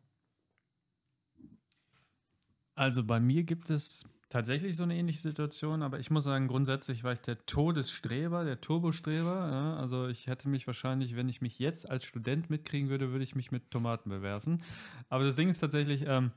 Also 2.74 3.02
bei 3.02 3.18
mir 3.18 3.42
gibt 3.42 3.70
es 3.70 4.08
tatsächlich 4.28 4.76
so 4.76 4.82
eine 4.82 4.96
ähnliche 4.96 5.20
Situation, 5.20 5.82
aber 5.82 5.98
ich 5.98 6.10
muss 6.10 6.24
sagen, 6.24 6.48
grundsätzlich 6.48 7.02
war 7.02 7.12
ich 7.12 7.20
der 7.20 7.44
Todesstreber, 7.46 8.44
der 8.44 8.60
Turbostreber. 8.60 9.50
Ja? 9.50 9.76
Also 9.76 10.06
ich 10.06 10.26
hätte 10.26 10.48
mich 10.48 10.66
wahrscheinlich, 10.66 11.16
wenn 11.16 11.28
ich 11.28 11.40
mich 11.40 11.58
jetzt 11.58 11.90
als 11.90 12.04
Student 12.04 12.50
mitkriegen 12.50 12.88
würde, 12.88 13.10
würde 13.10 13.24
ich 13.24 13.34
mich 13.34 13.50
mit 13.50 13.70
Tomaten 13.70 14.10
bewerfen. 14.10 14.62
Aber 15.08 15.24
das 15.24 15.36
Ding 15.36 15.48
ist 15.48 15.58
tatsächlich, 15.58 16.04
ähm, 16.06 16.30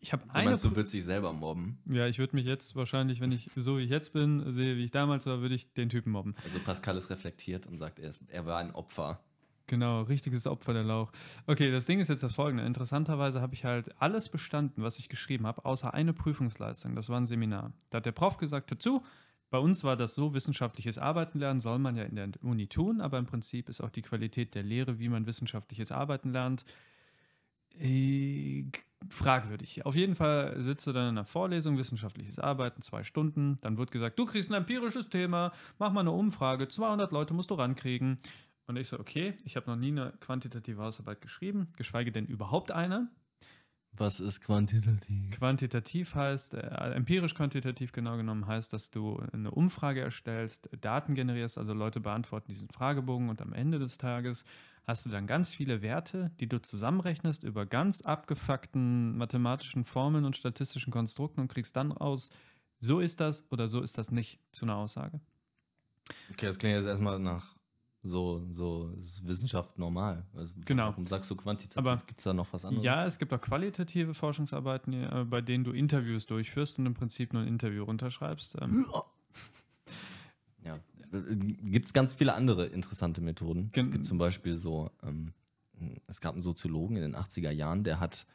ich 0.00 0.12
habe 0.12 0.22
eine. 0.30 0.50
meinst, 0.50 0.64
du 0.64 0.74
würdest 0.74 0.94
dich 0.94 1.04
selber 1.04 1.32
mobben? 1.32 1.82
ja, 1.86 2.06
ich 2.06 2.18
würde 2.18 2.34
mich 2.36 2.46
jetzt 2.46 2.74
wahrscheinlich, 2.74 3.20
wenn 3.20 3.32
ich 3.32 3.50
so 3.54 3.78
wie 3.78 3.82
ich 3.82 3.90
jetzt 3.90 4.12
bin, 4.12 4.50
sehe, 4.50 4.76
wie 4.76 4.84
ich 4.84 4.90
damals 4.90 5.26
war, 5.26 5.40
würde 5.40 5.54
ich 5.54 5.72
den 5.72 5.88
Typen 5.88 6.12
mobben. 6.12 6.34
Also 6.44 6.58
Pascal 6.58 6.96
ist 6.96 7.10
reflektiert 7.10 7.66
und 7.66 7.76
sagt, 7.76 7.98
er, 7.98 8.08
ist, 8.08 8.22
er 8.28 8.46
war 8.46 8.58
ein 8.58 8.72
Opfer. 8.72 9.20
Genau, 9.70 10.02
richtiges 10.02 10.48
Opfer 10.48 10.72
der 10.72 10.82
Lauch. 10.82 11.12
Okay, 11.46 11.70
das 11.70 11.86
Ding 11.86 12.00
ist 12.00 12.08
jetzt 12.08 12.24
das 12.24 12.34
folgende. 12.34 12.64
Interessanterweise 12.64 13.40
habe 13.40 13.54
ich 13.54 13.64
halt 13.64 13.94
alles 14.02 14.28
bestanden, 14.28 14.82
was 14.82 14.98
ich 14.98 15.08
geschrieben 15.08 15.46
habe, 15.46 15.64
außer 15.64 15.94
eine 15.94 16.12
Prüfungsleistung. 16.12 16.96
Das 16.96 17.08
war 17.08 17.20
ein 17.20 17.24
Seminar. 17.24 17.72
Da 17.88 17.98
hat 17.98 18.06
der 18.06 18.10
Prof 18.10 18.36
gesagt, 18.36 18.72
hör 18.72 18.80
zu, 18.80 19.04
bei 19.48 19.58
uns 19.58 19.84
war 19.84 19.96
das 19.96 20.16
so, 20.16 20.34
wissenschaftliches 20.34 20.98
Arbeiten 20.98 21.38
lernen 21.38 21.60
soll 21.60 21.78
man 21.78 21.94
ja 21.94 22.02
in 22.02 22.16
der 22.16 22.30
Uni 22.42 22.66
tun, 22.66 23.00
aber 23.00 23.18
im 23.18 23.26
Prinzip 23.26 23.68
ist 23.68 23.80
auch 23.80 23.90
die 23.90 24.02
Qualität 24.02 24.56
der 24.56 24.64
Lehre, 24.64 24.98
wie 24.98 25.08
man 25.08 25.26
wissenschaftliches 25.26 25.92
Arbeiten 25.92 26.32
lernt, 26.32 26.64
äh, 27.78 28.64
fragwürdig. 29.08 29.86
Auf 29.86 29.94
jeden 29.94 30.16
Fall 30.16 30.60
sitzt 30.60 30.84
du 30.88 30.92
dann 30.92 31.10
in 31.10 31.18
einer 31.18 31.24
Vorlesung, 31.24 31.78
wissenschaftliches 31.78 32.40
Arbeiten, 32.40 32.82
zwei 32.82 33.04
Stunden. 33.04 33.58
Dann 33.60 33.78
wird 33.78 33.92
gesagt, 33.92 34.18
du 34.18 34.24
kriegst 34.24 34.50
ein 34.50 34.54
empirisches 34.54 35.08
Thema, 35.10 35.52
mach 35.78 35.92
mal 35.92 36.00
eine 36.00 36.10
Umfrage, 36.10 36.66
200 36.66 37.12
Leute 37.12 37.34
musst 37.34 37.52
du 37.52 37.54
rankriegen. 37.54 38.18
Und 38.70 38.76
ich 38.76 38.86
so, 38.86 39.00
okay, 39.00 39.34
ich 39.42 39.56
habe 39.56 39.68
noch 39.68 39.76
nie 39.76 39.90
eine 39.90 40.12
quantitative 40.20 40.80
Hausarbeit 40.80 41.20
geschrieben, 41.20 41.72
geschweige 41.76 42.12
denn 42.12 42.26
überhaupt 42.26 42.70
eine. 42.70 43.10
Was 43.96 44.20
ist 44.20 44.42
quantitativ? 44.42 45.32
Quantitativ 45.32 46.14
heißt, 46.14 46.54
äh, 46.54 46.92
empirisch 46.94 47.34
quantitativ 47.34 47.90
genau 47.90 48.16
genommen 48.16 48.46
heißt, 48.46 48.72
dass 48.72 48.92
du 48.92 49.20
eine 49.32 49.50
Umfrage 49.50 50.02
erstellst, 50.02 50.70
Daten 50.80 51.16
generierst, 51.16 51.58
also 51.58 51.74
Leute 51.74 51.98
beantworten 51.98 52.52
diesen 52.52 52.68
Fragebogen 52.68 53.28
und 53.28 53.42
am 53.42 53.52
Ende 53.52 53.80
des 53.80 53.98
Tages 53.98 54.44
hast 54.86 55.04
du 55.04 55.10
dann 55.10 55.26
ganz 55.26 55.52
viele 55.52 55.82
Werte, 55.82 56.30
die 56.38 56.48
du 56.48 56.62
zusammenrechnest 56.62 57.42
über 57.42 57.66
ganz 57.66 58.02
abgefuckten 58.02 59.18
mathematischen 59.18 59.84
Formeln 59.84 60.24
und 60.24 60.36
statistischen 60.36 60.92
Konstrukten 60.92 61.40
und 61.40 61.48
kriegst 61.48 61.74
dann 61.74 61.90
raus, 61.90 62.30
so 62.78 63.00
ist 63.00 63.18
das 63.18 63.50
oder 63.50 63.66
so 63.66 63.80
ist 63.80 63.98
das 63.98 64.12
nicht 64.12 64.38
zu 64.52 64.64
einer 64.64 64.76
Aussage. 64.76 65.20
Okay, 66.30 66.46
das 66.46 66.60
klingt 66.60 66.76
jetzt 66.76 66.86
erstmal 66.86 67.18
nach 67.18 67.59
so, 68.02 68.46
so 68.50 68.90
ist 68.98 69.26
Wissenschaft 69.26 69.78
normal. 69.78 70.24
Also, 70.34 70.54
Genau. 70.64 70.86
Warum 70.88 71.04
sagst 71.04 71.30
du 71.30 71.36
quantitativ? 71.36 71.76
Aber- 71.78 71.96
Gibt 72.06 72.18
es 72.20 72.24
da 72.24 72.32
noch 72.32 72.50
was 72.52 72.64
anderes? 72.64 72.84
Ja, 72.84 73.04
es 73.04 73.18
gibt 73.18 73.32
auch 73.32 73.40
qualitative 73.40 74.14
Forschungsarbeiten, 74.14 74.92
äh, 74.94 75.24
bei 75.28 75.40
denen 75.42 75.64
du 75.64 75.72
Interviews 75.72 76.26
durchführst 76.26 76.78
und 76.78 76.86
im 76.86 76.94
Prinzip 76.94 77.32
nur 77.34 77.42
ein 77.42 77.48
Interview 77.48 77.84
runterschreibst. 77.84 78.56
Ähm, 78.60 78.86
Ja. 80.64 80.78
Gibt 81.62 81.86
es 81.86 81.92
ganz 81.92 82.14
viele 82.14 82.34
andere 82.34 82.66
interessante 82.66 83.20
Methoden. 83.20 83.66
es 83.66 83.72
Gen- 83.72 83.90
gibt 83.90 84.06
zum 84.06 84.18
Beispiel 84.18 84.56
so, 84.56 84.90
ähm, 85.02 85.32
es 86.06 86.20
gab 86.20 86.34
einen 86.34 86.42
Soziologen 86.42 86.96
in 86.96 87.02
den 87.02 87.16
80er 87.16 87.50
Jahren, 87.50 87.82
der 87.82 87.98
hat 87.98 88.26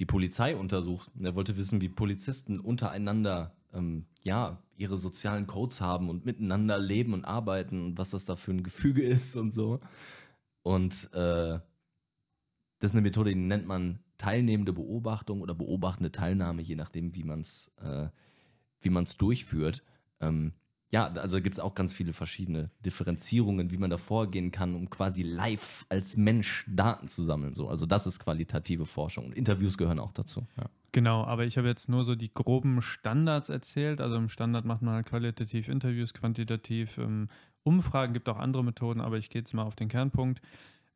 die 0.00 0.06
Polizei 0.06 0.56
untersucht. 0.56 1.10
Und 1.14 1.24
er 1.24 1.34
wollte 1.34 1.56
wissen, 1.56 1.80
wie 1.80 1.88
Polizisten 1.88 2.58
untereinander 2.58 3.54
ähm, 3.76 4.06
ja, 4.22 4.62
ihre 4.76 4.98
sozialen 4.98 5.46
Codes 5.46 5.80
haben 5.80 6.08
und 6.08 6.24
miteinander 6.24 6.78
leben 6.78 7.14
und 7.14 7.24
arbeiten 7.24 7.84
und 7.84 7.98
was 7.98 8.10
das 8.10 8.24
da 8.24 8.36
für 8.36 8.52
ein 8.52 8.62
Gefüge 8.62 9.02
ist 9.04 9.36
und 9.36 9.52
so. 9.52 9.80
Und 10.62 11.10
äh, 11.12 11.58
das 12.78 12.90
ist 12.90 12.94
eine 12.94 13.02
Methode, 13.02 13.30
die 13.30 13.36
nennt 13.36 13.66
man 13.66 14.00
teilnehmende 14.18 14.72
Beobachtung 14.72 15.42
oder 15.42 15.54
beobachtende 15.54 16.10
Teilnahme, 16.10 16.62
je 16.62 16.74
nachdem, 16.74 17.14
wie 17.14 17.24
man 17.24 17.40
es 17.40 17.72
äh, 17.80 18.08
wie 18.80 18.90
man's 18.90 19.16
durchführt. 19.16 19.82
Ähm, 20.20 20.52
ja, 20.88 21.08
also 21.08 21.40
gibt 21.42 21.54
es 21.54 21.60
auch 21.60 21.74
ganz 21.74 21.92
viele 21.92 22.12
verschiedene 22.12 22.70
Differenzierungen, 22.84 23.70
wie 23.70 23.76
man 23.76 23.90
da 23.90 23.98
vorgehen 23.98 24.52
kann, 24.52 24.74
um 24.74 24.88
quasi 24.88 25.22
live 25.22 25.84
als 25.88 26.16
Mensch 26.16 26.64
Daten 26.68 27.08
zu 27.08 27.22
sammeln. 27.22 27.54
So. 27.54 27.68
Also 27.68 27.86
das 27.86 28.06
ist 28.06 28.20
qualitative 28.20 28.86
Forschung 28.86 29.26
und 29.26 29.34
Interviews 29.34 29.76
gehören 29.76 29.98
auch 29.98 30.12
dazu. 30.12 30.46
Ja. 30.56 30.66
Genau, 30.96 31.24
aber 31.24 31.44
ich 31.44 31.58
habe 31.58 31.68
jetzt 31.68 31.90
nur 31.90 32.04
so 32.04 32.14
die 32.14 32.32
groben 32.32 32.80
Standards 32.80 33.50
erzählt. 33.50 34.00
Also 34.00 34.16
im 34.16 34.30
Standard 34.30 34.64
macht 34.64 34.80
man 34.80 34.94
halt 34.94 35.04
qualitativ 35.04 35.68
Interviews, 35.68 36.14
quantitativ 36.14 36.96
ähm, 36.96 37.28
Umfragen, 37.64 38.14
gibt 38.14 38.30
auch 38.30 38.38
andere 38.38 38.64
Methoden, 38.64 39.02
aber 39.02 39.18
ich 39.18 39.28
gehe 39.28 39.42
jetzt 39.42 39.52
mal 39.52 39.64
auf 39.64 39.74
den 39.76 39.88
Kernpunkt. 39.88 40.40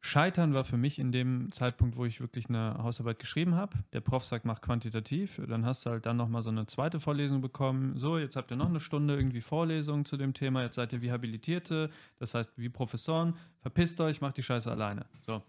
Scheitern 0.01 0.55
war 0.55 0.65
für 0.65 0.79
mich 0.79 0.99
in 0.99 1.13
dem 1.13 1.53
Zeitpunkt, 1.53 1.99
wo 1.99 2.07
ich 2.07 2.19
wirklich 2.23 2.49
eine 2.49 2.79
Hausarbeit 2.79 3.19
geschrieben 3.19 3.57
habe. 3.57 3.77
Der 3.93 4.01
Prof 4.01 4.25
sagt, 4.25 4.47
mach 4.47 4.63
quantitativ. 4.63 5.39
Dann 5.47 5.67
hast 5.67 5.85
du 5.85 5.91
halt 5.91 6.07
dann 6.07 6.17
nochmal 6.17 6.41
so 6.41 6.49
eine 6.49 6.65
zweite 6.65 6.99
Vorlesung 6.99 7.43
bekommen. 7.43 7.99
So, 7.99 8.17
jetzt 8.17 8.37
habt 8.37 8.51
ihr 8.51 8.57
noch 8.57 8.71
eine 8.71 8.81
Stunde 8.81 9.17
irgendwie 9.17 9.43
Vorlesung 9.43 10.07
zu 10.07 10.17
dem 10.17 10.33
Thema. 10.33 10.63
Jetzt 10.63 10.77
seid 10.77 10.95
ihr 10.95 11.03
wie 11.03 11.13
Habilitierte, 11.13 11.91
das 12.19 12.33
heißt 12.33 12.53
wie 12.57 12.71
Professoren. 12.71 13.35
Verpisst 13.61 14.01
euch, 14.01 14.23
macht 14.23 14.39
die 14.39 14.43
Scheiße 14.43 14.71
alleine. 14.71 15.05
So. 15.27 15.43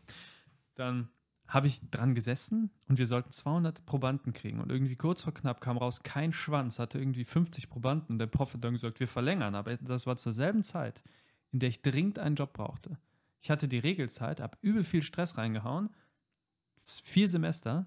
Dann 0.76 1.08
habe 1.52 1.68
ich 1.68 1.82
dran 1.92 2.16
gesessen 2.16 2.72
und 2.88 2.98
wir 2.98 3.06
sollten 3.06 3.30
200 3.30 3.86
Probanden 3.86 4.32
kriegen. 4.32 4.62
Und 4.62 4.72
irgendwie 4.72 4.96
kurz 4.96 5.22
vor 5.24 5.34
knapp 5.34 5.60
kam 5.60 5.78
raus, 5.78 6.02
kein 6.02 6.32
Schwanz, 6.32 6.80
hatte 6.80 6.98
irgendwie 6.98 7.26
50 7.26 7.70
Probanden. 7.70 8.18
Der 8.18 8.28
Prof 8.28 8.54
hat 8.54 8.64
dann 8.64 8.72
gesagt, 8.72 9.02
wir 9.02 9.08
verlängern. 9.08 9.54
Aber 9.54 9.76
das 9.76 10.08
war 10.08 10.16
zur 10.16 10.32
selben 10.32 10.64
Zeit, 10.64 11.04
in 11.52 11.60
der 11.60 11.68
ich 11.68 11.82
dringend 11.82 12.20
einen 12.20 12.36
Job 12.36 12.54
brauchte. 12.54 12.98
Ich 13.42 13.52
hatte 13.52 13.68
die 13.68 13.80
Regelzeit, 13.80 14.40
habe 14.40 14.58
übel 14.62 14.86
viel 14.86 15.02
Stress 15.02 15.38
reingehauen. 15.38 15.90
Vier 16.78 17.28
Semester. 17.28 17.86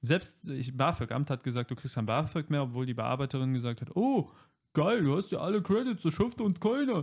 Selbst 0.00 0.48
ich, 0.48 0.76
BAföG-Amt 0.76 1.30
hat 1.30 1.42
gesagt, 1.42 1.72
du 1.72 1.74
kriegst 1.74 1.96
kein 1.96 2.06
BAföG 2.06 2.50
mehr, 2.50 2.62
obwohl 2.62 2.86
die 2.86 2.94
Bearbeiterin 2.94 3.52
gesagt 3.52 3.80
hat, 3.80 3.96
oh, 3.96 4.30
geil, 4.74 5.02
du 5.02 5.16
hast 5.16 5.32
ja 5.32 5.40
alle 5.40 5.60
Credits, 5.60 6.04
das 6.04 6.14
schafft 6.14 6.40
uns 6.40 6.60
keiner. 6.60 7.02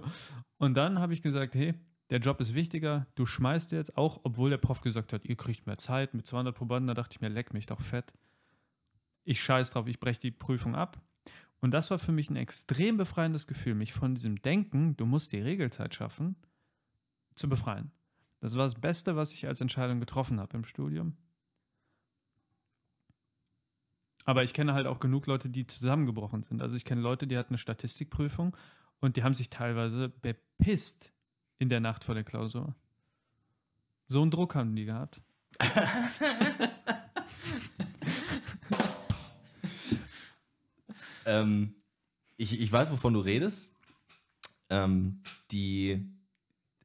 Und 0.60 0.78
dann 0.78 1.00
habe 1.00 1.14
ich 1.14 1.22
gesagt, 1.22 1.56
hey, 1.56 1.74
der 2.12 2.20
Job 2.20 2.42
ist 2.42 2.54
wichtiger, 2.54 3.08
du 3.16 3.26
schmeißt 3.26 3.72
jetzt, 3.72 3.98
auch 3.98 4.20
obwohl 4.24 4.50
der 4.50 4.58
Prof 4.58 4.82
gesagt 4.82 5.14
hat, 5.14 5.26
ihr 5.26 5.38
kriegt 5.38 5.66
mehr 5.66 5.78
Zeit 5.78 6.14
mit 6.14 6.28
200 6.28 6.54
Probanden, 6.54 6.88
da 6.88 6.94
dachte 6.94 7.16
ich 7.16 7.22
mir, 7.22 7.30
leck 7.30 7.54
mich 7.54 7.68
doch 7.68 7.80
fett. 7.80 8.14
Ich 9.24 9.42
scheiß 9.42 9.72
drauf, 9.72 9.88
ich 9.88 10.00
breche 10.00 10.20
die 10.20 10.32
Prüfung 10.32 10.76
ab. 10.76 11.02
Und 11.62 11.72
das 11.72 11.90
war 11.90 12.00
für 12.00 12.12
mich 12.12 12.30
ein 12.30 12.36
extrem 12.36 12.98
befreiendes 12.98 13.48
Gefühl, 13.48 13.76
mich 13.76 13.94
von 13.94 14.14
diesem 14.14 14.42
Denken, 14.42 14.98
du 14.98 15.06
musst 15.06 15.32
die 15.32 15.40
Regelzeit 15.40 15.96
schaffen, 15.96 16.36
zu 17.36 17.48
befreien. 17.48 17.92
Das 18.42 18.56
war 18.58 18.66
das 18.66 18.76
Beste, 18.76 19.16
was 19.16 19.32
ich 19.32 19.48
als 19.48 19.62
Entscheidung 19.62 20.00
getroffen 20.00 20.40
habe 20.40 20.58
im 20.58 20.66
Studium. 20.66 21.16
Aber 24.26 24.44
ich 24.44 24.54
kenne 24.54 24.74
halt 24.74 24.86
auch 24.86 25.00
genug 25.00 25.28
Leute, 25.28 25.50
die 25.50 25.66
zusammengebrochen 25.66 26.44
sind. 26.44 26.62
Also 26.62 26.76
ich 26.76 26.84
kenne 26.84 27.02
Leute, 27.02 27.26
die 27.26 27.38
hatten 27.38 27.52
eine 27.54 27.58
Statistikprüfung 27.58 28.58
und 29.00 29.16
die 29.16 29.24
haben 29.24 29.34
sich 29.34 29.50
teilweise 29.50 30.10
bepisst 30.10 31.14
in 31.62 31.70
der 31.70 31.80
Nacht 31.80 32.04
vor 32.04 32.16
der 32.16 32.24
Klausur. 32.24 32.74
So 34.08 34.24
einen 34.24 34.32
Druck 34.32 34.56
haben 34.56 34.76
die 34.76 34.86
gehabt. 34.86 35.22
ähm, 41.28 41.76
ich, 42.38 42.60
ich 42.60 42.72
weiß, 42.72 42.92
wovon 42.92 43.14
du 43.14 43.20
redest. 43.20 43.76
Ähm, 44.72 45.22
die 45.52 46.12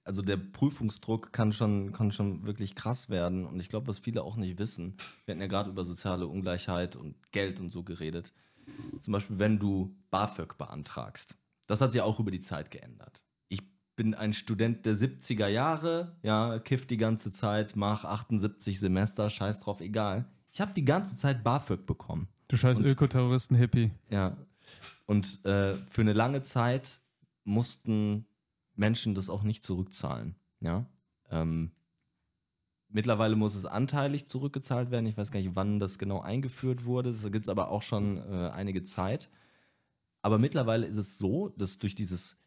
also 0.05 0.21
der 0.21 0.37
Prüfungsdruck 0.37 1.33
kann 1.33 1.53
schon, 1.53 1.93
kann 1.93 2.13
schon 2.13 2.47
wirklich 2.47 2.75
krass 2.75 3.09
werden. 3.09 3.47
Und 3.47 3.59
ich 3.59 3.71
glaube, 3.71 3.89
was 3.89 3.99
viele 3.99 4.23
auch 4.23 4.37
nicht 4.37 4.59
wissen, 4.59 4.99
wir 5.25 5.33
hatten 5.33 5.41
ja 5.41 5.49
gerade 5.49 5.71
über 5.71 5.85
soziale 5.85 6.27
Ungleichheit 6.27 6.97
und 6.97 7.17
Geld 7.33 7.61
und 7.61 7.71
so 7.71 7.83
geredet. 7.83 8.35
Zum 9.01 9.13
Beispiel, 9.13 9.39
wenn 9.39 9.59
du 9.59 9.97
BAföG 10.11 10.59
beantragst. 10.59 11.39
Das 11.67 11.81
hat 11.81 11.93
sich 11.93 12.03
auch 12.03 12.21
über 12.21 12.31
die 12.31 12.41
Zeit 12.41 12.71
geändert. 12.71 13.26
Bin 13.97 14.15
ein 14.15 14.33
Student 14.33 14.85
der 14.85 14.95
70er 14.95 15.49
Jahre, 15.49 16.17
ja, 16.23 16.59
kiff 16.59 16.87
die 16.87 16.99
ganze 16.99 17.31
Zeit, 17.31 17.77
mach 17.77 18.05
78 18.05 18.79
Semester, 18.79 19.31
scheiß 19.31 19.61
drauf, 19.61 19.81
egal. 19.81 20.27
Ich 20.53 20.61
habe 20.61 20.75
die 20.75 20.85
ganze 20.85 21.17
Zeit 21.17 21.43
BAföG 21.43 21.87
bekommen. 21.87 22.29
Du 22.49 22.57
scheiß 22.57 22.79
Ökoterroristen-Hippie. 22.81 23.91
Ja. 24.11 24.37
Und 25.07 25.45
äh, 25.45 25.75
für 25.89 26.03
eine 26.03 26.13
lange 26.13 26.43
Zeit 26.43 27.01
mussten 27.45 28.27
Menschen 28.75 29.15
das 29.15 29.31
auch 29.31 29.43
nicht 29.43 29.65
zurückzahlen. 29.65 30.37
Ja. 30.61 30.87
Ähm, 31.31 31.73
mittlerweile 32.89 33.37
muss 33.37 33.55
es 33.55 33.67
anteilig 33.67 34.27
zurückgezahlt 34.27 34.91
werden. 34.91 35.07
Ich 35.07 35.17
weiß 35.17 35.31
gar 35.31 35.41
nicht, 35.41 35.55
wann 35.55 35.79
das 35.79 35.99
genau 35.99 36.21
eingeführt 36.21 36.85
wurde. 36.85 37.11
Das 37.11 37.31
gibt 37.31 37.47
es 37.47 37.49
aber 37.49 37.71
auch 37.71 37.83
schon 37.83 38.19
äh, 38.19 38.51
einige 38.51 38.83
Zeit. 38.85 39.31
Aber 40.23 40.39
mittlerweile 40.39 40.87
ist 40.87 40.97
es 40.97 41.19
so, 41.19 41.51
dass 41.51 41.79
durch 41.79 41.95
dieses 41.95 42.39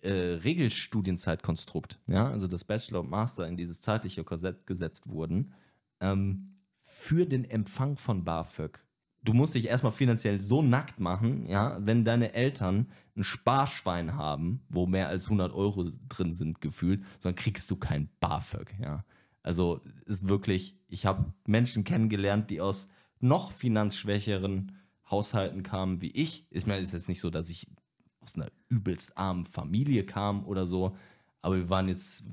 äh, 0.00 0.10
Regelstudienzeitkonstrukt, 0.10 2.00
ja, 2.06 2.30
also 2.30 2.46
das 2.46 2.64
Bachelor 2.64 3.00
und 3.00 3.10
Master 3.10 3.46
in 3.46 3.56
dieses 3.56 3.80
zeitliche 3.80 4.24
Korsett 4.24 4.66
gesetzt 4.66 5.08
wurden, 5.08 5.52
ähm, 6.00 6.44
für 6.74 7.26
den 7.26 7.44
Empfang 7.44 7.96
von 7.96 8.24
BAföG 8.24 8.82
du 9.28 9.32
musst 9.34 9.54
dich 9.54 9.66
erstmal 9.66 9.92
finanziell 9.92 10.40
so 10.40 10.62
nackt 10.62 11.00
machen, 11.00 11.46
ja, 11.46 11.78
wenn 11.80 12.04
deine 12.04 12.32
Eltern 12.32 12.88
ein 13.16 13.24
Sparschwein 13.24 14.14
haben, 14.14 14.62
wo 14.68 14.86
mehr 14.86 15.08
als 15.08 15.26
100 15.26 15.52
Euro 15.52 15.90
drin 16.08 16.32
sind 16.32 16.60
gefühlt, 16.60 17.04
dann 17.20 17.34
kriegst 17.34 17.70
du 17.70 17.76
kein 17.76 18.08
BAföG, 18.20 18.74
ja. 18.80 19.04
Also 19.42 19.80
ist 20.04 20.28
wirklich, 20.28 20.76
ich 20.88 21.06
habe 21.06 21.32
Menschen 21.46 21.84
kennengelernt, 21.84 22.50
die 22.50 22.60
aus 22.60 22.88
noch 23.20 23.50
finanzschwächeren 23.52 24.72
Haushalten 25.10 25.62
kamen 25.62 26.02
wie 26.02 26.10
ich. 26.10 26.46
Ist 26.50 26.66
jetzt 26.66 27.08
nicht 27.08 27.20
so, 27.20 27.30
dass 27.30 27.48
ich 27.48 27.66
aus 28.28 28.34
einer 28.36 28.50
übelst 28.68 29.16
armen 29.16 29.44
Familie 29.44 30.04
kam 30.04 30.44
oder 30.46 30.66
so, 30.66 30.96
aber 31.40 31.56
wir 31.56 31.70
waren 31.70 31.88
jetzt 31.88 32.24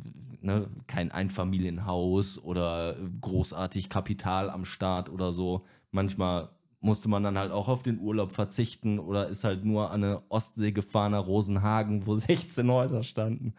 ne, 0.42 0.70
kein 0.88 1.12
Einfamilienhaus 1.12 2.40
oder 2.40 2.98
großartig 3.22 3.90
Kapital 3.90 4.50
am 4.50 4.66
Start 4.66 5.10
oder 5.10 5.32
so. 5.32 5.66
Manchmal 5.92 6.50
musste 6.82 7.08
man 7.08 7.24
dann 7.24 7.38
halt 7.38 7.52
auch 7.52 7.68
auf 7.68 7.84
den 7.84 8.00
Urlaub 8.00 8.32
verzichten 8.32 9.00
oder 9.00 9.28
ist 9.28 9.44
halt 9.44 9.64
nur 9.64 9.92
an 9.92 10.04
eine 10.04 10.24
Ostsee 10.30 10.72
gefahren 10.72 11.14
nach 11.14 11.28
Rosenhagen, 11.28 12.06
wo 12.06 12.16
16 12.16 12.70
Häuser 12.70 13.04
standen, 13.04 13.54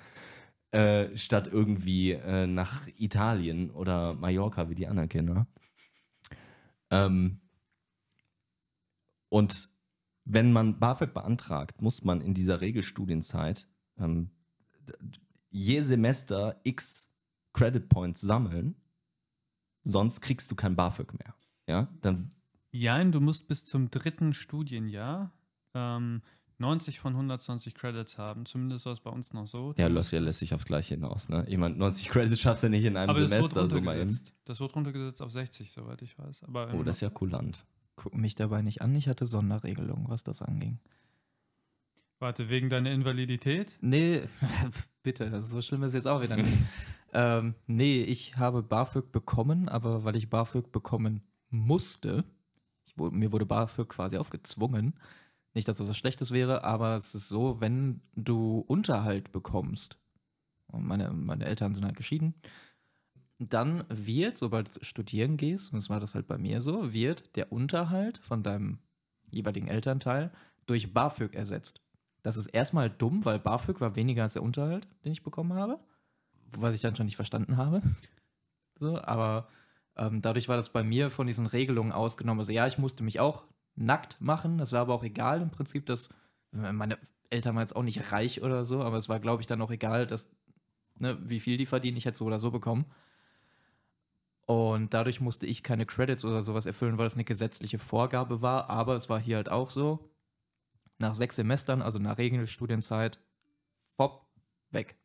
äh, 0.73 1.17
statt 1.17 1.49
irgendwie 1.51 2.13
äh, 2.13 2.47
nach 2.47 2.87
Italien 2.99 3.71
oder 3.71 4.15
Mallorca, 4.15 4.69
wie 4.69 4.75
die 4.75 4.87
anderen 4.87 5.09
Kinder. 5.09 5.47
Ähm, 6.91 7.41
und 9.29 9.69
wenn 10.27 10.53
man 10.53 10.79
BAföG 10.79 11.15
beantragt, 11.15 11.81
muss 11.81 12.05
man 12.05 12.21
in 12.21 12.35
dieser 12.35 12.61
Regelstudienzeit 12.61 13.69
ähm, 13.99 14.31
je 15.51 15.81
Semester 15.81 16.61
x 16.65 17.11
Credit 17.55 17.89
Points 17.89 18.21
sammeln, 18.21 18.75
sonst 19.83 20.21
kriegst 20.21 20.51
du 20.51 20.55
kein 20.55 20.77
BAföG 20.77 21.15
mehr. 21.15 21.35
Ja, 21.67 21.89
dann 22.03 22.33
ja, 22.73 23.03
du 23.05 23.21
musst 23.21 23.49
bis 23.49 23.65
zum 23.65 23.91
dritten 23.91 24.35
Studienjahr 24.35 25.33
ähm, 25.75 26.21
90 26.59 27.01
von 27.01 27.15
120 27.15 27.75
Credits 27.75 28.19
haben. 28.19 28.45
Zumindest 28.47 28.87
war 28.87 28.93
es 28.93 29.01
bei 29.01 29.11
uns 29.11 29.33
noch 29.33 29.47
so. 29.47 29.75
Ja, 29.77 29.87
läuft 29.89 30.13
ja 30.13 30.21
lässt 30.21 30.53
aufs 30.53 30.65
Gleiche 30.65 30.95
hinaus. 30.95 31.29
Ne? 31.29 31.47
Ich 31.49 31.57
meine, 31.57 31.77
90 31.77 32.09
Credits 32.11 32.41
schaffst 32.41 32.63
du 32.63 32.69
nicht 32.69 32.85
in 32.85 32.97
einem 32.97 33.11
Aber 33.11 33.27
Semester. 33.27 33.63
Das 33.63 33.71
so 33.71 33.77
wird, 33.77 33.85
mal 33.85 33.99
eben. 33.99 34.19
das 34.45 34.61
wird 34.61 34.75
runtergesetzt 34.75 35.23
auf 35.23 35.31
60, 35.31 35.73
soweit 35.73 36.03
ich 36.03 36.19
weiß. 36.19 36.45
Aber, 36.45 36.73
oh, 36.75 36.83
das 36.83 36.97
ist 36.97 37.01
ja 37.03 37.11
kulant. 37.11 37.65
Guck 37.97 38.15
mich 38.15 38.35
dabei 38.35 38.63
nicht 38.63 38.83
an, 38.83 38.95
ich 38.95 39.09
hatte 39.09 39.27
Sonderregelungen, 39.27 40.09
was 40.09 40.23
das 40.23 40.43
anging. 40.43 40.79
Warte, 42.19 42.49
wegen 42.49 42.71
deiner 42.71 42.93
Invalidität? 42.93 43.79
Nee, 43.81 44.23
bitte, 45.03 45.43
so 45.43 45.61
schlimm 45.61 45.83
ist 45.83 45.95
jetzt 45.95 46.09
auch 46.09 46.23
wieder 46.23 46.37
nicht. 46.37 46.59
ähm, 47.13 47.55
nee, 47.67 48.03
ich 48.03 48.37
habe 48.37 48.63
BAföG 48.63 49.13
bekommen, 49.13 49.69
aber 49.69 50.05
weil 50.05 50.17
ich 50.17 50.31
BAföG 50.31 50.73
bekommen 50.73 51.23
musste, 51.51 52.25
mir 52.97 53.33
wurde 53.33 53.47
BAföG 53.47 53.89
quasi 53.89 54.17
aufgezwungen. 54.17 54.95
Nicht, 55.53 55.69
dass 55.69 55.79
das 55.79 55.89
was 55.89 55.97
Schlechtes 55.97 56.31
wäre, 56.31 56.65
aber 56.65 56.97
es 56.97 57.15
ist 57.15 57.29
so, 57.29 57.61
wenn 57.61 58.01
du 58.15 58.65
Unterhalt 58.67 59.33
bekommst, 59.33 59.99
und 60.69 60.87
meine, 60.87 61.11
meine 61.11 61.45
Eltern 61.45 61.75
sind 61.75 61.85
halt 61.85 61.97
geschieden, 61.97 62.35
dann 63.39 63.85
wird, 63.89 64.39
sobald 64.39 64.75
du 64.75 64.85
studieren 64.85 65.37
gehst, 65.37 65.73
und 65.73 65.77
das 65.77 65.91
war 65.91 66.01
das 66.01 66.15
halt 66.15 66.27
bei 66.27 66.39
mir 66.39 66.61
so, 66.61 66.93
wird 66.93 67.37
der 67.37 67.53
Unterhalt 67.53 68.19
von 68.19 68.43
deinem 68.43 68.79
jeweiligen 69.31 69.69
Elternteil 69.69 70.31
durch 70.67 70.95
BAföG 70.95 71.35
ersetzt. 71.35 71.81
Das 72.23 72.37
ist 72.37 72.49
erstmal 72.49 72.91
dumm, 72.91 73.25
weil 73.25 73.39
BAföG 73.39 73.81
war 73.81 73.95
weniger 73.95 74.23
als 74.23 74.33
der 74.33 74.43
Unterhalt, 74.43 74.89
den 75.05 75.13
ich 75.13 75.23
bekommen 75.23 75.53
habe, 75.53 75.79
was 76.53 76.75
ich 76.75 76.81
dann 76.81 76.97
schon 76.97 77.07
nicht 77.07 77.17
verstanden 77.17 77.57
habe. 77.57 77.83
So, 78.79 79.01
aber 79.01 79.49
ähm, 79.97 80.21
dadurch 80.21 80.51
war 80.51 80.57
das 80.57 80.71
bei 80.71 80.83
mir 80.83 81.09
von 81.11 81.27
diesen 81.27 81.47
Regelungen 81.47 81.93
ausgenommen. 81.93 82.41
Also 82.41 82.53
ja, 82.53 82.67
ich 82.67 82.77
musste 82.77 83.03
mich 83.03 83.21
auch 83.21 83.45
nackt 83.75 84.21
machen. 84.21 84.59
Das 84.59 84.73
war 84.73 84.83
aber 84.83 84.93
auch 84.93 85.03
egal 85.03 85.41
im 85.41 85.51
Prinzip, 85.51 85.87
dass 85.87 86.11
meine 86.53 86.99
Eltern 87.31 87.55
waren 87.55 87.63
jetzt 87.63 87.75
auch 87.75 87.83
nicht 87.83 88.13
reich 88.13 88.43
oder 88.43 88.67
so, 88.67 88.83
aber 88.83 88.99
es 88.99 89.09
war, 89.09 89.21
glaube 89.21 89.41
ich, 89.41 89.47
dann 89.47 89.63
auch 89.63 89.71
egal, 89.71 90.07
dass, 90.07 90.37
ne, 90.99 91.19
wie 91.23 91.41
viel 91.41 91.57
die 91.57 91.65
verdienen. 91.65 91.97
Ich 91.97 92.05
hätte 92.05 92.19
so 92.19 92.27
oder 92.27 92.39
so 92.39 92.51
bekommen. 92.51 92.85
Und 94.47 94.95
dadurch 94.95 95.21
musste 95.21 95.47
ich 95.47 95.65
keine 95.65 95.87
Credits 95.87 96.25
oder 96.25 96.43
sowas 96.43 96.67
erfüllen, 96.67 96.99
weil 96.99 97.07
das 97.07 97.15
eine 97.15 97.25
gesetzliche 97.25 97.79
Vorgabe 97.79 98.43
war. 98.43 98.71
Aber 98.71 98.95
es 98.95 99.09
war 99.09 99.21
hier 99.21 99.37
halt 99.37 99.51
auch 99.51 99.71
so, 99.71 100.09
nach 100.99 101.15
sechs 101.15 101.37
Semestern, 101.37 101.83
also 101.83 101.99
nach 101.99 102.19
Regelstudienzeit, 102.19 103.19
pop, 103.97 104.27
weg. 104.71 104.97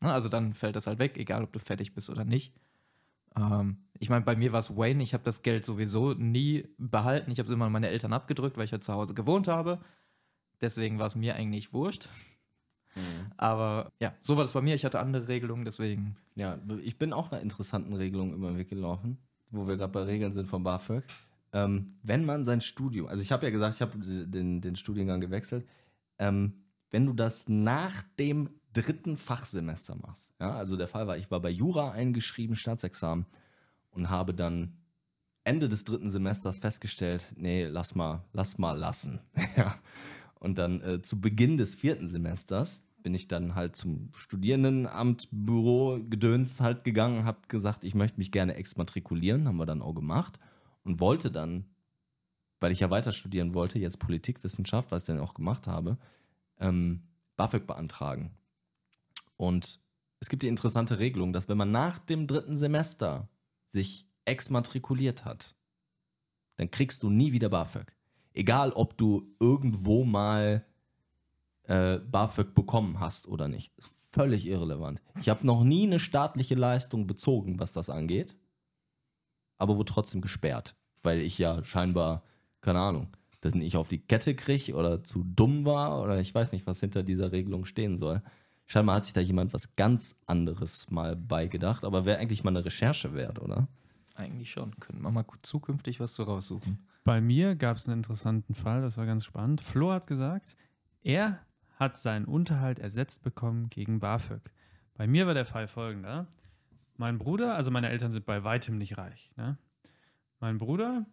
Ne, 0.00 0.12
also 0.12 0.28
dann 0.28 0.54
fällt 0.54 0.76
das 0.76 0.86
halt 0.86 0.98
weg, 0.98 1.16
egal 1.16 1.42
ob 1.42 1.52
du 1.52 1.58
fertig 1.58 1.94
bist 1.94 2.10
oder 2.10 2.24
nicht. 2.24 2.54
Ähm, 3.36 3.78
ich 3.98 4.08
meine, 4.08 4.24
bei 4.24 4.36
mir 4.36 4.52
war 4.52 4.60
es 4.60 4.76
Wayne. 4.76 5.02
Ich 5.02 5.14
habe 5.14 5.24
das 5.24 5.42
Geld 5.42 5.64
sowieso 5.64 6.14
nie 6.14 6.68
behalten. 6.78 7.30
Ich 7.30 7.38
habe 7.38 7.46
es 7.46 7.52
immer 7.52 7.66
an 7.66 7.72
meine 7.72 7.88
Eltern 7.88 8.12
abgedrückt, 8.12 8.56
weil 8.56 8.64
ich 8.64 8.70
ja 8.70 8.80
zu 8.80 8.92
Hause 8.92 9.14
gewohnt 9.14 9.48
habe. 9.48 9.80
Deswegen 10.60 10.98
war 10.98 11.06
es 11.06 11.16
mir 11.16 11.34
eigentlich 11.34 11.72
wurscht. 11.72 12.08
Aber 13.36 13.92
ja, 14.00 14.14
so 14.20 14.36
war 14.36 14.44
das 14.44 14.52
bei 14.52 14.62
mir. 14.62 14.74
Ich 14.74 14.84
hatte 14.84 15.00
andere 15.00 15.28
Regelungen, 15.28 15.64
deswegen. 15.64 16.16
Ja, 16.34 16.58
ich 16.82 16.98
bin 16.98 17.12
auch 17.12 17.30
einer 17.30 17.40
interessanten 17.40 17.94
Regelung 17.94 18.32
über 18.32 18.48
den 18.48 18.58
Weg 18.58 18.68
gelaufen, 18.68 19.18
wo 19.50 19.66
wir 19.66 19.76
gerade 19.76 19.92
bei 19.92 20.02
Regeln 20.02 20.32
sind 20.32 20.46
von 20.46 20.62
BAföG. 20.62 21.04
Ähm, 21.52 21.94
wenn 22.02 22.24
man 22.24 22.44
sein 22.44 22.60
Studium, 22.60 23.06
also 23.06 23.22
ich 23.22 23.32
habe 23.32 23.46
ja 23.46 23.50
gesagt, 23.50 23.74
ich 23.74 23.80
habe 23.80 23.98
den, 23.98 24.60
den 24.60 24.76
Studiengang 24.76 25.20
gewechselt, 25.20 25.66
ähm, 26.18 26.54
wenn 26.90 27.06
du 27.06 27.12
das 27.12 27.48
nach 27.48 28.02
dem 28.18 28.50
dritten 28.72 29.16
Fachsemester 29.16 29.96
machst, 29.96 30.34
ja, 30.40 30.54
also 30.54 30.76
der 30.76 30.88
Fall 30.88 31.06
war, 31.06 31.16
ich 31.16 31.30
war 31.30 31.40
bei 31.40 31.50
Jura 31.50 31.92
eingeschrieben, 31.92 32.56
Staatsexamen, 32.56 33.26
und 33.90 34.10
habe 34.10 34.34
dann 34.34 34.76
Ende 35.44 35.68
des 35.68 35.84
dritten 35.84 36.10
Semesters 36.10 36.58
festgestellt, 36.58 37.32
nee, 37.36 37.64
lass 37.66 37.94
mal, 37.94 38.24
lass 38.32 38.58
mal 38.58 38.76
lassen. 38.76 39.20
ja. 39.56 39.76
Und 40.38 40.58
dann 40.58 40.80
äh, 40.82 41.02
zu 41.02 41.20
Beginn 41.20 41.56
des 41.56 41.74
vierten 41.74 42.08
Semesters 42.08 42.82
bin 43.06 43.14
ich 43.14 43.28
dann 43.28 43.54
halt 43.54 43.76
zum 43.76 44.10
Studierendenamt, 44.14 45.28
Büro, 45.30 46.00
Gedöns 46.10 46.60
halt 46.60 46.82
gegangen, 46.82 47.24
habe 47.24 47.38
gesagt, 47.46 47.84
ich 47.84 47.94
möchte 47.94 48.18
mich 48.18 48.32
gerne 48.32 48.56
exmatrikulieren, 48.56 49.46
haben 49.46 49.58
wir 49.58 49.64
dann 49.64 49.80
auch 49.80 49.94
gemacht 49.94 50.40
und 50.82 50.98
wollte 50.98 51.30
dann, 51.30 51.66
weil 52.58 52.72
ich 52.72 52.80
ja 52.80 52.90
weiter 52.90 53.12
studieren 53.12 53.54
wollte, 53.54 53.78
jetzt 53.78 54.00
Politikwissenschaft, 54.00 54.90
was 54.90 55.02
ich 55.02 55.06
dann 55.06 55.20
auch 55.20 55.34
gemacht 55.34 55.68
habe, 55.68 55.98
ähm, 56.58 57.04
BAföG 57.36 57.68
beantragen. 57.68 58.32
Und 59.36 59.78
es 60.18 60.28
gibt 60.28 60.42
die 60.42 60.48
interessante 60.48 60.98
Regelung, 60.98 61.32
dass 61.32 61.48
wenn 61.48 61.58
man 61.58 61.70
nach 61.70 62.00
dem 62.00 62.26
dritten 62.26 62.56
Semester 62.56 63.28
sich 63.68 64.08
exmatrikuliert 64.24 65.24
hat, 65.24 65.54
dann 66.56 66.72
kriegst 66.72 67.04
du 67.04 67.10
nie 67.10 67.30
wieder 67.30 67.50
BAföG. 67.50 67.94
Egal, 68.34 68.72
ob 68.72 68.98
du 68.98 69.32
irgendwo 69.38 70.04
mal 70.04 70.66
äh, 71.66 71.98
BAföG 71.98 72.54
bekommen 72.54 73.00
hast 73.00 73.28
oder 73.28 73.48
nicht. 73.48 73.76
Ist 73.78 73.94
völlig 74.12 74.46
irrelevant. 74.46 75.02
Ich 75.20 75.28
habe 75.28 75.46
noch 75.46 75.62
nie 75.62 75.86
eine 75.86 75.98
staatliche 75.98 76.54
Leistung 76.54 77.06
bezogen, 77.06 77.58
was 77.58 77.72
das 77.72 77.90
angeht, 77.90 78.36
aber 79.58 79.76
wurde 79.76 79.92
trotzdem 79.92 80.20
gesperrt, 80.20 80.74
weil 81.02 81.20
ich 81.20 81.38
ja 81.38 81.62
scheinbar, 81.64 82.22
keine 82.62 82.80
Ahnung, 82.80 83.08
das 83.40 83.54
nicht 83.54 83.76
auf 83.76 83.88
die 83.88 83.98
Kette 83.98 84.34
kriege 84.34 84.74
oder 84.74 85.04
zu 85.04 85.22
dumm 85.24 85.64
war 85.64 86.02
oder 86.02 86.18
ich 86.18 86.34
weiß 86.34 86.52
nicht, 86.52 86.66
was 86.66 86.80
hinter 86.80 87.02
dieser 87.02 87.32
Regelung 87.32 87.66
stehen 87.66 87.98
soll. 87.98 88.22
Scheinbar 88.64 88.96
hat 88.96 89.04
sich 89.04 89.12
da 89.12 89.20
jemand 89.20 89.52
was 89.52 89.76
ganz 89.76 90.16
anderes 90.26 90.90
mal 90.90 91.14
beigedacht, 91.14 91.84
aber 91.84 92.06
wäre 92.06 92.18
eigentlich 92.18 92.42
mal 92.42 92.50
eine 92.50 92.64
Recherche 92.64 93.14
wert, 93.14 93.40
oder? 93.40 93.68
Eigentlich 94.14 94.50
schon. 94.50 94.74
Können 94.80 95.02
wir 95.02 95.10
mal 95.10 95.26
zukünftig 95.42 96.00
was 96.00 96.14
so 96.14 96.24
raussuchen. 96.24 96.78
Bei 97.04 97.20
mir 97.20 97.54
gab 97.54 97.76
es 97.76 97.86
einen 97.86 97.98
interessanten 97.98 98.54
Fall, 98.54 98.80
das 98.80 98.96
war 98.96 99.06
ganz 99.06 99.24
spannend. 99.24 99.60
Flo 99.60 99.92
hat 99.92 100.06
gesagt, 100.06 100.56
er 101.02 101.38
hat 101.76 101.96
seinen 101.96 102.24
Unterhalt 102.24 102.78
ersetzt 102.78 103.22
bekommen 103.22 103.70
gegen 103.70 104.00
BAföG. 104.00 104.50
Bei 104.94 105.06
mir 105.06 105.26
war 105.26 105.34
der 105.34 105.44
Fall 105.44 105.68
folgender. 105.68 106.26
Mein 106.96 107.18
Bruder, 107.18 107.54
also 107.54 107.70
meine 107.70 107.90
Eltern 107.90 108.10
sind 108.10 108.24
bei 108.24 108.42
weitem 108.42 108.78
nicht 108.78 108.96
reich. 108.96 109.30
Ne? 109.36 109.58
Mein 110.40 110.58
Bruder 110.58 111.06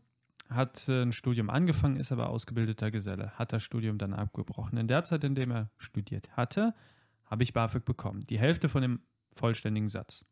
hat 0.49 0.87
äh, 0.87 1.01
ein 1.01 1.11
Studium 1.11 1.49
angefangen, 1.49 1.97
ist 1.97 2.11
aber 2.11 2.29
ausgebildeter 2.29 2.91
Geselle, 2.91 3.31
hat 3.31 3.51
das 3.51 3.63
Studium 3.63 3.97
dann 3.97 4.13
abgebrochen. 4.13 4.77
In 4.77 4.87
der 4.87 5.03
Zeit, 5.03 5.23
in 5.23 5.35
dem 5.35 5.51
er 5.51 5.69
studiert 5.77 6.35
hatte, 6.37 6.73
habe 7.25 7.43
ich 7.43 7.53
BAföG 7.53 7.83
bekommen. 7.83 8.23
Die 8.29 8.39
Hälfte 8.39 8.69
von 8.69 8.81
dem 8.81 9.01
vollständigen 9.35 9.87
Satz. 9.89 10.25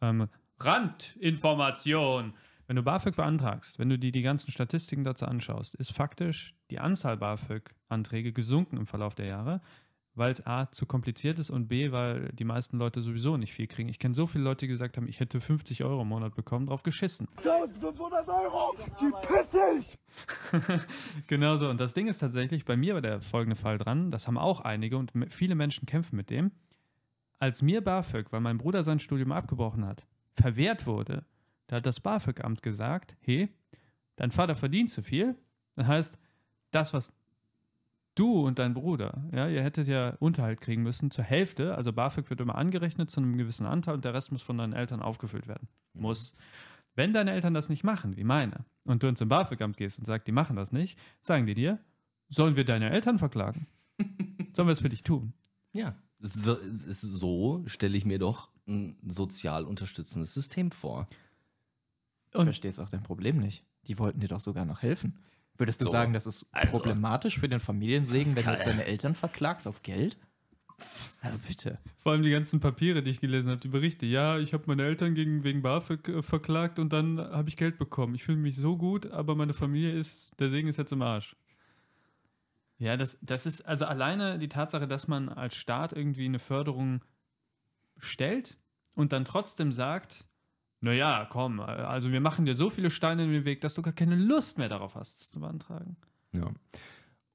Ähm, 0.00 0.28
Randinformation. 0.58 2.34
Wenn 2.66 2.76
du 2.76 2.82
BAföG 2.82 3.14
beantragst, 3.14 3.78
wenn 3.78 3.88
du 3.88 3.98
dir 3.98 4.10
die 4.10 4.22
ganzen 4.22 4.50
Statistiken 4.50 5.04
dazu 5.04 5.26
anschaust, 5.26 5.76
ist 5.76 5.92
faktisch 5.92 6.54
die 6.70 6.80
Anzahl 6.80 7.16
BAföG-Anträge 7.16 8.32
gesunken 8.32 8.76
im 8.76 8.86
Verlauf 8.86 9.14
der 9.14 9.26
Jahre, 9.26 9.60
weil 10.16 10.32
es 10.32 10.44
A 10.46 10.70
zu 10.72 10.84
kompliziert 10.84 11.38
ist 11.38 11.50
und 11.50 11.68
B, 11.68 11.92
weil 11.92 12.30
die 12.32 12.44
meisten 12.44 12.78
Leute 12.78 13.02
sowieso 13.02 13.36
nicht 13.36 13.52
viel 13.52 13.68
kriegen. 13.68 13.88
Ich 13.88 14.00
kenne 14.00 14.14
so 14.14 14.26
viele 14.26 14.42
Leute, 14.42 14.66
die 14.66 14.68
gesagt 14.68 14.96
haben, 14.96 15.06
ich 15.06 15.20
hätte 15.20 15.40
50 15.40 15.84
Euro 15.84 16.02
im 16.02 16.08
Monat 16.08 16.34
bekommen, 16.34 16.66
drauf 16.66 16.82
geschissen. 16.82 17.28
1500 17.36 18.26
Euro, 18.28 18.74
die 19.00 19.12
pisse 19.26 19.60
ich! 19.78 19.98
genau 21.28 21.56
so. 21.56 21.68
Und 21.68 21.78
das 21.78 21.94
Ding 21.94 22.08
ist 22.08 22.18
tatsächlich, 22.18 22.64
bei 22.64 22.76
mir 22.76 22.94
war 22.94 23.02
der 23.02 23.20
folgende 23.20 23.56
Fall 23.56 23.78
dran, 23.78 24.10
das 24.10 24.26
haben 24.26 24.38
auch 24.38 24.60
einige 24.62 24.96
und 24.96 25.12
viele 25.30 25.54
Menschen 25.54 25.86
kämpfen 25.86 26.16
mit 26.16 26.30
dem. 26.30 26.50
Als 27.38 27.62
mir 27.62 27.84
BAföG, 27.84 28.32
weil 28.32 28.40
mein 28.40 28.58
Bruder 28.58 28.82
sein 28.82 28.98
Studium 28.98 29.30
abgebrochen 29.30 29.84
hat, 29.84 30.06
verwehrt 30.32 30.86
wurde, 30.86 31.26
da 31.66 31.76
hat 31.76 31.86
das 31.86 32.00
BAföG-Amt 32.00 32.62
gesagt, 32.62 33.16
hey, 33.20 33.48
dein 34.16 34.30
Vater 34.30 34.54
verdient 34.54 34.90
zu 34.90 35.02
viel. 35.02 35.36
Das 35.74 35.86
heißt, 35.86 36.18
das, 36.70 36.94
was 36.94 37.12
du 38.14 38.46
und 38.46 38.58
dein 38.58 38.74
Bruder, 38.74 39.24
ja, 39.32 39.48
ihr 39.48 39.62
hättet 39.62 39.86
ja 39.86 40.16
Unterhalt 40.18 40.60
kriegen 40.60 40.82
müssen 40.82 41.10
zur 41.10 41.24
Hälfte. 41.24 41.74
Also 41.74 41.92
BAföG 41.92 42.30
wird 42.30 42.40
immer 42.40 42.56
angerechnet 42.56 43.10
zu 43.10 43.20
einem 43.20 43.36
gewissen 43.36 43.66
Anteil 43.66 43.94
und 43.94 44.04
der 44.04 44.14
Rest 44.14 44.32
muss 44.32 44.42
von 44.42 44.58
deinen 44.58 44.72
Eltern 44.72 45.02
aufgefüllt 45.02 45.46
werden. 45.46 45.68
Muss. 45.92 46.34
Wenn 46.94 47.12
deine 47.12 47.32
Eltern 47.32 47.52
das 47.52 47.68
nicht 47.68 47.84
machen, 47.84 48.16
wie 48.16 48.24
meine, 48.24 48.64
und 48.84 49.02
du 49.02 49.06
ins 49.06 49.22
BAföG-Amt 49.22 49.76
gehst 49.76 49.98
und 49.98 50.06
sagst, 50.06 50.26
die 50.26 50.32
machen 50.32 50.56
das 50.56 50.72
nicht, 50.72 50.98
sagen 51.20 51.46
die 51.46 51.54
dir, 51.54 51.78
sollen 52.28 52.56
wir 52.56 52.64
deine 52.64 52.90
Eltern 52.90 53.18
verklagen? 53.18 53.66
sollen 54.54 54.68
wir 54.68 54.72
es 54.72 54.80
für 54.80 54.88
dich 54.88 55.02
tun? 55.02 55.34
Ja. 55.72 55.94
So, 56.18 56.56
so 56.62 57.62
stelle 57.66 57.96
ich 57.96 58.06
mir 58.06 58.18
doch 58.18 58.50
ein 58.66 58.96
sozial 59.06 59.64
unterstützendes 59.64 60.32
System 60.32 60.70
vor. 60.70 61.06
Ich 62.38 62.44
verstehe 62.44 62.70
es 62.70 62.78
auch 62.78 62.88
dein 62.90 63.02
Problem 63.02 63.38
nicht. 63.38 63.64
Die 63.86 63.98
wollten 63.98 64.20
dir 64.20 64.28
doch 64.28 64.40
sogar 64.40 64.64
noch 64.64 64.82
helfen. 64.82 65.18
Würdest 65.58 65.80
du 65.80 65.86
So. 65.86 65.90
sagen, 65.92 66.12
das 66.12 66.26
ist 66.26 66.46
Also. 66.52 66.68
problematisch 66.70 67.38
für 67.38 67.48
den 67.48 67.60
Familiensegen, 67.60 68.34
wenn 68.36 68.44
du 68.44 68.50
jetzt 68.50 68.66
deine 68.66 68.84
Eltern 68.84 69.14
verklagst 69.14 69.66
auf 69.66 69.82
Geld? 69.82 70.18
Also 71.22 71.38
bitte. 71.48 71.78
Vor 72.02 72.12
allem 72.12 72.22
die 72.22 72.30
ganzen 72.30 72.60
Papiere, 72.60 73.02
die 73.02 73.10
ich 73.10 73.20
gelesen 73.20 73.48
habe, 73.50 73.60
die 73.60 73.68
Berichte. 73.68 74.04
Ja, 74.04 74.38
ich 74.38 74.52
habe 74.52 74.64
meine 74.66 74.82
Eltern 74.84 75.14
gegen, 75.14 75.42
wegen 75.42 75.62
BAföG 75.62 76.08
äh, 76.08 76.22
verklagt 76.22 76.78
und 76.78 76.92
dann 76.92 77.18
habe 77.18 77.48
ich 77.48 77.56
Geld 77.56 77.78
bekommen. 77.78 78.14
Ich 78.14 78.24
fühle 78.24 78.36
mich 78.36 78.56
so 78.56 78.76
gut, 78.76 79.06
aber 79.10 79.34
meine 79.34 79.54
Familie 79.54 79.92
ist, 79.98 80.38
der 80.38 80.50
Segen 80.50 80.68
ist 80.68 80.76
jetzt 80.76 80.92
im 80.92 81.00
Arsch. 81.00 81.34
Ja, 82.78 82.98
das, 82.98 83.16
das 83.22 83.46
ist 83.46 83.62
also 83.62 83.86
alleine 83.86 84.38
die 84.38 84.50
Tatsache, 84.50 84.86
dass 84.86 85.08
man 85.08 85.30
als 85.30 85.56
Staat 85.56 85.94
irgendwie 85.94 86.26
eine 86.26 86.38
Förderung 86.38 87.00
stellt 87.96 88.58
und 88.94 89.12
dann 89.12 89.24
trotzdem 89.24 89.72
sagt, 89.72 90.26
naja, 90.80 91.26
komm, 91.30 91.60
also 91.60 92.12
wir 92.12 92.20
machen 92.20 92.44
dir 92.44 92.54
so 92.54 92.70
viele 92.70 92.90
Steine 92.90 93.24
in 93.24 93.32
den 93.32 93.44
Weg, 93.44 93.60
dass 93.60 93.74
du 93.74 93.82
gar 93.82 93.94
keine 93.94 94.16
Lust 94.16 94.58
mehr 94.58 94.68
darauf 94.68 94.94
hast, 94.94 95.20
es 95.20 95.30
zu 95.30 95.40
beantragen. 95.40 95.96
Ja. 96.32 96.52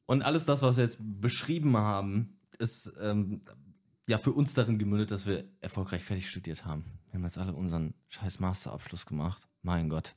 Und 0.05 0.21
alles 0.21 0.45
das, 0.45 0.61
was 0.61 0.77
wir 0.77 0.83
jetzt 0.83 0.99
beschrieben 0.99 1.77
haben, 1.77 2.37
ist 2.59 2.93
ähm, 2.99 3.41
ja 4.07 4.17
für 4.17 4.31
uns 4.31 4.53
darin 4.53 4.77
gemündet, 4.77 5.11
dass 5.11 5.25
wir 5.25 5.45
erfolgreich 5.59 6.03
fertig 6.03 6.29
studiert 6.29 6.65
haben. 6.65 6.83
Wir 7.07 7.15
haben 7.15 7.23
jetzt 7.23 7.37
alle 7.37 7.53
unseren 7.53 7.93
scheiß 8.09 8.39
Masterabschluss 8.39 9.05
gemacht. 9.05 9.47
Mein 9.63 9.89
Gott. 9.89 10.15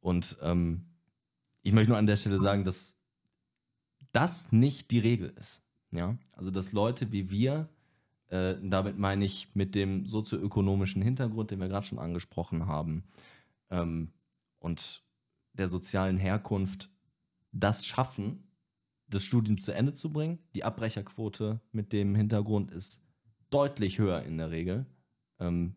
Und 0.00 0.36
ähm, 0.42 0.86
ich 1.62 1.72
möchte 1.72 1.90
nur 1.90 1.98
an 1.98 2.06
der 2.06 2.16
Stelle 2.16 2.38
sagen, 2.38 2.64
dass 2.64 2.96
das 4.12 4.52
nicht 4.52 4.90
die 4.90 4.98
Regel 4.98 5.30
ist. 5.30 5.62
Ja? 5.92 6.16
Also, 6.34 6.50
dass 6.50 6.72
Leute 6.72 7.10
wie 7.12 7.30
wir, 7.30 7.68
äh, 8.34 8.58
damit 8.60 8.98
meine 8.98 9.24
ich 9.24 9.48
mit 9.54 9.76
dem 9.76 10.06
sozioökonomischen 10.06 11.00
Hintergrund, 11.00 11.52
den 11.52 11.60
wir 11.60 11.68
gerade 11.68 11.86
schon 11.86 12.00
angesprochen 12.00 12.66
haben, 12.66 13.04
ähm, 13.70 14.12
und 14.58 15.04
der 15.52 15.68
sozialen 15.68 16.16
Herkunft, 16.16 16.90
das 17.52 17.86
schaffen, 17.86 18.42
das 19.06 19.22
Studium 19.22 19.58
zu 19.58 19.72
Ende 19.72 19.92
zu 19.92 20.10
bringen. 20.10 20.40
Die 20.56 20.64
Abbrecherquote 20.64 21.60
mit 21.70 21.92
dem 21.92 22.16
Hintergrund 22.16 22.72
ist 22.72 23.04
deutlich 23.50 24.00
höher 24.00 24.24
in 24.24 24.38
der 24.38 24.50
Regel. 24.50 24.86
Ähm, 25.38 25.76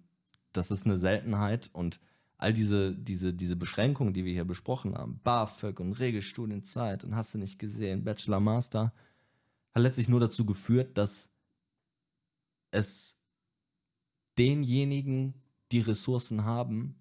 das 0.51 0.71
ist 0.71 0.85
eine 0.85 0.97
Seltenheit 0.97 1.69
und 1.73 1.99
all 2.39 2.53
diese, 2.53 2.95
diese, 2.95 3.35
diese 3.35 3.55
Beschränkungen, 3.55 4.13
die 4.13 4.25
wir 4.25 4.33
hier 4.33 4.45
besprochen 4.45 4.95
haben, 4.95 5.19
BAföG 5.23 5.79
und 5.79 5.93
Regelstudienzeit 5.93 7.03
und 7.03 7.15
hast 7.15 7.35
du 7.35 7.37
nicht 7.37 7.59
gesehen, 7.59 8.03
Bachelor, 8.03 8.39
Master, 8.39 8.93
hat 9.75 9.83
letztlich 9.83 10.09
nur 10.09 10.19
dazu 10.19 10.43
geführt, 10.43 10.97
dass 10.97 11.29
es 12.72 13.18
denjenigen, 14.38 15.34
die 15.72 15.80
Ressourcen 15.80 16.45
haben, 16.45 16.95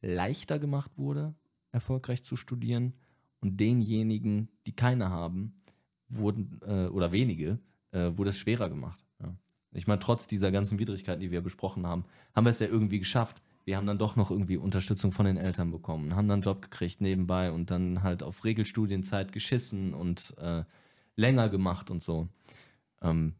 leichter 0.00 0.58
gemacht 0.58 0.92
wurde, 0.96 1.34
erfolgreich 1.72 2.22
zu 2.22 2.36
studieren 2.36 2.94
und 3.40 3.58
denjenigen, 3.58 4.48
die 4.66 4.72
keine 4.72 5.10
haben, 5.10 5.54
wurden, 6.08 6.60
äh, 6.66 6.86
oder 6.86 7.12
wenige, 7.12 7.58
äh, 7.90 8.10
wurde 8.16 8.30
es 8.30 8.38
schwerer 8.38 8.68
gemacht. 8.68 9.04
Ja. 9.20 9.34
Ich 9.72 9.86
meine, 9.86 9.98
trotz 9.98 10.26
dieser 10.26 10.52
ganzen 10.52 10.78
Widrigkeiten, 10.78 11.20
die 11.20 11.30
wir 11.30 11.40
besprochen 11.40 11.86
haben, 11.86 12.04
haben 12.34 12.44
wir 12.44 12.50
es 12.50 12.60
ja 12.60 12.68
irgendwie 12.68 12.98
geschafft. 12.98 13.42
Wir 13.64 13.76
haben 13.76 13.86
dann 13.86 13.98
doch 13.98 14.14
noch 14.14 14.30
irgendwie 14.30 14.58
Unterstützung 14.58 15.10
von 15.10 15.26
den 15.26 15.38
Eltern 15.38 15.70
bekommen, 15.70 16.14
haben 16.14 16.28
dann 16.28 16.36
einen 16.36 16.42
Job 16.42 16.60
gekriegt 16.60 17.00
nebenbei 17.00 17.50
und 17.50 17.70
dann 17.70 18.02
halt 18.02 18.22
auf 18.22 18.44
Regelstudienzeit 18.44 19.32
geschissen 19.32 19.94
und 19.94 20.34
äh, 20.38 20.64
länger 21.16 21.48
gemacht 21.48 21.90
und 21.90 22.02
so. 22.02 22.28
Ähm, 23.00 23.34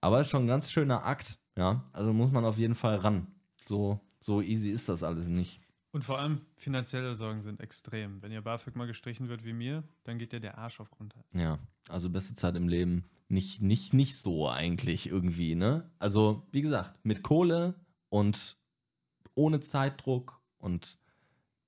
aber 0.00 0.20
es 0.20 0.26
ist 0.26 0.30
schon 0.30 0.44
ein 0.44 0.48
ganz 0.48 0.70
schöner 0.70 1.04
Akt, 1.04 1.38
ja. 1.56 1.84
Also 1.92 2.12
muss 2.12 2.30
man 2.30 2.44
auf 2.44 2.58
jeden 2.58 2.74
Fall 2.74 2.96
ran. 2.96 3.26
So 3.66 4.00
So 4.20 4.42
easy 4.42 4.70
ist 4.70 4.88
das 4.88 5.02
alles 5.02 5.28
nicht. 5.28 5.60
Und 5.90 6.04
vor 6.04 6.18
allem 6.18 6.42
finanzielle 6.54 7.14
Sorgen 7.14 7.40
sind 7.40 7.60
extrem. 7.60 8.22
Wenn 8.22 8.30
ihr 8.30 8.42
BAföG 8.42 8.76
mal 8.76 8.86
gestrichen 8.86 9.28
wird 9.28 9.44
wie 9.44 9.52
mir, 9.52 9.84
dann 10.04 10.18
geht 10.18 10.32
dir 10.32 10.40
der 10.40 10.58
Arsch 10.58 10.80
auf 10.80 10.90
Grundeis. 10.90 11.24
Ja, 11.32 11.58
also 11.88 12.10
beste 12.10 12.34
Zeit 12.34 12.56
im 12.56 12.68
Leben. 12.68 13.04
Nicht, 13.28 13.62
nicht, 13.62 13.94
nicht 13.94 14.16
so 14.16 14.48
eigentlich 14.48 15.08
irgendwie, 15.08 15.54
ne? 15.54 15.90
Also, 15.98 16.46
wie 16.50 16.60
gesagt, 16.60 17.04
mit 17.04 17.22
Kohle 17.22 17.74
und 18.08 18.56
ohne 19.34 19.60
Zeitdruck 19.60 20.40
und 20.58 20.98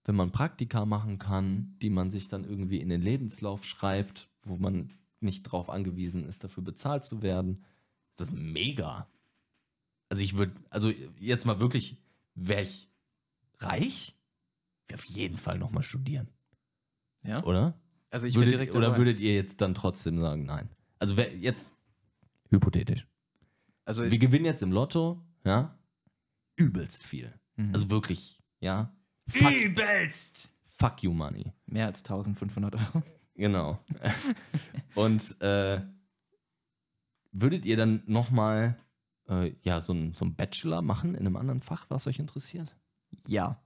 wenn 0.05 0.17
man 0.17 0.33
Praktika 0.33 0.85
machen 0.87 1.19
kann, 1.19 1.77
die 1.83 1.91
man 1.91 2.11
sich 2.11 2.29
dann 2.29 2.45
irgendwie 2.45 2.81
in 2.81 2.89
den 2.89 3.03
Lebenslauf 3.03 3.65
schreibt, 3.65 4.29
wo 4.43 4.57
man 4.57 4.93
nicht 5.21 5.47
darauf 5.47 5.71
angewiesen 5.71 6.25
ist, 6.25 6.43
dafür 6.43 6.63
bezahlt 6.63 7.05
zu 7.05 7.23
werden, 7.23 7.65
ist 8.21 8.31
das 8.31 8.37
mega. 8.37 9.09
Also 10.09 10.23
ich 10.23 10.37
würde, 10.37 10.53
also 10.71 10.93
jetzt 11.19 11.45
mal 11.47 11.61
wirklich, 11.61 11.97
wäre 12.35 12.63
ich 12.63 12.89
reich, 13.59 14.17
wäre 14.89 14.99
auf 14.99 15.05
jeden 15.05 15.37
Fall 15.37 15.59
nochmal 15.59 15.83
studieren, 15.83 16.29
Ja? 17.23 17.43
oder? 17.45 17.79
Also 18.11 18.27
ich 18.27 18.35
wäre 18.35 18.47
würdet, 18.47 18.53
direkt 18.61 18.75
oder 18.75 18.87
dabei. 18.89 18.99
würdet 18.99 19.21
ihr 19.21 19.35
jetzt 19.35 19.61
dann 19.61 19.75
trotzdem 19.75 20.19
sagen, 20.21 20.45
nein? 20.45 20.69
Also 20.99 21.17
wer, 21.17 21.37
jetzt 21.37 21.73
hypothetisch. 22.51 23.07
also 23.85 24.11
Wir 24.11 24.19
gewinnen 24.19 24.45
jetzt 24.47 24.63
im 24.63 24.73
Lotto, 24.73 25.23
ja, 25.45 25.79
übelst 26.57 27.05
viel. 27.05 27.33
Mhm. 27.57 27.73
Also 27.73 27.89
wirklich, 27.91 28.43
ja. 28.61 28.93
Fuck, 29.29 29.53
Übelst! 29.53 30.53
fuck 30.77 31.03
you 31.05 31.13
money. 31.13 31.53
mehr 31.67 31.87
als 31.87 32.01
1500 32.01 32.75
Euro. 32.75 33.03
Genau. 33.37 33.79
Und 34.97 35.41
äh, 35.41 35.81
würdet 37.33 37.65
ihr 37.65 37.77
dann 37.77 38.03
nochmal 38.07 38.77
äh, 39.29 39.55
ja, 39.63 39.81
so 39.81 39.93
einen 39.93 40.15
so 40.15 40.25
einen 40.25 40.35
Bachelor 40.35 40.83
machen 40.83 41.15
in 41.15 41.21
einem 41.21 41.37
anderen 41.37 41.61
Fach, 41.61 41.87
was 41.89 42.07
euch 42.07 42.19
interessiert? 42.19 42.77
Ja, 43.27 43.61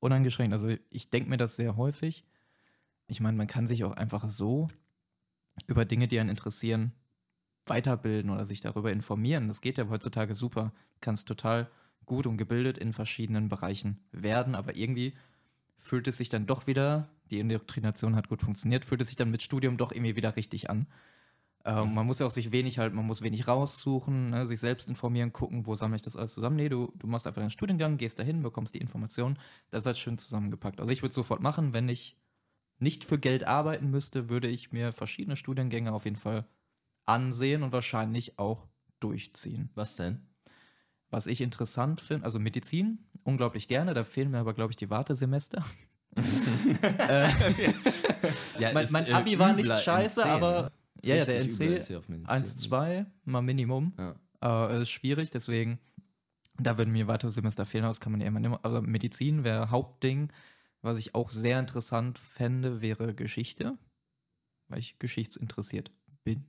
uneingeschränkt. 0.00 0.52
Also 0.52 0.74
ich 0.90 1.10
denke 1.10 1.30
mir 1.30 1.36
das 1.36 1.56
sehr 1.56 1.76
häufig. 1.76 2.24
Ich 3.06 3.20
meine, 3.20 3.36
man 3.36 3.46
kann 3.46 3.66
sich 3.66 3.84
auch 3.84 3.92
einfach 3.92 4.28
so 4.28 4.68
über 5.66 5.84
Dinge, 5.84 6.08
die 6.08 6.20
einen 6.20 6.28
interessieren, 6.28 6.92
weiterbilden 7.66 8.30
oder 8.30 8.44
sich 8.44 8.60
darüber 8.60 8.92
informieren. 8.92 9.48
Das 9.48 9.60
geht 9.60 9.78
ja 9.78 9.88
heutzutage 9.88 10.34
super. 10.34 10.72
Du 10.94 10.98
kannst 11.00 11.26
total 11.28 11.70
gut 12.06 12.26
und 12.26 12.36
gebildet 12.36 12.78
in 12.78 12.92
verschiedenen 12.92 13.48
Bereichen 13.48 13.98
werden, 14.12 14.54
aber 14.54 14.76
irgendwie 14.76 15.14
fühlt 15.76 16.08
es 16.08 16.16
sich 16.16 16.28
dann 16.28 16.46
doch 16.46 16.66
wieder, 16.66 17.08
die 17.30 17.38
Indoktrination 17.38 18.16
hat 18.16 18.28
gut 18.28 18.42
funktioniert, 18.42 18.84
fühlt 18.84 19.00
es 19.00 19.08
sich 19.08 19.16
dann 19.16 19.30
mit 19.30 19.42
Studium 19.42 19.76
doch 19.76 19.92
irgendwie 19.92 20.16
wieder 20.16 20.36
richtig 20.36 20.70
an. 20.70 20.86
Ähm, 21.68 21.92
man 21.92 22.06
muss 22.06 22.18
ja 22.18 22.26
auch 22.26 22.30
sich 22.30 22.50
wenig 22.50 22.78
halt, 22.78 22.94
man 22.94 23.06
muss 23.06 23.20
wenig 23.20 23.46
raussuchen, 23.46 24.30
ne, 24.30 24.46
sich 24.46 24.58
selbst 24.58 24.88
informieren, 24.88 25.34
gucken, 25.34 25.66
wo 25.66 25.74
sammle 25.74 25.96
ich 25.96 26.02
das 26.02 26.16
alles 26.16 26.32
zusammen. 26.32 26.56
Nee, 26.56 26.70
du, 26.70 26.90
du 26.96 27.06
machst 27.06 27.26
einfach 27.26 27.42
einen 27.42 27.50
Studiengang, 27.50 27.98
gehst 27.98 28.18
dahin, 28.18 28.42
bekommst 28.42 28.74
die 28.74 28.78
Informationen. 28.78 29.38
Das 29.70 29.80
ist 29.80 29.86
halt 29.86 29.98
schön 29.98 30.16
zusammengepackt. 30.16 30.80
Also 30.80 30.90
ich 30.90 31.02
würde 31.02 31.10
es 31.10 31.14
sofort 31.14 31.42
machen, 31.42 31.74
wenn 31.74 31.90
ich 31.90 32.16
nicht 32.78 33.04
für 33.04 33.18
Geld 33.18 33.46
arbeiten 33.46 33.90
müsste, 33.90 34.30
würde 34.30 34.48
ich 34.48 34.72
mir 34.72 34.92
verschiedene 34.92 35.36
Studiengänge 35.36 35.92
auf 35.92 36.06
jeden 36.06 36.16
Fall 36.16 36.46
ansehen 37.04 37.62
und 37.62 37.72
wahrscheinlich 37.72 38.38
auch 38.38 38.66
durchziehen. 38.98 39.68
Was 39.74 39.96
denn? 39.96 40.26
Was 41.10 41.26
ich 41.26 41.42
interessant 41.42 42.00
finde, 42.00 42.24
also 42.24 42.38
Medizin, 42.38 43.04
unglaublich 43.24 43.68
gerne, 43.68 43.92
da 43.92 44.04
fehlen 44.04 44.30
mir 44.30 44.38
aber, 44.38 44.54
glaube 44.54 44.72
ich, 44.72 44.76
die 44.76 44.88
Wartesemester. 44.88 45.66
äh, 47.08 47.28
Ja, 48.58 48.72
mein, 48.72 48.88
mein 48.90 49.06
äh, 49.06 49.12
Abi 49.12 49.38
war 49.38 49.52
nicht 49.52 49.76
scheiße, 49.82 50.24
aber 50.24 50.62
ne? 50.62 50.72
Ja, 51.02 51.16
ja, 51.16 51.24
der 51.24 51.44
übler 51.44 51.76
NC 51.76 51.96
auf 51.96 52.08
Medizin. 52.08 52.28
1, 52.28 52.56
2, 52.58 53.06
mal 53.24 53.42
Minimum. 53.42 53.92
Ja. 53.98 54.70
Äh, 54.70 54.82
ist 54.82 54.90
schwierig, 54.90 55.30
deswegen, 55.30 55.78
da 56.58 56.78
würden 56.78 56.92
mir 56.92 57.06
weitere 57.06 57.30
Semester 57.30 57.66
fehlen, 57.66 57.84
aber 57.84 57.90
das 57.90 58.00
kann 58.00 58.12
man 58.12 58.20
ja 58.20 58.26
immer 58.26 58.40
nehmen. 58.40 58.58
Also 58.62 58.82
Medizin 58.82 59.44
wäre 59.44 59.70
Hauptding. 59.70 60.32
Was 60.80 60.98
ich 60.98 61.14
auch 61.14 61.30
sehr 61.30 61.58
interessant 61.58 62.18
fände, 62.18 62.80
wäre 62.80 63.12
Geschichte, 63.12 63.76
weil 64.68 64.78
ich 64.78 64.98
geschichtsinteressiert 64.98 65.90
bin. 66.22 66.44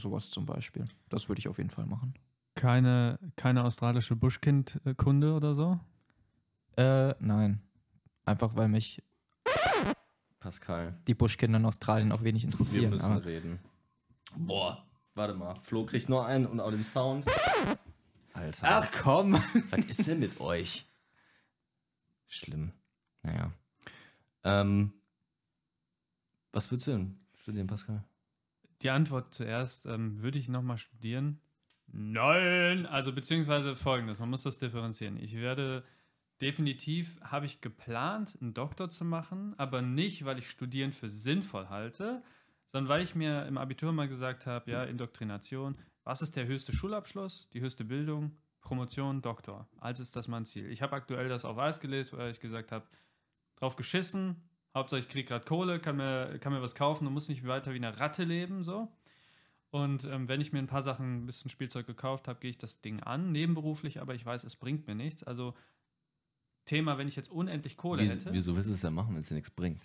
Sowas 0.00 0.30
zum 0.30 0.46
Beispiel. 0.46 0.86
Das 1.10 1.28
würde 1.28 1.38
ich 1.40 1.48
auf 1.48 1.58
jeden 1.58 1.70
Fall 1.70 1.86
machen. 1.86 2.14
Keine, 2.54 3.18
keine 3.36 3.62
australische 3.64 4.16
Buschkind-Kunde 4.16 5.34
oder 5.34 5.54
so? 5.54 5.78
Äh, 6.76 7.14
nein. 7.20 7.60
Einfach 8.24 8.56
weil 8.56 8.68
mich 8.68 9.02
Pascal, 10.40 10.94
die 11.06 11.14
Buschkinder 11.14 11.58
in 11.58 11.64
Australien 11.64 12.12
auch 12.12 12.22
wenig 12.22 12.42
wir 12.42 12.50
interessieren. 12.50 12.90
müssen 12.90 13.12
Aber 13.12 13.24
reden. 13.24 13.58
Boah, 14.36 14.84
warte 15.14 15.34
mal. 15.34 15.54
Flo 15.60 15.84
kriegt 15.84 16.08
nur 16.08 16.26
einen 16.26 16.46
und 16.46 16.60
auch 16.60 16.70
den 16.70 16.84
Sound. 16.84 17.26
Alter. 18.32 18.66
Ach 18.68 18.90
komm! 19.02 19.34
Was 19.70 19.84
ist 19.86 20.06
denn 20.08 20.20
mit 20.20 20.40
euch? 20.40 20.86
Schlimm. 22.26 22.72
Naja. 23.22 23.52
Ähm, 24.42 24.92
was 26.52 26.70
würdest 26.70 26.88
du 26.88 26.92
denn 26.92 27.18
studieren, 27.36 27.66
Pascal? 27.66 28.04
Die 28.82 28.90
Antwort 28.90 29.32
zuerst, 29.32 29.86
ähm, 29.86 30.20
würde 30.20 30.38
ich 30.38 30.48
nochmal 30.48 30.78
studieren? 30.78 31.40
Nein! 31.86 32.86
Also 32.86 33.12
beziehungsweise 33.12 33.76
folgendes, 33.76 34.20
man 34.20 34.30
muss 34.30 34.42
das 34.42 34.58
differenzieren. 34.58 35.16
Ich 35.16 35.36
werde 35.36 35.84
definitiv, 36.40 37.20
habe 37.22 37.46
ich 37.46 37.60
geplant, 37.60 38.36
einen 38.40 38.52
Doktor 38.52 38.90
zu 38.90 39.04
machen, 39.04 39.54
aber 39.58 39.80
nicht, 39.80 40.24
weil 40.24 40.38
ich 40.38 40.50
Studieren 40.50 40.92
für 40.92 41.08
sinnvoll 41.08 41.68
halte, 41.68 42.22
sondern 42.66 42.88
weil 42.88 43.02
ich 43.02 43.14
mir 43.14 43.46
im 43.46 43.58
Abitur 43.58 43.92
mal 43.92 44.08
gesagt 44.08 44.46
habe, 44.46 44.70
ja, 44.70 44.84
Indoktrination, 44.84 45.76
was 46.02 46.22
ist 46.22 46.36
der 46.36 46.46
höchste 46.46 46.72
Schulabschluss, 46.72 47.48
die 47.50 47.60
höchste 47.60 47.84
Bildung? 47.84 48.36
Promotion, 48.60 49.20
Doktor. 49.20 49.68
Also 49.78 50.02
ist 50.02 50.16
das 50.16 50.26
mein 50.26 50.44
Ziel. 50.44 50.70
Ich 50.70 50.82
habe 50.82 50.96
aktuell 50.96 51.28
das 51.28 51.44
auf 51.44 51.58
Eis 51.58 51.80
gelesen, 51.80 52.18
weil 52.18 52.30
ich 52.30 52.40
gesagt 52.40 52.72
habe, 52.72 52.86
drauf 53.56 53.76
geschissen, 53.76 54.42
Hauptsache 54.74 55.00
ich 55.00 55.08
kriege 55.08 55.28
gerade 55.28 55.44
Kohle, 55.44 55.78
kann 55.78 55.96
mir, 55.96 56.38
kann 56.40 56.52
mir 56.52 56.62
was 56.62 56.74
kaufen 56.74 57.06
und 57.06 57.12
muss 57.12 57.28
nicht 57.28 57.46
weiter 57.46 57.72
wie 57.72 57.76
eine 57.76 58.00
Ratte 58.00 58.24
leben, 58.24 58.64
so. 58.64 58.90
Und 59.70 60.04
ähm, 60.04 60.28
wenn 60.28 60.40
ich 60.40 60.52
mir 60.52 60.60
ein 60.60 60.66
paar 60.66 60.82
Sachen, 60.82 61.22
ein 61.22 61.26
bisschen 61.26 61.50
Spielzeug 61.50 61.86
gekauft 61.86 62.28
habe, 62.28 62.40
gehe 62.40 62.50
ich 62.50 62.58
das 62.58 62.80
Ding 62.80 63.00
an, 63.00 63.32
nebenberuflich, 63.32 64.00
aber 64.00 64.14
ich 64.14 64.24
weiß, 64.24 64.44
es 64.44 64.56
bringt 64.56 64.86
mir 64.86 64.94
nichts. 64.94 65.24
Also 65.24 65.54
Thema, 66.64 66.96
wenn 66.96 67.08
ich 67.08 67.16
jetzt 67.16 67.30
unendlich 67.30 67.76
Kohle 67.76 68.04
Wie, 68.04 68.08
hätte. 68.08 68.32
wieso 68.32 68.56
willst 68.56 68.68
du 68.68 68.74
es 68.74 68.80
denn 68.80 68.94
machen, 68.94 69.14
wenn 69.14 69.20
es 69.20 69.28
dir 69.28 69.34
nichts 69.34 69.50
bringt? 69.50 69.82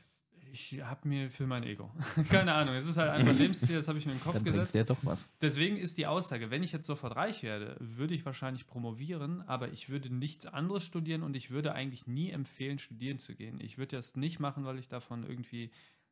Ich 0.51 0.81
habe 0.81 1.07
mir 1.07 1.29
für 1.29 1.45
mein 1.45 1.63
Ego. 1.63 1.91
Keine 2.29 2.53
Ahnung, 2.53 2.75
es 2.75 2.87
ist 2.87 2.97
halt 2.97 3.09
einfach 3.11 3.31
ein 3.31 3.37
Lebensstil, 3.39 3.75
das 3.75 3.87
habe 3.87 3.97
ich 3.97 4.05
mir 4.05 4.13
in 4.13 4.17
den 4.17 4.23
Kopf 4.23 4.33
Dann 4.33 4.43
gesetzt. 4.43 4.75
ja 4.75 4.83
doch 4.83 4.97
was. 5.03 5.31
Deswegen 5.41 5.77
ist 5.77 5.97
die 5.97 6.07
Aussage, 6.07 6.51
wenn 6.51 6.63
ich 6.63 6.71
jetzt 6.71 6.85
sofort 6.85 7.15
reich 7.15 7.43
werde, 7.43 7.75
würde 7.79 8.13
ich 8.13 8.25
wahrscheinlich 8.25 8.67
promovieren, 8.67 9.41
aber 9.47 9.69
ich 9.71 9.89
würde 9.89 10.13
nichts 10.13 10.45
anderes 10.45 10.85
studieren 10.85 11.23
und 11.23 11.35
ich 11.35 11.51
würde 11.51 11.73
eigentlich 11.73 12.07
nie 12.07 12.31
empfehlen, 12.31 12.79
studieren 12.79 13.19
zu 13.19 13.35
gehen. 13.35 13.59
Ich 13.61 13.77
würde 13.77 13.95
das 13.95 14.15
nicht 14.15 14.39
machen, 14.39 14.65
weil 14.65 14.79
ich 14.79 14.87
davon 14.87 15.23
irgendwie 15.23 15.71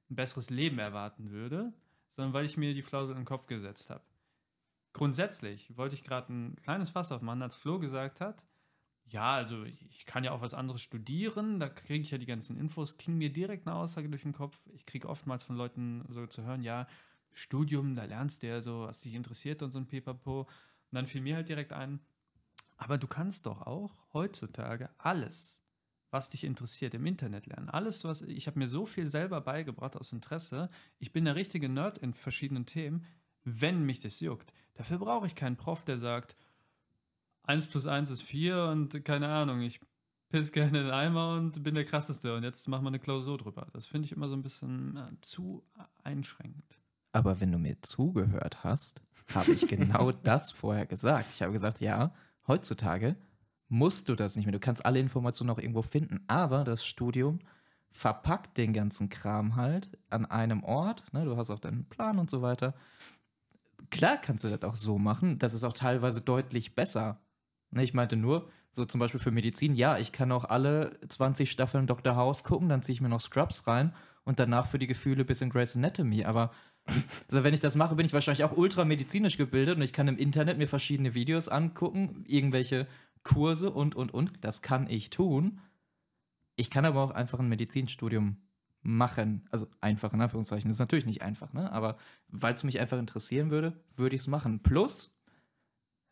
ein 0.10 0.16
besseres 0.16 0.50
Leben 0.50 0.80
erwarten 0.80 1.32
würde, 1.32 1.74
sondern 2.10 2.34
weil 2.34 2.46
ich 2.46 2.58
mir 2.58 2.74
die 2.74 2.82
Flause 2.84 3.12
in 3.14 3.20
den 3.20 3.26
Kopf 3.26 3.48
gesetzt 3.48 3.90
habe. 3.90 4.04
Grundsätzlich 4.94 5.76
wollte 5.78 5.96
ich 5.96 6.04
gerade 6.04 6.34
ein 6.34 6.56
kleines 6.64 6.90
Fass 6.90 7.12
aufmachen, 7.12 7.42
als 7.42 7.56
Flo 7.56 7.80
gesagt 7.80 8.22
hat, 8.22 8.44
ja, 9.10 9.36
also 9.36 9.64
ich 9.64 10.06
kann 10.06 10.24
ja 10.24 10.32
auch 10.32 10.42
was 10.42 10.54
anderes 10.54 10.82
studieren, 10.82 11.60
da 11.60 11.70
kriege 11.70 12.02
ich 12.02 12.12
ja 12.12 12.18
die 12.18 12.26
ganzen 12.26 12.58
Infos, 12.58 12.98
ging 12.98 13.18
mir 13.18 13.32
direkt 13.32 13.68
eine 13.68 13.76
Aussage 13.76 14.10
durch 14.10 14.24
den 14.24 14.34
Kopf. 14.34 14.60
Ich 14.74 14.86
kriege 14.86 15.08
oftmals 15.08 15.44
von 15.44 15.56
Leuten 15.56 16.04
so 16.10 16.26
zu 16.28 16.44
hören, 16.44 16.62
ja, 16.62 16.88
Studium, 17.32 17.96
da 17.96 18.06
lernst 18.06 18.44
du 18.44 18.48
ja 18.48 18.62
so, 18.62 18.82
was 18.82 19.02
dich 19.02 19.14
interessiert 19.14 19.62
und 19.62 19.72
so 19.72 19.80
ein 19.80 19.86
Pipapo. 19.86 20.42
Und 20.42 20.48
dann 20.92 21.08
fiel 21.08 21.22
mir 21.22 21.36
halt 21.36 21.50
direkt 21.50 21.74
ein, 21.74 22.00
aber 22.78 22.98
du 22.98 23.08
kannst 23.08 23.46
doch 23.46 23.62
auch 23.62 23.94
heutzutage 24.14 24.90
alles, 24.98 25.62
was 26.10 26.30
dich 26.30 26.44
interessiert, 26.44 26.94
im 26.94 27.06
Internet 27.06 27.48
lernen. 27.48 27.70
Alles, 27.70 28.04
was 28.04 28.22
ich 28.22 28.48
habe 28.48 28.60
mir 28.60 28.68
so 28.68 28.86
viel 28.86 29.06
selber 29.06 29.42
beigebracht 29.42 29.96
aus 29.98 30.14
Interesse. 30.14 30.70
Ich 31.00 31.12
bin 31.12 31.26
der 31.26 31.36
richtige 31.36 31.70
Nerd 31.70 31.98
in 31.98 32.14
verschiedenen 32.14 32.66
Themen, 32.66 33.06
wenn 33.44 33.84
mich 33.84 34.00
das 34.00 34.20
juckt. 34.20 34.54
Dafür 34.74 35.00
brauche 35.00 35.28
ich 35.28 35.36
keinen 35.36 35.58
Prof, 35.58 35.84
der 35.84 35.98
sagt, 35.98 36.36
1 37.48 37.68
plus 37.68 37.88
1 37.88 38.10
ist 38.12 38.22
4 38.24 38.66
und 38.66 39.04
keine 39.04 39.28
Ahnung, 39.30 39.62
ich 39.62 39.80
piss 40.30 40.52
gerne 40.52 40.80
in 40.80 40.86
den 40.86 40.94
Eimer 40.94 41.36
und 41.36 41.64
bin 41.64 41.76
der 41.76 41.86
krasseste 41.86 42.36
und 42.36 42.44
jetzt 42.44 42.68
machen 42.68 42.84
wir 42.84 42.90
eine 42.90 43.00
Klausur 43.00 43.38
drüber. 43.38 43.68
Das 43.74 43.88
finde 43.88 44.06
ich 44.06 44.12
immer 44.12 44.28
so 44.28 44.36
ein 44.36 44.44
bisschen 44.44 44.96
ja, 44.96 45.08
zu 45.22 45.64
einschränkend. 46.04 46.80
Aber 47.14 47.40
wenn 47.40 47.52
du 47.52 47.58
mir 47.58 47.82
zugehört 47.82 48.64
hast, 48.64 49.02
habe 49.34 49.52
ich 49.52 49.68
genau 49.68 50.12
das 50.24 50.52
vorher 50.52 50.86
gesagt. 50.86 51.28
Ich 51.34 51.42
habe 51.42 51.54
gesagt, 51.54 51.80
ja, 51.80 52.14
heutzutage 52.48 53.16
musst 53.70 54.10
du 54.10 54.16
das 54.16 54.36
nicht 54.36 54.46
mehr. 54.46 54.54
Du 54.54 54.60
kannst 54.60 54.86
alle 54.86 55.00
Informationen 55.00 55.50
auch 55.50 55.60
irgendwo 55.60 55.82
finden. 55.82 56.24
Aber 56.28 56.64
das 56.64 56.86
Studium 56.86 57.40
verpackt 57.90 58.58
den 58.58 58.74
ganzen 58.74 59.10
Kram 59.10 59.56
halt 59.56 59.90
an 60.10 60.26
einem 60.26 60.64
Ort. 60.64 61.12
Ne? 61.14 61.26
Du 61.26 61.38
hast 61.38 61.50
auch 61.50 61.60
deinen 61.60 61.86
Plan 61.86 62.20
und 62.20 62.30
so 62.30 62.42
weiter. 62.42 62.76
Klar 63.90 64.18
kannst 64.18 64.44
du 64.44 64.50
das 64.50 64.62
auch 64.64 64.76
so 64.76 65.00
machen. 65.00 65.40
Das 65.40 65.54
ist 65.54 65.64
auch 65.64 65.74
teilweise 65.74 66.22
deutlich 66.22 66.76
besser. 66.76 67.20
Ne, 67.72 67.84
ich 67.84 67.94
meinte 67.94 68.16
nur, 68.16 68.50
so 68.72 68.86
zum 68.86 69.00
Beispiel 69.00 69.20
für 69.20 69.32
Medizin, 69.32 69.76
ja, 69.76 69.98
ich 69.98 70.12
kann 70.12 70.32
auch 70.32 70.46
alle 70.46 71.00
20 71.08 71.50
Staffeln 71.50 71.88
Dr. 71.88 72.16
House 72.16 72.44
gucken, 72.44 72.70
dann 72.70 72.82
ziehe 72.82 72.94
ich 72.94 73.02
mir 73.02 73.10
noch 73.10 73.20
Scrubs 73.20 73.68
rein 73.68 73.94
und 74.24 74.40
danach 74.40 74.68
für 74.68 74.80
die 74.80 74.88
Gefühle 74.88 75.26
bis 75.26 75.42
in 75.42 75.50
Grey's 75.50 75.76
Anatomy. 75.76 76.26
Aber 76.26 76.52
also 77.30 77.44
wenn 77.44 77.54
ich 77.54 77.60
das 77.60 77.76
mache, 77.76 77.96
bin 77.96 78.06
ich 78.06 78.14
wahrscheinlich 78.14 78.44
auch 78.44 78.56
ultramedizinisch 78.56 79.38
gebildet 79.38 79.78
und 79.78 79.82
ich 79.82 79.94
kann 79.94 80.08
im 80.08 80.18
Internet 80.18 80.58
mir 80.58 80.68
verschiedene 80.68 81.14
Videos 81.14 81.48
angucken, 81.48 82.24
irgendwelche 82.28 82.88
Kurse 83.24 83.72
und, 83.72 83.96
und, 83.96 84.14
und. 84.14 84.34
Das 84.42 84.62
kann 84.62 84.90
ich 84.90 85.10
tun. 85.10 85.60
Ich 86.56 86.70
kann 86.70 86.86
aber 86.86 87.04
auch 87.04 87.12
einfach 87.12 87.40
ein 87.40 87.50
Medizinstudium 87.50 88.38
machen. 88.82 89.48
Also 89.52 89.68
einfach 89.82 90.14
in 90.14 90.22
Anführungszeichen. 90.22 90.70
Das 90.70 90.76
ist 90.76 90.80
natürlich 90.80 91.06
nicht 91.06 91.22
einfach, 91.22 91.54
ne? 91.54 91.72
Aber 91.72 91.98
weil 92.30 92.54
es 92.54 92.64
mich 92.64 92.80
einfach 92.80 92.98
interessieren 92.98 93.50
würde, 93.50 93.74
würde 93.96 94.16
ich 94.16 94.22
es 94.22 94.28
machen. 94.28 94.62
Plus, 94.62 95.17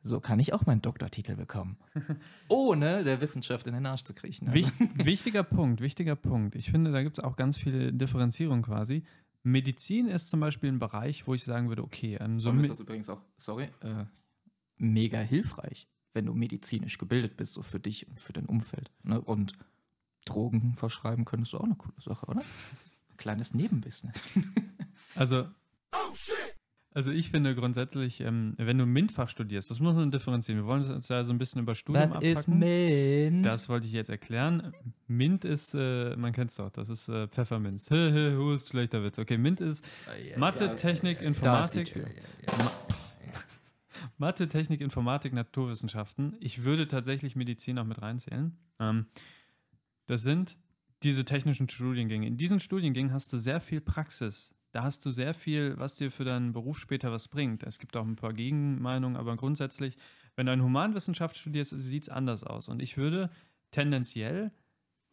so 0.06 0.20
kann 0.20 0.40
ich 0.40 0.54
auch 0.54 0.68
meinen 0.68 0.84
Doktortitel 0.84 1.36
bekommen. 1.36 1.78
Ohne 2.48 3.04
der 3.04 3.22
Wissenschaft 3.22 3.66
in 3.66 3.74
den 3.74 3.88
Arsch 3.88 4.04
zu 4.04 4.14
kriechen. 4.14 4.54
Wich, 4.54 4.68
wichtiger 4.96 5.42
Punkt, 5.42 5.82
wichtiger 5.82 6.16
Punkt. 6.16 6.54
Ich 6.54 6.70
finde, 6.70 6.92
da 6.92 7.02
gibt 7.02 7.18
es 7.18 7.24
auch 7.24 7.36
ganz 7.36 7.58
viele 7.58 7.92
Differenzierungen 7.92 8.64
quasi. 8.64 9.04
Medizin 9.42 10.08
ist 10.08 10.30
zum 10.30 10.40
Beispiel 10.40 10.72
ein 10.72 10.78
Bereich, 10.78 11.26
wo 11.26 11.34
ich 11.34 11.44
sagen 11.44 11.70
würde, 11.70 11.84
okay, 11.84 12.18
ähm, 12.22 12.38
so 12.38 12.52
So 12.52 12.58
ist 12.60 12.70
das 12.70 12.80
übrigens 12.80 13.10
auch, 13.10 13.22
sorry, 13.38 13.70
äh, 13.82 14.06
mega 14.78 15.20
hilfreich, 15.20 15.88
wenn 16.14 16.28
du 16.28 16.36
medizinisch 16.36 17.00
gebildet 17.00 17.36
bist, 17.36 17.54
so 17.54 17.64
für 17.64 17.80
dich 17.80 18.08
und 18.08 18.20
für 18.22 18.34
dein 18.34 18.46
Umfeld. 18.46 18.92
Ne? 19.02 19.20
Und 19.20 19.54
Drogen 20.26 20.76
verschreiben 20.76 21.26
könntest 21.26 21.54
du 21.54 21.58
auch 21.58 21.64
eine 21.64 21.76
coole 21.76 22.00
Sache, 22.00 22.28
oder? 22.28 22.44
Kleines 23.18 23.56
Nebenbusiness. 23.56 24.22
Also, 25.16 25.48
also 26.96 27.12
ich 27.12 27.30
finde 27.30 27.54
grundsätzlich, 27.56 28.22
ähm, 28.22 28.54
wenn 28.56 28.78
du 28.78 28.86
MINT-Fach 28.86 29.28
studierst, 29.28 29.70
das 29.70 29.82
muss 29.82 29.96
man 29.96 30.12
differenzieren. 30.12 30.62
Wir 30.62 30.66
wollen 30.66 30.90
uns 30.90 31.10
ja 31.10 31.26
so 31.26 31.34
ein 31.34 31.38
bisschen 31.38 31.62
über 31.62 31.76
Studium 31.76 32.14
abpacken. 32.14 32.58
Mint? 32.58 33.46
Das 33.46 33.68
wollte 33.68 33.86
ich 33.86 33.92
jetzt 33.92 34.10
erklären. 34.10 34.72
Mint 35.06 35.44
ist, 35.44 35.76
äh, 35.76 36.16
man 36.16 36.32
kennt 36.32 36.52
es 36.52 36.56
doch, 36.56 36.72
das 36.72 36.90
ist 36.90 37.10
äh, 37.10 37.28
Pfefferminz. 37.28 37.92
Hu 37.92 38.54
ist 38.54 38.70
schlechter 38.70 39.04
Witz. 39.04 39.20
Okay, 39.20 39.38
Mint 39.38 39.60
ist 39.60 39.84
Mathe, 40.38 40.74
Technik, 40.78 41.20
ist 41.20 41.28
Informatik. 41.28 41.94
Mathe, 44.18 44.48
Technik, 44.48 44.80
Informatik, 44.80 45.34
Naturwissenschaften. 45.34 46.38
Ich 46.40 46.64
würde 46.64 46.88
tatsächlich 46.88 47.36
Medizin 47.36 47.78
auch 47.78 47.84
mit 47.84 48.02
reinzählen. 48.02 48.58
Ähm, 48.80 49.08
das 50.08 50.22
sind 50.22 50.58
diese 51.04 51.26
technischen 51.26 51.68
Studiengänge. 51.68 52.26
In 52.26 52.38
diesen 52.38 52.62
Studiengängen 52.62 53.12
hast 53.12 53.34
du 53.34 53.38
sehr 53.38 53.60
viel 53.60 53.82
Praxis. 53.82 54.55
Da 54.76 54.84
hast 54.84 55.06
du 55.06 55.12
sehr 55.12 55.34
viel, 55.34 55.80
was 55.80 55.96
dir 55.96 56.12
für 56.12 56.26
deinen 56.26 56.52
Beruf 56.52 56.80
später 56.80 57.10
was 57.10 57.30
bringt. 57.30 57.64
Es 57.64 57.80
gibt 57.80 57.96
auch 57.96 58.06
ein 58.06 58.18
paar 58.18 58.34
Gegenmeinungen, 58.34 59.16
aber 59.16 59.38
grundsätzlich, 59.38 59.96
wenn 60.36 60.48
du 60.48 60.52
eine 60.52 60.66
Humanwissenschaft 60.66 61.38
studierst, 61.38 61.80
sieht 61.80 62.04
es 62.04 62.10
anders 62.10 62.44
aus. 62.44 62.68
Und 62.68 62.82
ich 62.82 62.98
würde 62.98 63.30
tendenziell 63.72 64.52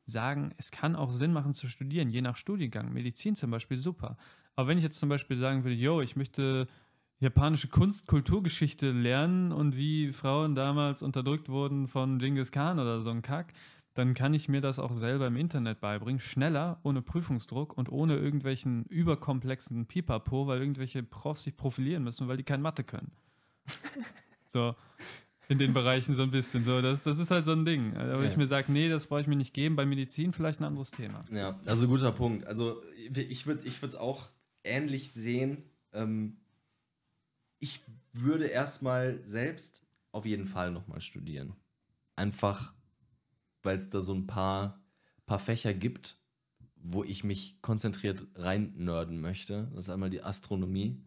sagen, 0.04 0.50
es 0.56 0.72
kann 0.72 0.96
auch 0.96 1.12
Sinn 1.12 1.32
machen 1.32 1.54
zu 1.54 1.68
studieren, 1.68 2.10
je 2.10 2.22
nach 2.22 2.36
Studiengang. 2.36 2.92
Medizin 2.92 3.36
zum 3.36 3.52
Beispiel 3.52 3.76
super. 3.76 4.16
Aber 4.56 4.66
wenn 4.66 4.78
ich 4.78 4.82
jetzt 4.82 4.98
zum 4.98 5.08
Beispiel 5.08 5.36
sagen 5.36 5.62
würde, 5.62 5.76
yo, 5.76 6.00
ich 6.00 6.16
möchte 6.16 6.66
japanische 7.20 7.68
Kunst, 7.68 8.08
Kulturgeschichte 8.08 8.90
lernen 8.90 9.52
und 9.52 9.76
wie 9.76 10.12
Frauen 10.12 10.56
damals 10.56 11.04
unterdrückt 11.04 11.48
wurden 11.48 11.86
von 11.86 12.18
Genghis 12.18 12.50
Khan 12.50 12.80
oder 12.80 13.00
so 13.00 13.10
ein 13.10 13.22
Kack, 13.22 13.52
dann 13.94 14.14
kann 14.14 14.32
ich 14.34 14.48
mir 14.48 14.60
das 14.60 14.78
auch 14.78 14.92
selber 14.92 15.26
im 15.26 15.36
Internet 15.36 15.80
beibringen, 15.80 16.20
schneller, 16.20 16.80
ohne 16.82 17.02
Prüfungsdruck 17.02 17.76
und 17.76 17.90
ohne 17.90 18.16
irgendwelchen 18.16 18.84
überkomplexen 18.86 19.86
Pipapo, 19.86 20.46
weil 20.46 20.60
irgendwelche 20.60 21.02
Profs 21.02 21.44
sich 21.44 21.56
profilieren 21.56 22.02
müssen, 22.02 22.28
weil 22.28 22.36
die 22.38 22.44
kein 22.44 22.62
Mathe 22.62 22.84
können. 22.84 23.12
so, 24.46 24.74
in 25.48 25.58
den 25.58 25.74
Bereichen 25.74 26.14
so 26.14 26.22
ein 26.22 26.30
bisschen. 26.30 26.64
So, 26.64 26.80
das, 26.80 27.02
das 27.02 27.18
ist 27.18 27.30
halt 27.30 27.44
so 27.44 27.52
ein 27.52 27.64
Ding. 27.64 27.94
Aber 27.96 28.24
ich 28.24 28.32
Ja. 28.32 28.38
mir 28.38 28.46
sage, 28.46 28.72
nee, 28.72 28.88
das 28.88 29.06
brauche 29.06 29.20
ich 29.20 29.26
mir 29.26 29.36
nicht 29.36 29.52
geben. 29.52 29.76
Bei 29.76 29.84
Medizin 29.84 30.32
vielleicht 30.32 30.60
ein 30.60 30.64
anderes 30.64 30.90
Thema. 30.90 31.24
Ja, 31.30 31.60
also 31.66 31.86
guter 31.86 32.12
Punkt. 32.12 32.46
Also 32.46 32.82
ich 32.96 33.46
würde 33.46 33.66
ich 33.66 33.82
es 33.82 33.94
auch 33.94 34.30
ähnlich 34.64 35.12
sehen. 35.12 35.64
Ähm, 35.92 36.38
ich 37.58 37.82
würde 38.12 38.46
erstmal 38.46 39.20
selbst 39.24 39.82
auf 40.12 40.24
jeden 40.26 40.46
Fall 40.46 40.70
nochmal 40.70 41.00
studieren. 41.00 41.54
Einfach, 42.16 42.74
weil 43.62 43.76
es 43.76 43.88
da 43.88 44.00
so 44.00 44.14
ein 44.14 44.26
paar, 44.26 44.80
paar 45.26 45.38
Fächer 45.38 45.74
gibt, 45.74 46.16
wo 46.76 47.04
ich 47.04 47.24
mich 47.24 47.60
konzentriert 47.62 48.26
rein 48.34 48.72
nerden 48.76 49.20
möchte. 49.20 49.68
Das 49.74 49.84
ist 49.84 49.90
einmal 49.90 50.10
die 50.10 50.22
Astronomie, 50.22 51.00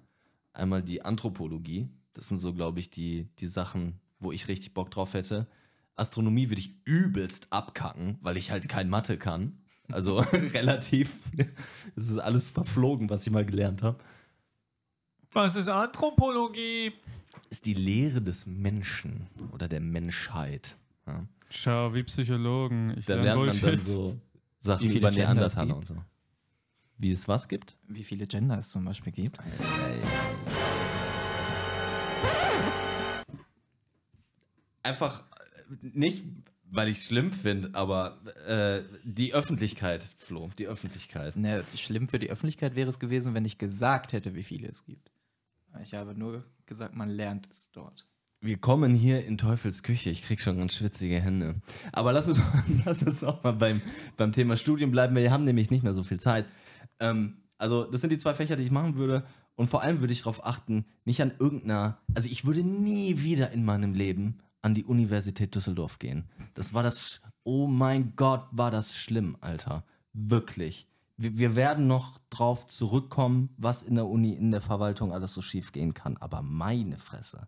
einmal 0.53 0.82
die 0.82 1.01
Anthropologie. 1.01 1.89
Das 2.14 2.30
sind 2.30 2.39
so, 2.39 2.53
glaube 2.53 2.80
ich, 2.80 2.89
die, 2.89 3.28
die 3.39 3.47
Sachen, 3.47 3.99
wo 4.20 4.32
ich 4.32 4.47
richtig 4.47 4.74
Bock 4.74 4.89
drauf 4.91 5.14
hätte. 5.14 5.47
Astronomie 5.95 6.49
würde 6.49 6.62
ich 6.62 6.80
übelst 6.86 7.47
abkacken, 7.51 8.18
weil 8.22 8.38
ich 8.38 8.51
halt 8.51 8.68
kein 8.70 8.89
Mathe 8.89 9.18
kann. 9.18 9.60
Also 9.91 10.20
relativ. 10.32 11.20
Es 11.95 12.10
ist 12.10 12.18
alles 12.18 12.49
verflogen, 12.49 13.10
was 13.10 13.26
ich 13.28 13.32
mal 13.32 13.45
gelernt 13.45 13.84
habe. 13.84 13.99
Was 15.32 15.56
ist 15.56 15.68
Anthropologie? 15.68 16.93
Ist 17.49 17.66
die 17.66 17.74
Lehre 17.74 18.22
des 18.22 18.45
Menschen 18.45 19.28
oder 19.51 19.68
der 19.68 19.82
Menschheit. 19.82 20.78
Ja. 21.06 21.28
Schau, 21.49 21.93
wie 21.93 22.03
Psychologen. 22.03 22.95
Ich 22.97 23.05
Da 23.05 23.15
lernt 23.15 23.39
man 23.39 23.49
dann 23.49 23.59
Bullshit. 23.61 23.81
so 23.81 24.19
Sachen 24.59 24.83
Wie 24.83 24.87
viele 24.87 24.99
über 24.99 25.11
Neandertaler 25.11 25.77
und 25.77 25.87
so. 25.87 25.95
Wie 26.97 27.11
es 27.11 27.27
was 27.27 27.47
gibt? 27.47 27.77
Wie 27.87 28.03
viele 28.03 28.25
Gender 28.25 28.57
es 28.57 28.69
zum 28.69 28.85
Beispiel 28.85 29.11
gibt. 29.11 29.39
Einfach 34.83 35.21
äh, 35.21 35.75
nicht, 35.81 36.23
weil 36.71 36.89
ich 36.89 36.97
es 36.97 37.05
schlimm 37.05 37.31
finde, 37.31 37.71
aber 37.73 38.17
äh, 38.47 38.83
die 39.03 39.33
Öffentlichkeit, 39.33 40.03
Flo, 40.17 40.49
die 40.57 40.67
Öffentlichkeit. 40.67 41.35
Ne, 41.35 41.63
schlimm 41.75 42.07
für 42.07 42.19
die 42.19 42.29
Öffentlichkeit 42.29 42.75
wäre 42.75 42.89
es 42.89 42.99
gewesen, 42.99 43.33
wenn 43.33 43.45
ich 43.45 43.57
gesagt 43.57 44.13
hätte, 44.13 44.35
wie 44.35 44.43
viele 44.43 44.67
es 44.67 44.83
gibt. 44.83 45.11
Ich 45.81 45.93
habe 45.93 46.15
nur 46.15 46.45
gesagt, 46.65 46.95
man 46.95 47.09
lernt 47.09 47.47
es 47.51 47.69
dort. 47.71 48.07
Wir 48.45 48.57
kommen 48.57 48.93
hier 48.93 49.25
in 49.25 49.39
Teufels 49.39 49.81
Küche. 49.81 50.11
Ich 50.11 50.21
krieg 50.21 50.39
schon 50.39 50.59
ganz 50.59 50.75
schwitzige 50.75 51.19
Hände. 51.19 51.55
Aber 51.91 52.13
lass 52.13 52.27
uns, 52.27 52.39
lass 52.85 53.01
uns 53.01 53.23
noch 53.23 53.43
mal 53.43 53.53
beim, 53.53 53.81
beim 54.17 54.33
Thema 54.33 54.55
Studium 54.55 54.91
bleiben. 54.91 55.15
Wir 55.15 55.31
haben 55.31 55.45
nämlich 55.45 55.71
nicht 55.71 55.83
mehr 55.83 55.95
so 55.95 56.03
viel 56.03 56.19
Zeit. 56.19 56.45
Ähm, 56.99 57.37
also, 57.57 57.85
das 57.85 58.01
sind 58.01 58.11
die 58.11 58.19
zwei 58.19 58.35
Fächer, 58.35 58.55
die 58.55 58.61
ich 58.61 58.69
machen 58.69 58.97
würde. 58.97 59.25
Und 59.55 59.67
vor 59.67 59.81
allem 59.81 59.99
würde 59.99 60.13
ich 60.13 60.19
darauf 60.19 60.45
achten, 60.45 60.85
nicht 61.05 61.23
an 61.23 61.33
irgendeiner. 61.39 61.97
Also, 62.13 62.29
ich 62.29 62.45
würde 62.45 62.61
nie 62.61 63.23
wieder 63.23 63.49
in 63.49 63.65
meinem 63.65 63.95
Leben 63.95 64.37
an 64.61 64.75
die 64.75 64.85
Universität 64.85 65.55
Düsseldorf 65.55 65.97
gehen. 65.97 66.29
Das 66.53 66.75
war 66.75 66.83
das. 66.83 67.23
Oh 67.43 67.65
mein 67.65 68.13
Gott, 68.15 68.45
war 68.51 68.69
das 68.69 68.95
schlimm, 68.95 69.37
Alter. 69.41 69.83
Wirklich. 70.13 70.87
Wir, 71.17 71.35
wir 71.39 71.55
werden 71.55 71.87
noch 71.87 72.19
drauf 72.29 72.67
zurückkommen, 72.67 73.49
was 73.57 73.81
in 73.81 73.95
der 73.95 74.05
Uni, 74.05 74.33
in 74.33 74.51
der 74.51 74.61
Verwaltung 74.61 75.13
alles 75.13 75.33
so 75.33 75.41
schief 75.41 75.71
gehen 75.71 75.95
kann. 75.95 76.17
Aber 76.17 76.43
meine 76.43 76.99
Fresse 76.99 77.47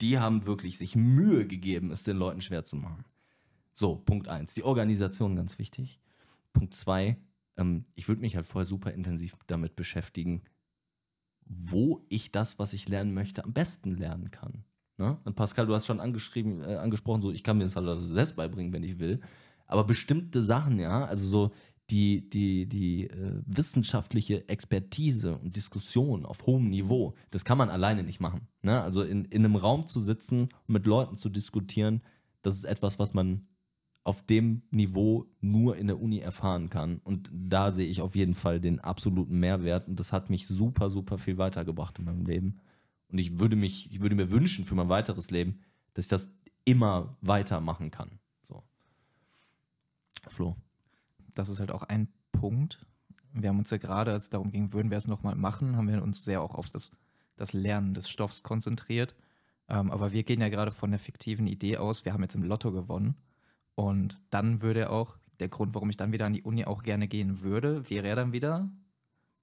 die 0.00 0.18
haben 0.18 0.46
wirklich 0.46 0.78
sich 0.78 0.96
Mühe 0.96 1.46
gegeben, 1.46 1.90
es 1.90 2.04
den 2.04 2.16
Leuten 2.16 2.40
schwer 2.40 2.64
zu 2.64 2.76
machen. 2.76 3.04
So, 3.74 3.96
Punkt 3.96 4.28
eins. 4.28 4.54
Die 4.54 4.64
Organisation 4.64 5.36
ganz 5.36 5.58
wichtig. 5.58 6.00
Punkt 6.52 6.74
zwei, 6.74 7.16
ähm, 7.56 7.84
ich 7.94 8.08
würde 8.08 8.20
mich 8.20 8.36
halt 8.36 8.46
vorher 8.46 8.66
super 8.66 8.92
intensiv 8.92 9.36
damit 9.46 9.76
beschäftigen, 9.76 10.42
wo 11.44 12.04
ich 12.08 12.30
das, 12.30 12.58
was 12.58 12.72
ich 12.72 12.88
lernen 12.88 13.14
möchte, 13.14 13.44
am 13.44 13.52
besten 13.52 13.96
lernen 13.96 14.30
kann. 14.30 14.64
Ne? 14.98 15.18
Und 15.24 15.36
Pascal, 15.36 15.66
du 15.66 15.74
hast 15.74 15.86
schon 15.86 16.00
angeschrieben, 16.00 16.62
äh, 16.62 16.76
angesprochen, 16.76 17.22
so 17.22 17.30
ich 17.30 17.44
kann 17.44 17.58
mir 17.58 17.64
das 17.64 17.76
halt 17.76 18.04
selbst 18.04 18.36
beibringen, 18.36 18.72
wenn 18.72 18.84
ich 18.84 18.98
will. 18.98 19.20
Aber 19.66 19.84
bestimmte 19.84 20.42
Sachen, 20.42 20.78
ja, 20.78 21.04
also 21.04 21.26
so 21.26 21.52
die, 21.90 22.28
die, 22.28 22.66
die 22.66 23.04
äh, 23.04 23.42
wissenschaftliche 23.46 24.48
Expertise 24.48 25.38
und 25.38 25.56
Diskussion 25.56 26.26
auf 26.26 26.46
hohem 26.46 26.68
Niveau, 26.68 27.14
das 27.30 27.44
kann 27.44 27.58
man 27.58 27.70
alleine 27.70 28.02
nicht 28.02 28.20
machen. 28.20 28.48
Ne? 28.62 28.80
Also 28.80 29.02
in, 29.02 29.24
in 29.26 29.44
einem 29.44 29.56
Raum 29.56 29.86
zu 29.86 30.00
sitzen 30.00 30.42
und 30.42 30.68
mit 30.68 30.86
Leuten 30.86 31.16
zu 31.16 31.30
diskutieren, 31.30 32.02
das 32.42 32.56
ist 32.56 32.64
etwas, 32.64 32.98
was 32.98 33.14
man 33.14 33.46
auf 34.04 34.24
dem 34.24 34.62
Niveau 34.70 35.26
nur 35.40 35.76
in 35.76 35.86
der 35.86 36.00
Uni 36.00 36.18
erfahren 36.18 36.70
kann. 36.70 36.98
Und 37.04 37.30
da 37.32 37.72
sehe 37.72 37.88
ich 37.88 38.00
auf 38.00 38.14
jeden 38.14 38.34
Fall 38.34 38.60
den 38.60 38.80
absoluten 38.80 39.38
Mehrwert. 39.38 39.88
Und 39.88 40.00
das 40.00 40.12
hat 40.12 40.30
mich 40.30 40.46
super, 40.46 40.88
super 40.88 41.18
viel 41.18 41.36
weitergebracht 41.36 41.98
in 41.98 42.06
meinem 42.06 42.24
Leben. 42.24 42.60
Und 43.10 43.18
ich 43.18 43.38
würde 43.40 43.56
mich, 43.56 43.90
ich 43.92 44.00
würde 44.00 44.16
mir 44.16 44.30
wünschen 44.30 44.64
für 44.64 44.74
mein 44.74 44.88
weiteres 44.88 45.30
Leben, 45.30 45.60
dass 45.92 46.06
ich 46.06 46.08
das 46.10 46.30
immer 46.64 47.16
weitermachen 47.20 47.90
kann. 47.90 48.18
So. 48.42 48.62
Flo. 50.28 50.56
Das 51.38 51.48
ist 51.48 51.60
halt 51.60 51.70
auch 51.70 51.84
ein 51.84 52.08
Punkt. 52.32 52.84
Wir 53.32 53.50
haben 53.50 53.58
uns 53.58 53.70
ja 53.70 53.78
gerade, 53.78 54.12
als 54.12 54.24
es 54.24 54.30
darum 54.30 54.50
ging, 54.50 54.72
würden 54.72 54.90
wir 54.90 54.98
es 54.98 55.06
nochmal 55.06 55.36
machen, 55.36 55.76
haben 55.76 55.88
wir 55.88 56.02
uns 56.02 56.24
sehr 56.24 56.42
auch 56.42 56.54
auf 56.54 56.68
das, 56.68 56.90
das 57.36 57.52
Lernen 57.52 57.94
des 57.94 58.08
Stoffs 58.08 58.42
konzentriert. 58.42 59.14
Ähm, 59.68 59.90
aber 59.90 60.12
wir 60.12 60.24
gehen 60.24 60.40
ja 60.40 60.48
gerade 60.48 60.72
von 60.72 60.90
der 60.90 60.98
fiktiven 60.98 61.46
Idee 61.46 61.76
aus, 61.76 62.04
wir 62.04 62.12
haben 62.12 62.22
jetzt 62.22 62.34
im 62.34 62.42
Lotto 62.42 62.72
gewonnen. 62.72 63.16
Und 63.76 64.16
dann 64.30 64.62
würde 64.62 64.90
auch, 64.90 65.16
der 65.38 65.48
Grund, 65.48 65.74
warum 65.74 65.90
ich 65.90 65.96
dann 65.96 66.10
wieder 66.10 66.26
an 66.26 66.32
die 66.32 66.42
Uni 66.42 66.64
auch 66.64 66.82
gerne 66.82 67.06
gehen 67.06 67.42
würde, 67.42 67.88
wäre 67.88 68.08
ja 68.08 68.16
dann 68.16 68.32
wieder 68.32 68.68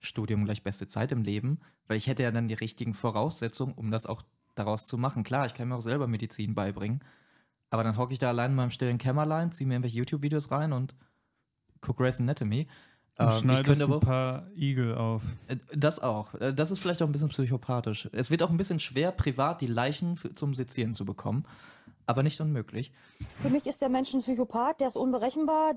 Studium 0.01 0.43
gleich 0.43 0.61
beste 0.61 0.87
Zeit 0.87 1.13
im 1.13 1.23
Leben, 1.23 1.59
weil 1.87 1.95
ich 1.95 2.07
hätte 2.07 2.23
ja 2.23 2.31
dann 2.31 2.49
die 2.49 2.53
richtigen 2.53 2.93
Voraussetzungen, 2.93 3.73
um 3.73 3.91
das 3.91 4.05
auch 4.05 4.23
daraus 4.55 4.85
zu 4.85 4.97
machen. 4.97 5.23
Klar, 5.23 5.45
ich 5.45 5.53
kann 5.53 5.69
mir 5.69 5.75
auch 5.75 5.81
selber 5.81 6.07
Medizin 6.07 6.53
beibringen, 6.53 6.99
aber 7.69 7.85
dann 7.85 7.97
hocke 7.97 8.11
ich 8.11 8.19
da 8.19 8.27
allein 8.27 8.51
in 8.51 8.57
meinem 8.57 8.71
stillen 8.71 8.97
Kämmerlein, 8.97 9.53
ziehe 9.53 9.65
mir 9.65 9.75
irgendwelche 9.75 9.97
YouTube-Videos 9.99 10.51
rein 10.51 10.73
und 10.73 10.95
gucke 11.85 12.03
Grey's 12.03 12.19
Anatomy. 12.19 12.67
Und 13.17 13.25
Ähm, 13.25 13.29
ich 13.29 13.35
schneidest 13.35 13.65
könnte 13.79 13.93
ein 13.93 13.99
paar 14.01 14.51
Igel 14.55 14.95
auf. 14.95 15.23
äh, 15.47 15.55
das 15.73 15.99
auch. 15.99 16.33
Äh, 16.35 16.53
Das 16.53 16.71
ist 16.71 16.79
vielleicht 16.79 17.01
auch 17.01 17.07
ein 17.07 17.11
bisschen 17.13 17.29
psychopathisch. 17.29 18.09
Es 18.11 18.29
wird 18.29 18.43
auch 18.43 18.49
ein 18.49 18.57
bisschen 18.57 18.79
schwer, 18.79 19.11
privat 19.13 19.61
die 19.61 19.67
Leichen 19.67 20.17
für, 20.17 20.35
zum 20.35 20.53
Sezieren 20.53 20.93
zu 20.93 21.05
bekommen. 21.05 21.45
aber 22.07 22.21
nicht 22.23 22.39
unmöglich. 22.41 22.91
Für 23.41 23.49
mich 23.49 23.65
ist 23.65 23.81
der 23.81 23.89
Mensch 23.89 24.13
ein 24.13 24.19
Psychopath, 24.19 24.79
der 24.79 24.87
ist 24.89 24.95
unberechenbar. 24.97 25.75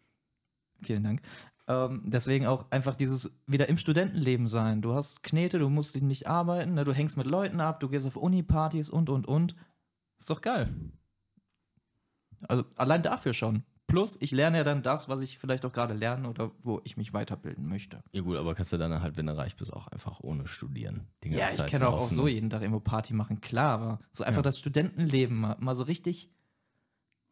Vielen 0.83 1.03
Dank. 1.05 1.23
Ähm, 1.69 2.03
deswegen 2.07 2.47
auch 2.47 2.71
einfach 2.71 2.97
dieses 2.97 3.31
wieder 3.47 3.69
im 3.69 3.77
Studentenleben 3.79 4.47
sein. 4.49 4.83
Du 4.83 4.95
hast 4.95 5.23
Knete, 5.23 5.59
du 5.59 5.69
musst 5.69 6.01
nicht 6.03 6.27
arbeiten, 6.27 6.75
ne? 6.75 6.85
du 6.85 6.93
hängst 6.93 7.17
mit 7.17 7.27
Leuten 7.27 7.61
ab, 7.61 7.79
du 7.81 7.89
gehst 7.89 8.07
auf 8.07 8.17
Uni-Partys 8.17 8.91
und, 8.91 9.09
und, 9.11 9.27
und. 9.29 9.55
Ist 10.19 10.29
doch 10.31 10.41
geil. 10.41 10.75
Also 12.49 12.65
allein 12.77 13.03
dafür 13.03 13.33
schon. 13.33 13.63
Plus, 13.89 14.19
ich 14.21 14.33
lerne 14.33 14.59
ja 14.59 14.65
dann 14.65 14.83
das, 14.83 15.09
was 15.09 15.23
ich 15.23 15.39
vielleicht 15.39 15.65
auch 15.65 15.73
gerade 15.73 15.95
lerne 15.95 16.29
oder 16.29 16.53
wo 16.63 16.81
ich 16.85 16.97
mich 16.99 17.15
weiterbilden 17.15 17.67
möchte. 17.67 18.01
Ja 18.13 18.21
gut, 18.21 18.37
aber 18.37 18.55
kannst 18.55 18.71
du 18.73 18.77
dann 18.77 19.01
halt, 19.03 19.17
wenn 19.17 19.27
du 19.27 19.37
reich 19.37 19.57
bist, 19.57 19.73
auch 19.73 19.89
einfach 19.89 20.21
ohne 20.21 20.47
studieren. 20.47 21.09
die 21.25 21.31
Ja, 21.31 21.49
ich 21.51 21.67
kann 21.67 21.83
auch, 21.83 22.09
so 22.11 22.29
jeden 22.29 22.51
Tag 22.51 22.61
irgendwo 22.61 22.81
Party 22.81 23.15
machen, 23.15 23.41
klar, 23.41 23.71
aber 23.81 24.01
so 24.13 24.25
einfach 24.25 24.41
Ja. 24.41 24.43
das 24.43 24.59
Studentenleben 24.59 25.35
mal, 25.37 25.57
mal 25.59 25.75
so 25.75 25.85
richtig 25.85 26.31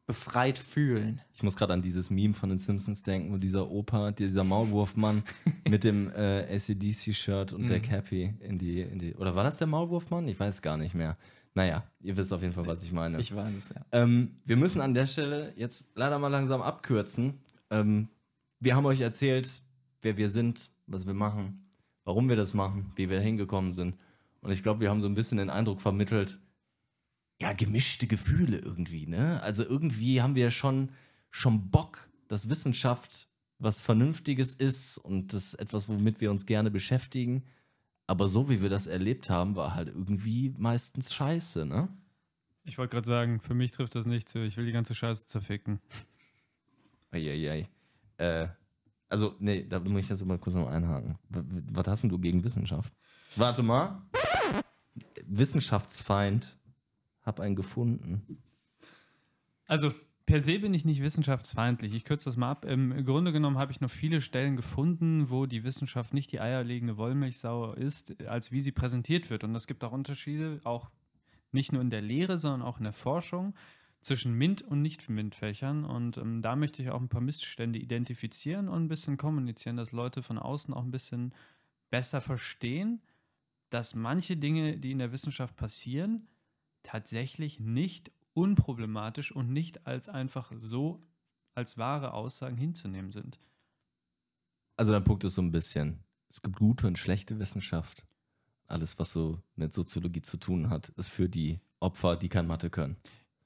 befreit 0.07 0.59
fühlen. 0.59 1.21
Ich 1.35 1.43
muss 1.43 1.57
gerade 1.57 1.75
an 1.75 1.83
dieses 1.83 2.11
Meme 2.11 2.33
von 2.33 2.49
den 2.49 2.59
Simpsons 2.59 3.03
denken, 3.03 3.33
wo 3.35 3.39
dieser 3.39 3.69
Opa, 3.71 4.13
dieser 4.13 4.45
Maulwurfmann 4.45 5.25
mit 5.69 5.85
dem 5.85 6.11
äh, 6.13 6.47
ACDC-Shirt 6.55 7.53
und 7.53 7.69
der 7.69 7.79
Mhm. 7.79 7.83
Cappy 7.83 8.35
in 8.41 8.57
die, 8.59 8.81
in 8.81 8.99
die. 8.99 9.15
Oder 9.17 9.35
war 9.35 9.45
das 9.45 9.59
der 9.59 9.67
Maulwurfmann? 9.67 10.27
Ich 10.29 10.39
weiß 10.41 10.63
gar 10.63 10.77
nicht 10.79 10.95
mehr. 10.95 11.19
Naja, 11.57 11.85
ihr 12.03 12.15
wisst 12.19 12.35
auf 12.35 12.43
jeden 12.43 12.53
Fall, 12.53 12.67
was 12.67 12.83
ich 12.83 12.93
meine. 12.93 13.19
Ich 13.19 13.35
weiß 13.35 13.55
es 13.55 13.71
ja. 13.71 13.77
Ähm, 13.91 14.37
wir 14.45 14.57
müssen 14.57 14.83
an 14.83 14.93
der 14.93 15.07
Stelle 15.07 15.55
jetzt 15.57 15.87
leider 15.95 16.19
mal 16.19 16.29
langsam 16.29 16.61
abkürzen. 16.61 17.41
Ähm, 17.71 18.09
wir 18.61 18.77
haben 18.77 18.85
euch 18.85 19.01
erzählt, 19.01 19.63
wer 20.03 20.19
wir 20.19 20.29
sind, 20.29 20.71
was 20.87 21.07
wir 21.07 21.15
machen, 21.15 21.67
warum 22.05 22.29
wir 22.29 22.37
das 22.37 22.53
machen, 22.53 22.93
wie 22.97 23.09
wir 23.09 23.21
hingekommen 23.21 23.73
sind. 23.73 23.97
Und 24.43 24.53
ich 24.53 24.63
glaube, 24.63 24.81
wir 24.81 24.91
haben 24.91 25.01
so 25.01 25.09
ein 25.09 25.15
bisschen 25.15 25.39
den 25.39 25.49
Eindruck 25.49 25.81
vermittelt, 25.81 26.39
ja, 27.41 27.55
gemischte 27.55 28.07
Gefühle 28.07 28.59
irgendwie, 28.59 29.07
ne? 29.07 29.43
Also 29.43 29.65
irgendwie 29.65 30.21
haben 30.21 30.35
wir 30.35 30.51
schon, 30.51 30.91
schon 31.31 31.71
Bock, 31.71 32.11
dass 32.29 32.51
Wissenschaft 32.51 33.29
was 33.59 33.81
Vernünftiges 33.81 34.53
ist 34.53 34.99
und 34.99 35.33
das 35.33 35.47
ist 35.47 35.55
etwas, 35.55 35.89
womit 35.89 36.21
wir 36.21 36.31
uns 36.31 36.45
gerne 36.45 36.71
beschäftigen. 36.71 37.45
Aber 38.07 38.29
so 38.29 38.49
wie 38.49 38.63
wir 38.63 38.69
das 38.69 38.87
erlebt 38.87 39.31
haben, 39.31 39.57
war 39.57 39.75
halt 39.75 39.89
irgendwie 39.89 40.55
meistens 40.59 41.13
scheiße, 41.13 41.67
ne? 41.67 41.89
Ich 42.65 42.79
wollte 42.79 42.95
gerade 42.97 43.07
sagen, 43.07 43.41
für 43.41 43.55
mich 43.55 43.73
trifft 43.73 43.95
das 43.95 44.07
nicht 44.07 44.29
zu. 44.29 44.41
Ich 44.41 44.57
will 44.57 44.67
die 44.67 44.73
ganze 44.73 44.95
Scheiße 44.95 45.27
zerficken. 45.27 45.81
Eieiei. 47.11 47.69
Äh, 48.19 48.49
also, 49.09 49.37
nee, 49.39 49.65
da 49.69 49.79
muss 49.81 50.03
ich 50.03 50.09
jetzt 50.09 50.25
mal 50.25 50.39
kurz 50.39 50.57
noch 50.57 50.69
einhaken. 50.69 51.17
Was 51.29 51.87
hast 51.87 52.03
denn 52.03 52.11
du 52.11 52.19
gegen 52.19 52.43
Wissenschaft? 52.43 52.93
Warte 53.37 53.63
mal. 53.63 54.03
Wissenschaftsfeind. 55.25 56.57
Hab 57.23 57.41
einen 57.41 57.57
gefunden. 57.57 58.41
Also, 59.67 59.93
per 60.27 60.41
se 60.41 60.59
bin 60.59 60.75
ich 60.75 60.85
nicht 60.85 61.03
wissenschaftsfeindlich. 61.03 61.95
Ich 61.95 62.05
kürze 62.05 62.27
das 62.27 62.37
mal 62.37 62.51
ab. 62.51 62.65
Im 62.65 63.05
Grunde 63.05 63.33
genommen 63.33 63.59
habe 63.59 63.71
ich 63.71 63.81
noch 63.81 63.91
viele 63.91 64.21
Stellen 64.21 64.57
gefunden, 64.57 65.31
wo 65.31 65.47
die 65.47 65.63
Wissenschaft 65.63 66.13
nicht 66.13 66.33
die 66.33 66.41
eierlegende 66.41 66.97
Wollmilchsau 66.97 67.73
ist, 67.73 68.21
als 68.27 68.51
wie 68.51 68.61
sie 68.61 68.73
präsentiert 68.73 69.31
wird. 69.31 69.45
Und 69.45 69.55
es 69.55 69.69
gibt 69.69 69.85
auch 69.85 69.93
Unterschiede, 69.93 70.61
auch 70.65 70.91
nicht 71.53 71.73
nur 71.73 71.81
in 71.81 71.91
der 71.91 72.03
Lehre, 72.03 72.39
sondern 72.39 72.63
auch 72.63 72.79
in 72.79 72.85
der 72.85 72.93
Forschung 72.93 73.55
zwischen 74.01 74.37
MINT- 74.37 74.63
und 74.63 74.83
Nicht-MINT-Fächern. 74.83 75.85
Und 75.85 76.17
ähm, 76.17 76.43
da 76.43 76.57
möchte 76.57 76.83
ich 76.83 76.91
auch 76.91 77.01
ein 77.01 77.09
paar 77.09 77.21
Missstände 77.21 77.79
identifizieren 77.79 78.69
und 78.69 78.85
ein 78.85 78.89
bisschen 78.89 79.17
kommunizieren, 79.17 79.77
dass 79.77 79.93
Leute 79.93 80.23
von 80.23 80.39
außen 80.39 80.75
auch 80.75 80.83
ein 80.83 80.91
bisschen 80.91 81.33
besser 81.91 82.21
verstehen, 82.21 83.01
dass 83.71 83.95
manche 83.95 84.37
Dinge, 84.37 84.79
die 84.79 84.91
in 84.91 84.99
der 84.99 85.13
Wissenschaft 85.13 85.57
passieren, 85.57 86.27
tatsächlich 86.83 87.59
nicht 87.61 88.13
unproblematisch 88.37 89.33
und 89.33 89.51
nicht 89.51 89.87
als 89.87 90.09
einfach 90.09 90.53
so 90.57 91.03
als 91.55 91.79
wahre 91.79 92.13
Aussagen 92.13 92.59
hinzunehmen 92.59 93.11
sind. 93.11 93.41
Also, 94.77 94.93
der 94.93 95.01
Punkt 95.01 95.25
ist 95.25 95.35
so 95.35 95.43
ein 95.43 95.51
bisschen: 95.51 96.05
Es 96.29 96.43
gibt 96.43 96.57
gute 96.57 96.87
und 96.87 96.99
schlechte 96.99 97.39
Wissenschaft. 97.39 98.07
Alles, 98.67 98.99
was 98.99 99.13
so 99.13 99.41
mit 99.55 99.73
Soziologie 99.73 100.23
zu 100.23 100.37
tun 100.37 100.71
hat, 100.71 100.91
ist 100.91 101.09
für 101.09 101.29
die 101.29 101.61
Opfer, 101.81 102.17
die 102.17 102.29
kein 102.29 102.47
Mathe 102.47 102.69
können. 102.69 102.97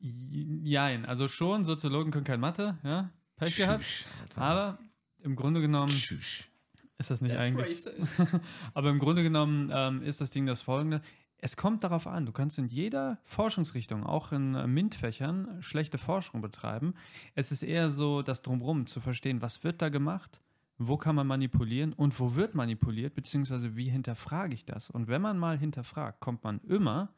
Jein, 0.00 1.04
also 1.04 1.28
schon, 1.28 1.64
Soziologen 1.64 2.10
können 2.10 2.24
kein 2.24 2.40
Mathe, 2.40 2.78
ja, 2.82 3.10
Pech 3.36 3.56
gehabt. 3.56 4.06
Aber 4.34 4.78
im 5.18 5.36
Grunde 5.36 5.60
genommen 5.60 5.92
Tschüss. 5.92 6.48
ist 6.96 7.10
das 7.10 7.20
nicht 7.20 7.36
eigentlich. 7.36 7.86
Aber 8.74 8.88
im 8.88 8.98
Grunde 8.98 9.22
genommen 9.22 9.70
ähm, 9.72 10.02
ist 10.02 10.22
das 10.22 10.30
Ding 10.30 10.46
das 10.46 10.62
folgende. 10.62 11.02
Es 11.42 11.56
kommt 11.56 11.84
darauf 11.84 12.06
an, 12.06 12.26
du 12.26 12.32
kannst 12.32 12.58
in 12.58 12.66
jeder 12.66 13.18
Forschungsrichtung, 13.22 14.04
auch 14.04 14.32
in 14.32 14.54
äh, 14.54 14.66
MINT-Fächern, 14.66 15.62
schlechte 15.62 15.96
Forschung 15.96 16.42
betreiben. 16.42 16.94
Es 17.34 17.50
ist 17.50 17.62
eher 17.62 17.90
so, 17.90 18.22
das 18.22 18.42
Drumherum 18.42 18.86
zu 18.86 19.00
verstehen, 19.00 19.40
was 19.40 19.64
wird 19.64 19.80
da 19.80 19.88
gemacht, 19.88 20.40
wo 20.76 20.96
kann 20.96 21.14
man 21.14 21.26
manipulieren 21.26 21.92
und 21.92 22.18
wo 22.20 22.34
wird 22.34 22.54
manipuliert, 22.54 23.14
beziehungsweise 23.14 23.76
wie 23.76 23.88
hinterfrage 23.88 24.54
ich 24.54 24.64
das. 24.64 24.90
Und 24.90 25.08
wenn 25.08 25.22
man 25.22 25.38
mal 25.38 25.58
hinterfragt, 25.58 26.20
kommt 26.20 26.44
man 26.44 26.60
immer 26.60 27.10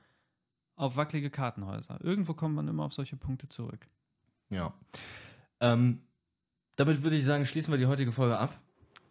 auf 0.76 0.96
wackelige 0.96 1.30
Kartenhäuser. 1.30 1.98
Irgendwo 2.02 2.34
kommt 2.34 2.54
man 2.54 2.68
immer 2.68 2.84
auf 2.84 2.92
solche 2.92 3.16
Punkte 3.16 3.48
zurück. 3.48 3.88
Ja. 4.50 4.72
Ähm, 5.60 6.02
damit 6.76 7.02
würde 7.02 7.16
ich 7.16 7.24
sagen, 7.24 7.44
schließen 7.44 7.72
wir 7.72 7.78
die 7.78 7.86
heutige 7.86 8.12
Folge 8.12 8.38
ab. 8.38 8.58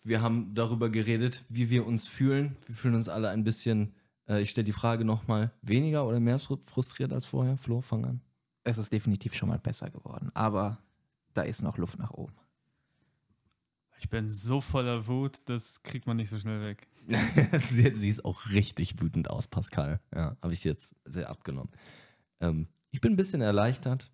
Wir 0.03 0.21
haben 0.21 0.53
darüber 0.53 0.89
geredet, 0.89 1.43
wie 1.49 1.69
wir 1.69 1.85
uns 1.85 2.07
fühlen. 2.07 2.57
Wir 2.65 2.75
fühlen 2.75 2.95
uns 2.95 3.07
alle 3.07 3.29
ein 3.29 3.43
bisschen, 3.43 3.93
äh, 4.27 4.41
ich 4.41 4.49
stelle 4.49 4.65
die 4.65 4.73
Frage 4.73 5.05
nochmal, 5.05 5.51
weniger 5.61 6.07
oder 6.07 6.19
mehr 6.19 6.39
fru- 6.39 6.59
frustriert 6.65 7.13
als 7.13 7.25
vorher? 7.25 7.57
Flo, 7.57 7.81
fang 7.81 8.05
an. 8.05 8.21
Es 8.63 8.77
ist 8.77 8.93
definitiv 8.93 9.33
schon 9.33 9.49
mal 9.49 9.59
besser 9.59 9.89
geworden, 9.89 10.31
aber 10.33 10.77
da 11.33 11.41
ist 11.43 11.61
noch 11.63 11.77
Luft 11.77 11.97
nach 11.99 12.11
oben. 12.11 12.33
Ich 13.99 14.09
bin 14.09 14.27
so 14.27 14.61
voller 14.61 15.05
Wut, 15.07 15.39
das 15.45 15.83
kriegt 15.83 16.07
man 16.07 16.17
nicht 16.17 16.29
so 16.29 16.39
schnell 16.39 16.61
weg. 16.61 16.87
sie, 17.67 17.93
sie 17.93 18.07
ist 18.09 18.25
auch 18.25 18.47
richtig 18.49 18.99
wütend 18.99 19.29
aus, 19.29 19.47
Pascal. 19.47 19.99
Ja, 20.13 20.35
habe 20.41 20.53
ich 20.53 20.63
jetzt 20.63 20.95
sehr 21.05 21.29
abgenommen. 21.29 21.71
Ähm, 22.39 22.67
ich 22.89 22.99
bin 22.99 23.13
ein 23.13 23.17
bisschen 23.17 23.41
erleichtert. 23.41 24.11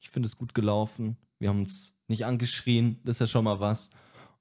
Ich 0.00 0.08
finde 0.10 0.28
es 0.28 0.36
gut 0.36 0.54
gelaufen. 0.54 1.16
Wir 1.40 1.48
haben 1.48 1.60
uns 1.60 1.96
nicht 2.06 2.26
angeschrien, 2.26 3.00
das 3.04 3.16
ist 3.16 3.20
ja 3.20 3.26
schon 3.26 3.44
mal 3.44 3.58
was. 3.60 3.90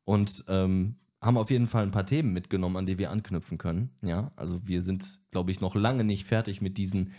Und 0.05 0.45
ähm, 0.47 0.95
haben 1.27 1.37
auf 1.37 1.51
jeden 1.51 1.67
Fall 1.67 1.83
ein 1.83 1.91
paar 1.91 2.05
Themen 2.05 2.31
mitgenommen, 2.31 2.77
an 2.77 2.85
die 2.85 2.97
wir 2.97 3.11
anknüpfen 3.11 3.57
können. 3.57 3.89
Ja, 4.01 4.31
also 4.37 4.65
wir 4.65 4.81
sind, 4.81 5.19
glaube 5.29 5.51
ich, 5.51 5.59
noch 5.59 5.75
lange 5.75 6.05
nicht 6.05 6.23
fertig 6.23 6.61
mit 6.61 6.77
diesen 6.77 7.11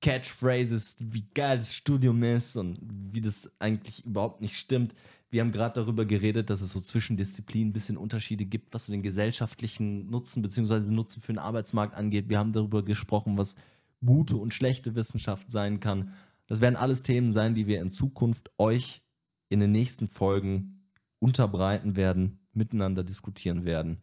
Catchphrases, 0.00 0.96
wie 1.00 1.26
geil 1.34 1.58
das 1.58 1.74
Studium 1.74 2.22
ist 2.22 2.56
und 2.56 2.78
wie 2.80 3.20
das 3.20 3.50
eigentlich 3.58 4.04
überhaupt 4.06 4.40
nicht 4.40 4.56
stimmt. 4.56 4.94
Wir 5.30 5.40
haben 5.40 5.50
gerade 5.50 5.80
darüber 5.80 6.04
geredet, 6.04 6.48
dass 6.48 6.60
es 6.60 6.70
so 6.70 6.80
zwischen 6.80 7.16
Disziplinen 7.16 7.70
ein 7.70 7.72
bisschen 7.72 7.96
Unterschiede 7.96 8.44
gibt, 8.44 8.72
was 8.72 8.86
so 8.86 8.92
den 8.92 9.02
gesellschaftlichen 9.02 10.08
Nutzen 10.10 10.42
bzw. 10.42 10.92
Nutzen 10.92 11.20
für 11.20 11.32
den 11.32 11.40
Arbeitsmarkt 11.40 11.96
angeht. 11.96 12.28
Wir 12.28 12.38
haben 12.38 12.52
darüber 12.52 12.84
gesprochen, 12.84 13.36
was 13.36 13.56
gute 14.04 14.36
und 14.36 14.54
schlechte 14.54 14.94
Wissenschaft 14.94 15.50
sein 15.50 15.80
kann. 15.80 16.12
Das 16.46 16.60
werden 16.60 16.76
alles 16.76 17.02
Themen 17.02 17.32
sein, 17.32 17.56
die 17.56 17.66
wir 17.66 17.80
in 17.80 17.90
Zukunft 17.90 18.52
euch 18.58 19.02
in 19.48 19.58
den 19.58 19.72
nächsten 19.72 20.06
Folgen 20.06 20.88
unterbreiten 21.18 21.96
werden, 21.96 22.38
miteinander 22.56 23.04
diskutieren 23.04 23.64
werden. 23.64 24.02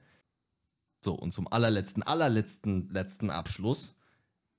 So, 1.03 1.13
und 1.13 1.33
zum 1.33 1.51
allerletzten, 1.51 2.03
allerletzten, 2.03 2.89
letzten 2.89 3.29
Abschluss 3.29 3.97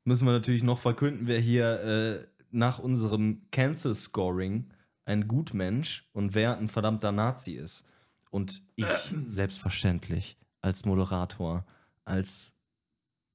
müssen 0.04 0.26
wir 0.26 0.32
natürlich 0.32 0.62
noch 0.62 0.78
verkünden, 0.78 1.26
wer 1.26 1.40
hier 1.40 1.80
äh, 1.80 2.26
nach 2.50 2.78
unserem 2.78 3.42
Cancel-Scoring 3.50 4.70
ein 5.06 5.28
Gutmensch 5.28 6.08
und 6.12 6.34
wer 6.34 6.58
ein 6.58 6.68
verdammter 6.68 7.12
Nazi 7.12 7.52
ist. 7.52 7.88
Und 8.30 8.62
ich, 8.76 8.86
selbstverständlich, 9.26 10.36
als 10.60 10.84
Moderator, 10.84 11.64
als 12.04 12.54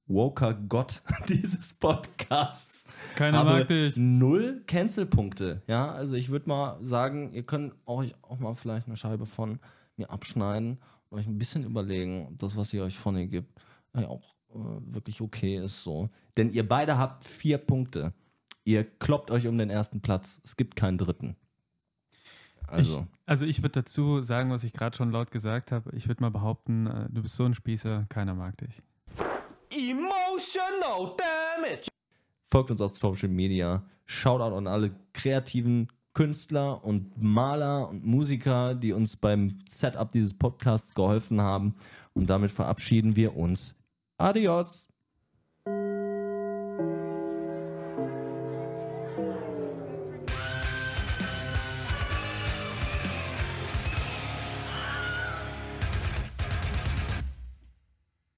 woker 0.06 0.54
Gott 0.54 1.02
dieses 1.28 1.74
Podcasts, 1.74 2.84
Keiner 3.14 3.44
mag 3.44 3.68
dich. 3.68 3.96
null 3.96 4.62
Cancel-Punkte. 4.66 5.62
Ja, 5.66 5.92
also 5.92 6.16
ich 6.16 6.30
würde 6.30 6.48
mal 6.48 6.78
sagen, 6.84 7.32
ihr 7.32 7.44
könnt 7.44 7.74
euch 7.86 8.14
auch 8.22 8.38
mal 8.38 8.54
vielleicht 8.54 8.86
eine 8.86 8.96
Scheibe 8.96 9.26
von 9.26 9.60
mir 10.00 10.10
abschneiden 10.10 10.78
und 11.08 11.18
euch 11.18 11.26
ein 11.26 11.38
bisschen 11.38 11.64
überlegen, 11.64 12.26
ob 12.28 12.38
das, 12.38 12.56
was 12.56 12.72
ihr 12.72 12.82
euch 12.82 12.98
von 12.98 13.16
ihr 13.16 13.26
gibt, 13.26 13.60
äh, 13.94 14.04
auch 14.04 14.34
äh, 14.50 14.58
wirklich 14.94 15.20
okay 15.20 15.56
ist 15.56 15.82
so. 15.82 16.08
Denn 16.36 16.50
ihr 16.50 16.68
beide 16.68 16.98
habt 16.98 17.24
vier 17.24 17.58
Punkte. 17.58 18.12
Ihr 18.64 18.84
kloppt 18.84 19.30
euch 19.30 19.46
um 19.46 19.56
den 19.58 19.70
ersten 19.70 20.00
Platz. 20.00 20.40
Es 20.44 20.56
gibt 20.56 20.76
keinen 20.76 20.98
dritten. 20.98 21.36
Also, 22.66 23.00
Ich, 23.00 23.06
also 23.26 23.46
ich 23.46 23.62
würde 23.62 23.80
dazu 23.80 24.22
sagen, 24.22 24.50
was 24.50 24.64
ich 24.64 24.72
gerade 24.72 24.96
schon 24.96 25.10
laut 25.10 25.30
gesagt 25.30 25.72
habe. 25.72 25.90
Ich 25.96 26.06
würde 26.08 26.22
mal 26.22 26.30
behaupten, 26.30 26.86
äh, 26.86 27.08
du 27.10 27.22
bist 27.22 27.36
so 27.36 27.44
ein 27.44 27.54
Spießer, 27.54 28.06
keiner 28.08 28.34
mag 28.34 28.56
dich. 28.58 28.82
Emotional 29.72 31.16
damage. 31.16 31.88
folgt 32.46 32.70
uns 32.70 32.80
auf 32.80 32.96
Social 32.96 33.28
Media. 33.28 33.84
Shoutout 34.06 34.56
an 34.56 34.66
alle 34.66 34.90
kreativen 35.12 35.88
Künstler 36.14 36.84
und 36.84 37.20
Maler 37.22 37.88
und 37.88 38.04
Musiker, 38.04 38.74
die 38.74 38.92
uns 38.92 39.16
beim 39.16 39.58
Setup 39.68 40.10
dieses 40.10 40.34
Podcasts 40.34 40.94
geholfen 40.94 41.40
haben. 41.40 41.74
Und 42.12 42.28
damit 42.28 42.50
verabschieden 42.50 43.16
wir 43.16 43.36
uns. 43.36 43.76
Adios! 44.18 44.88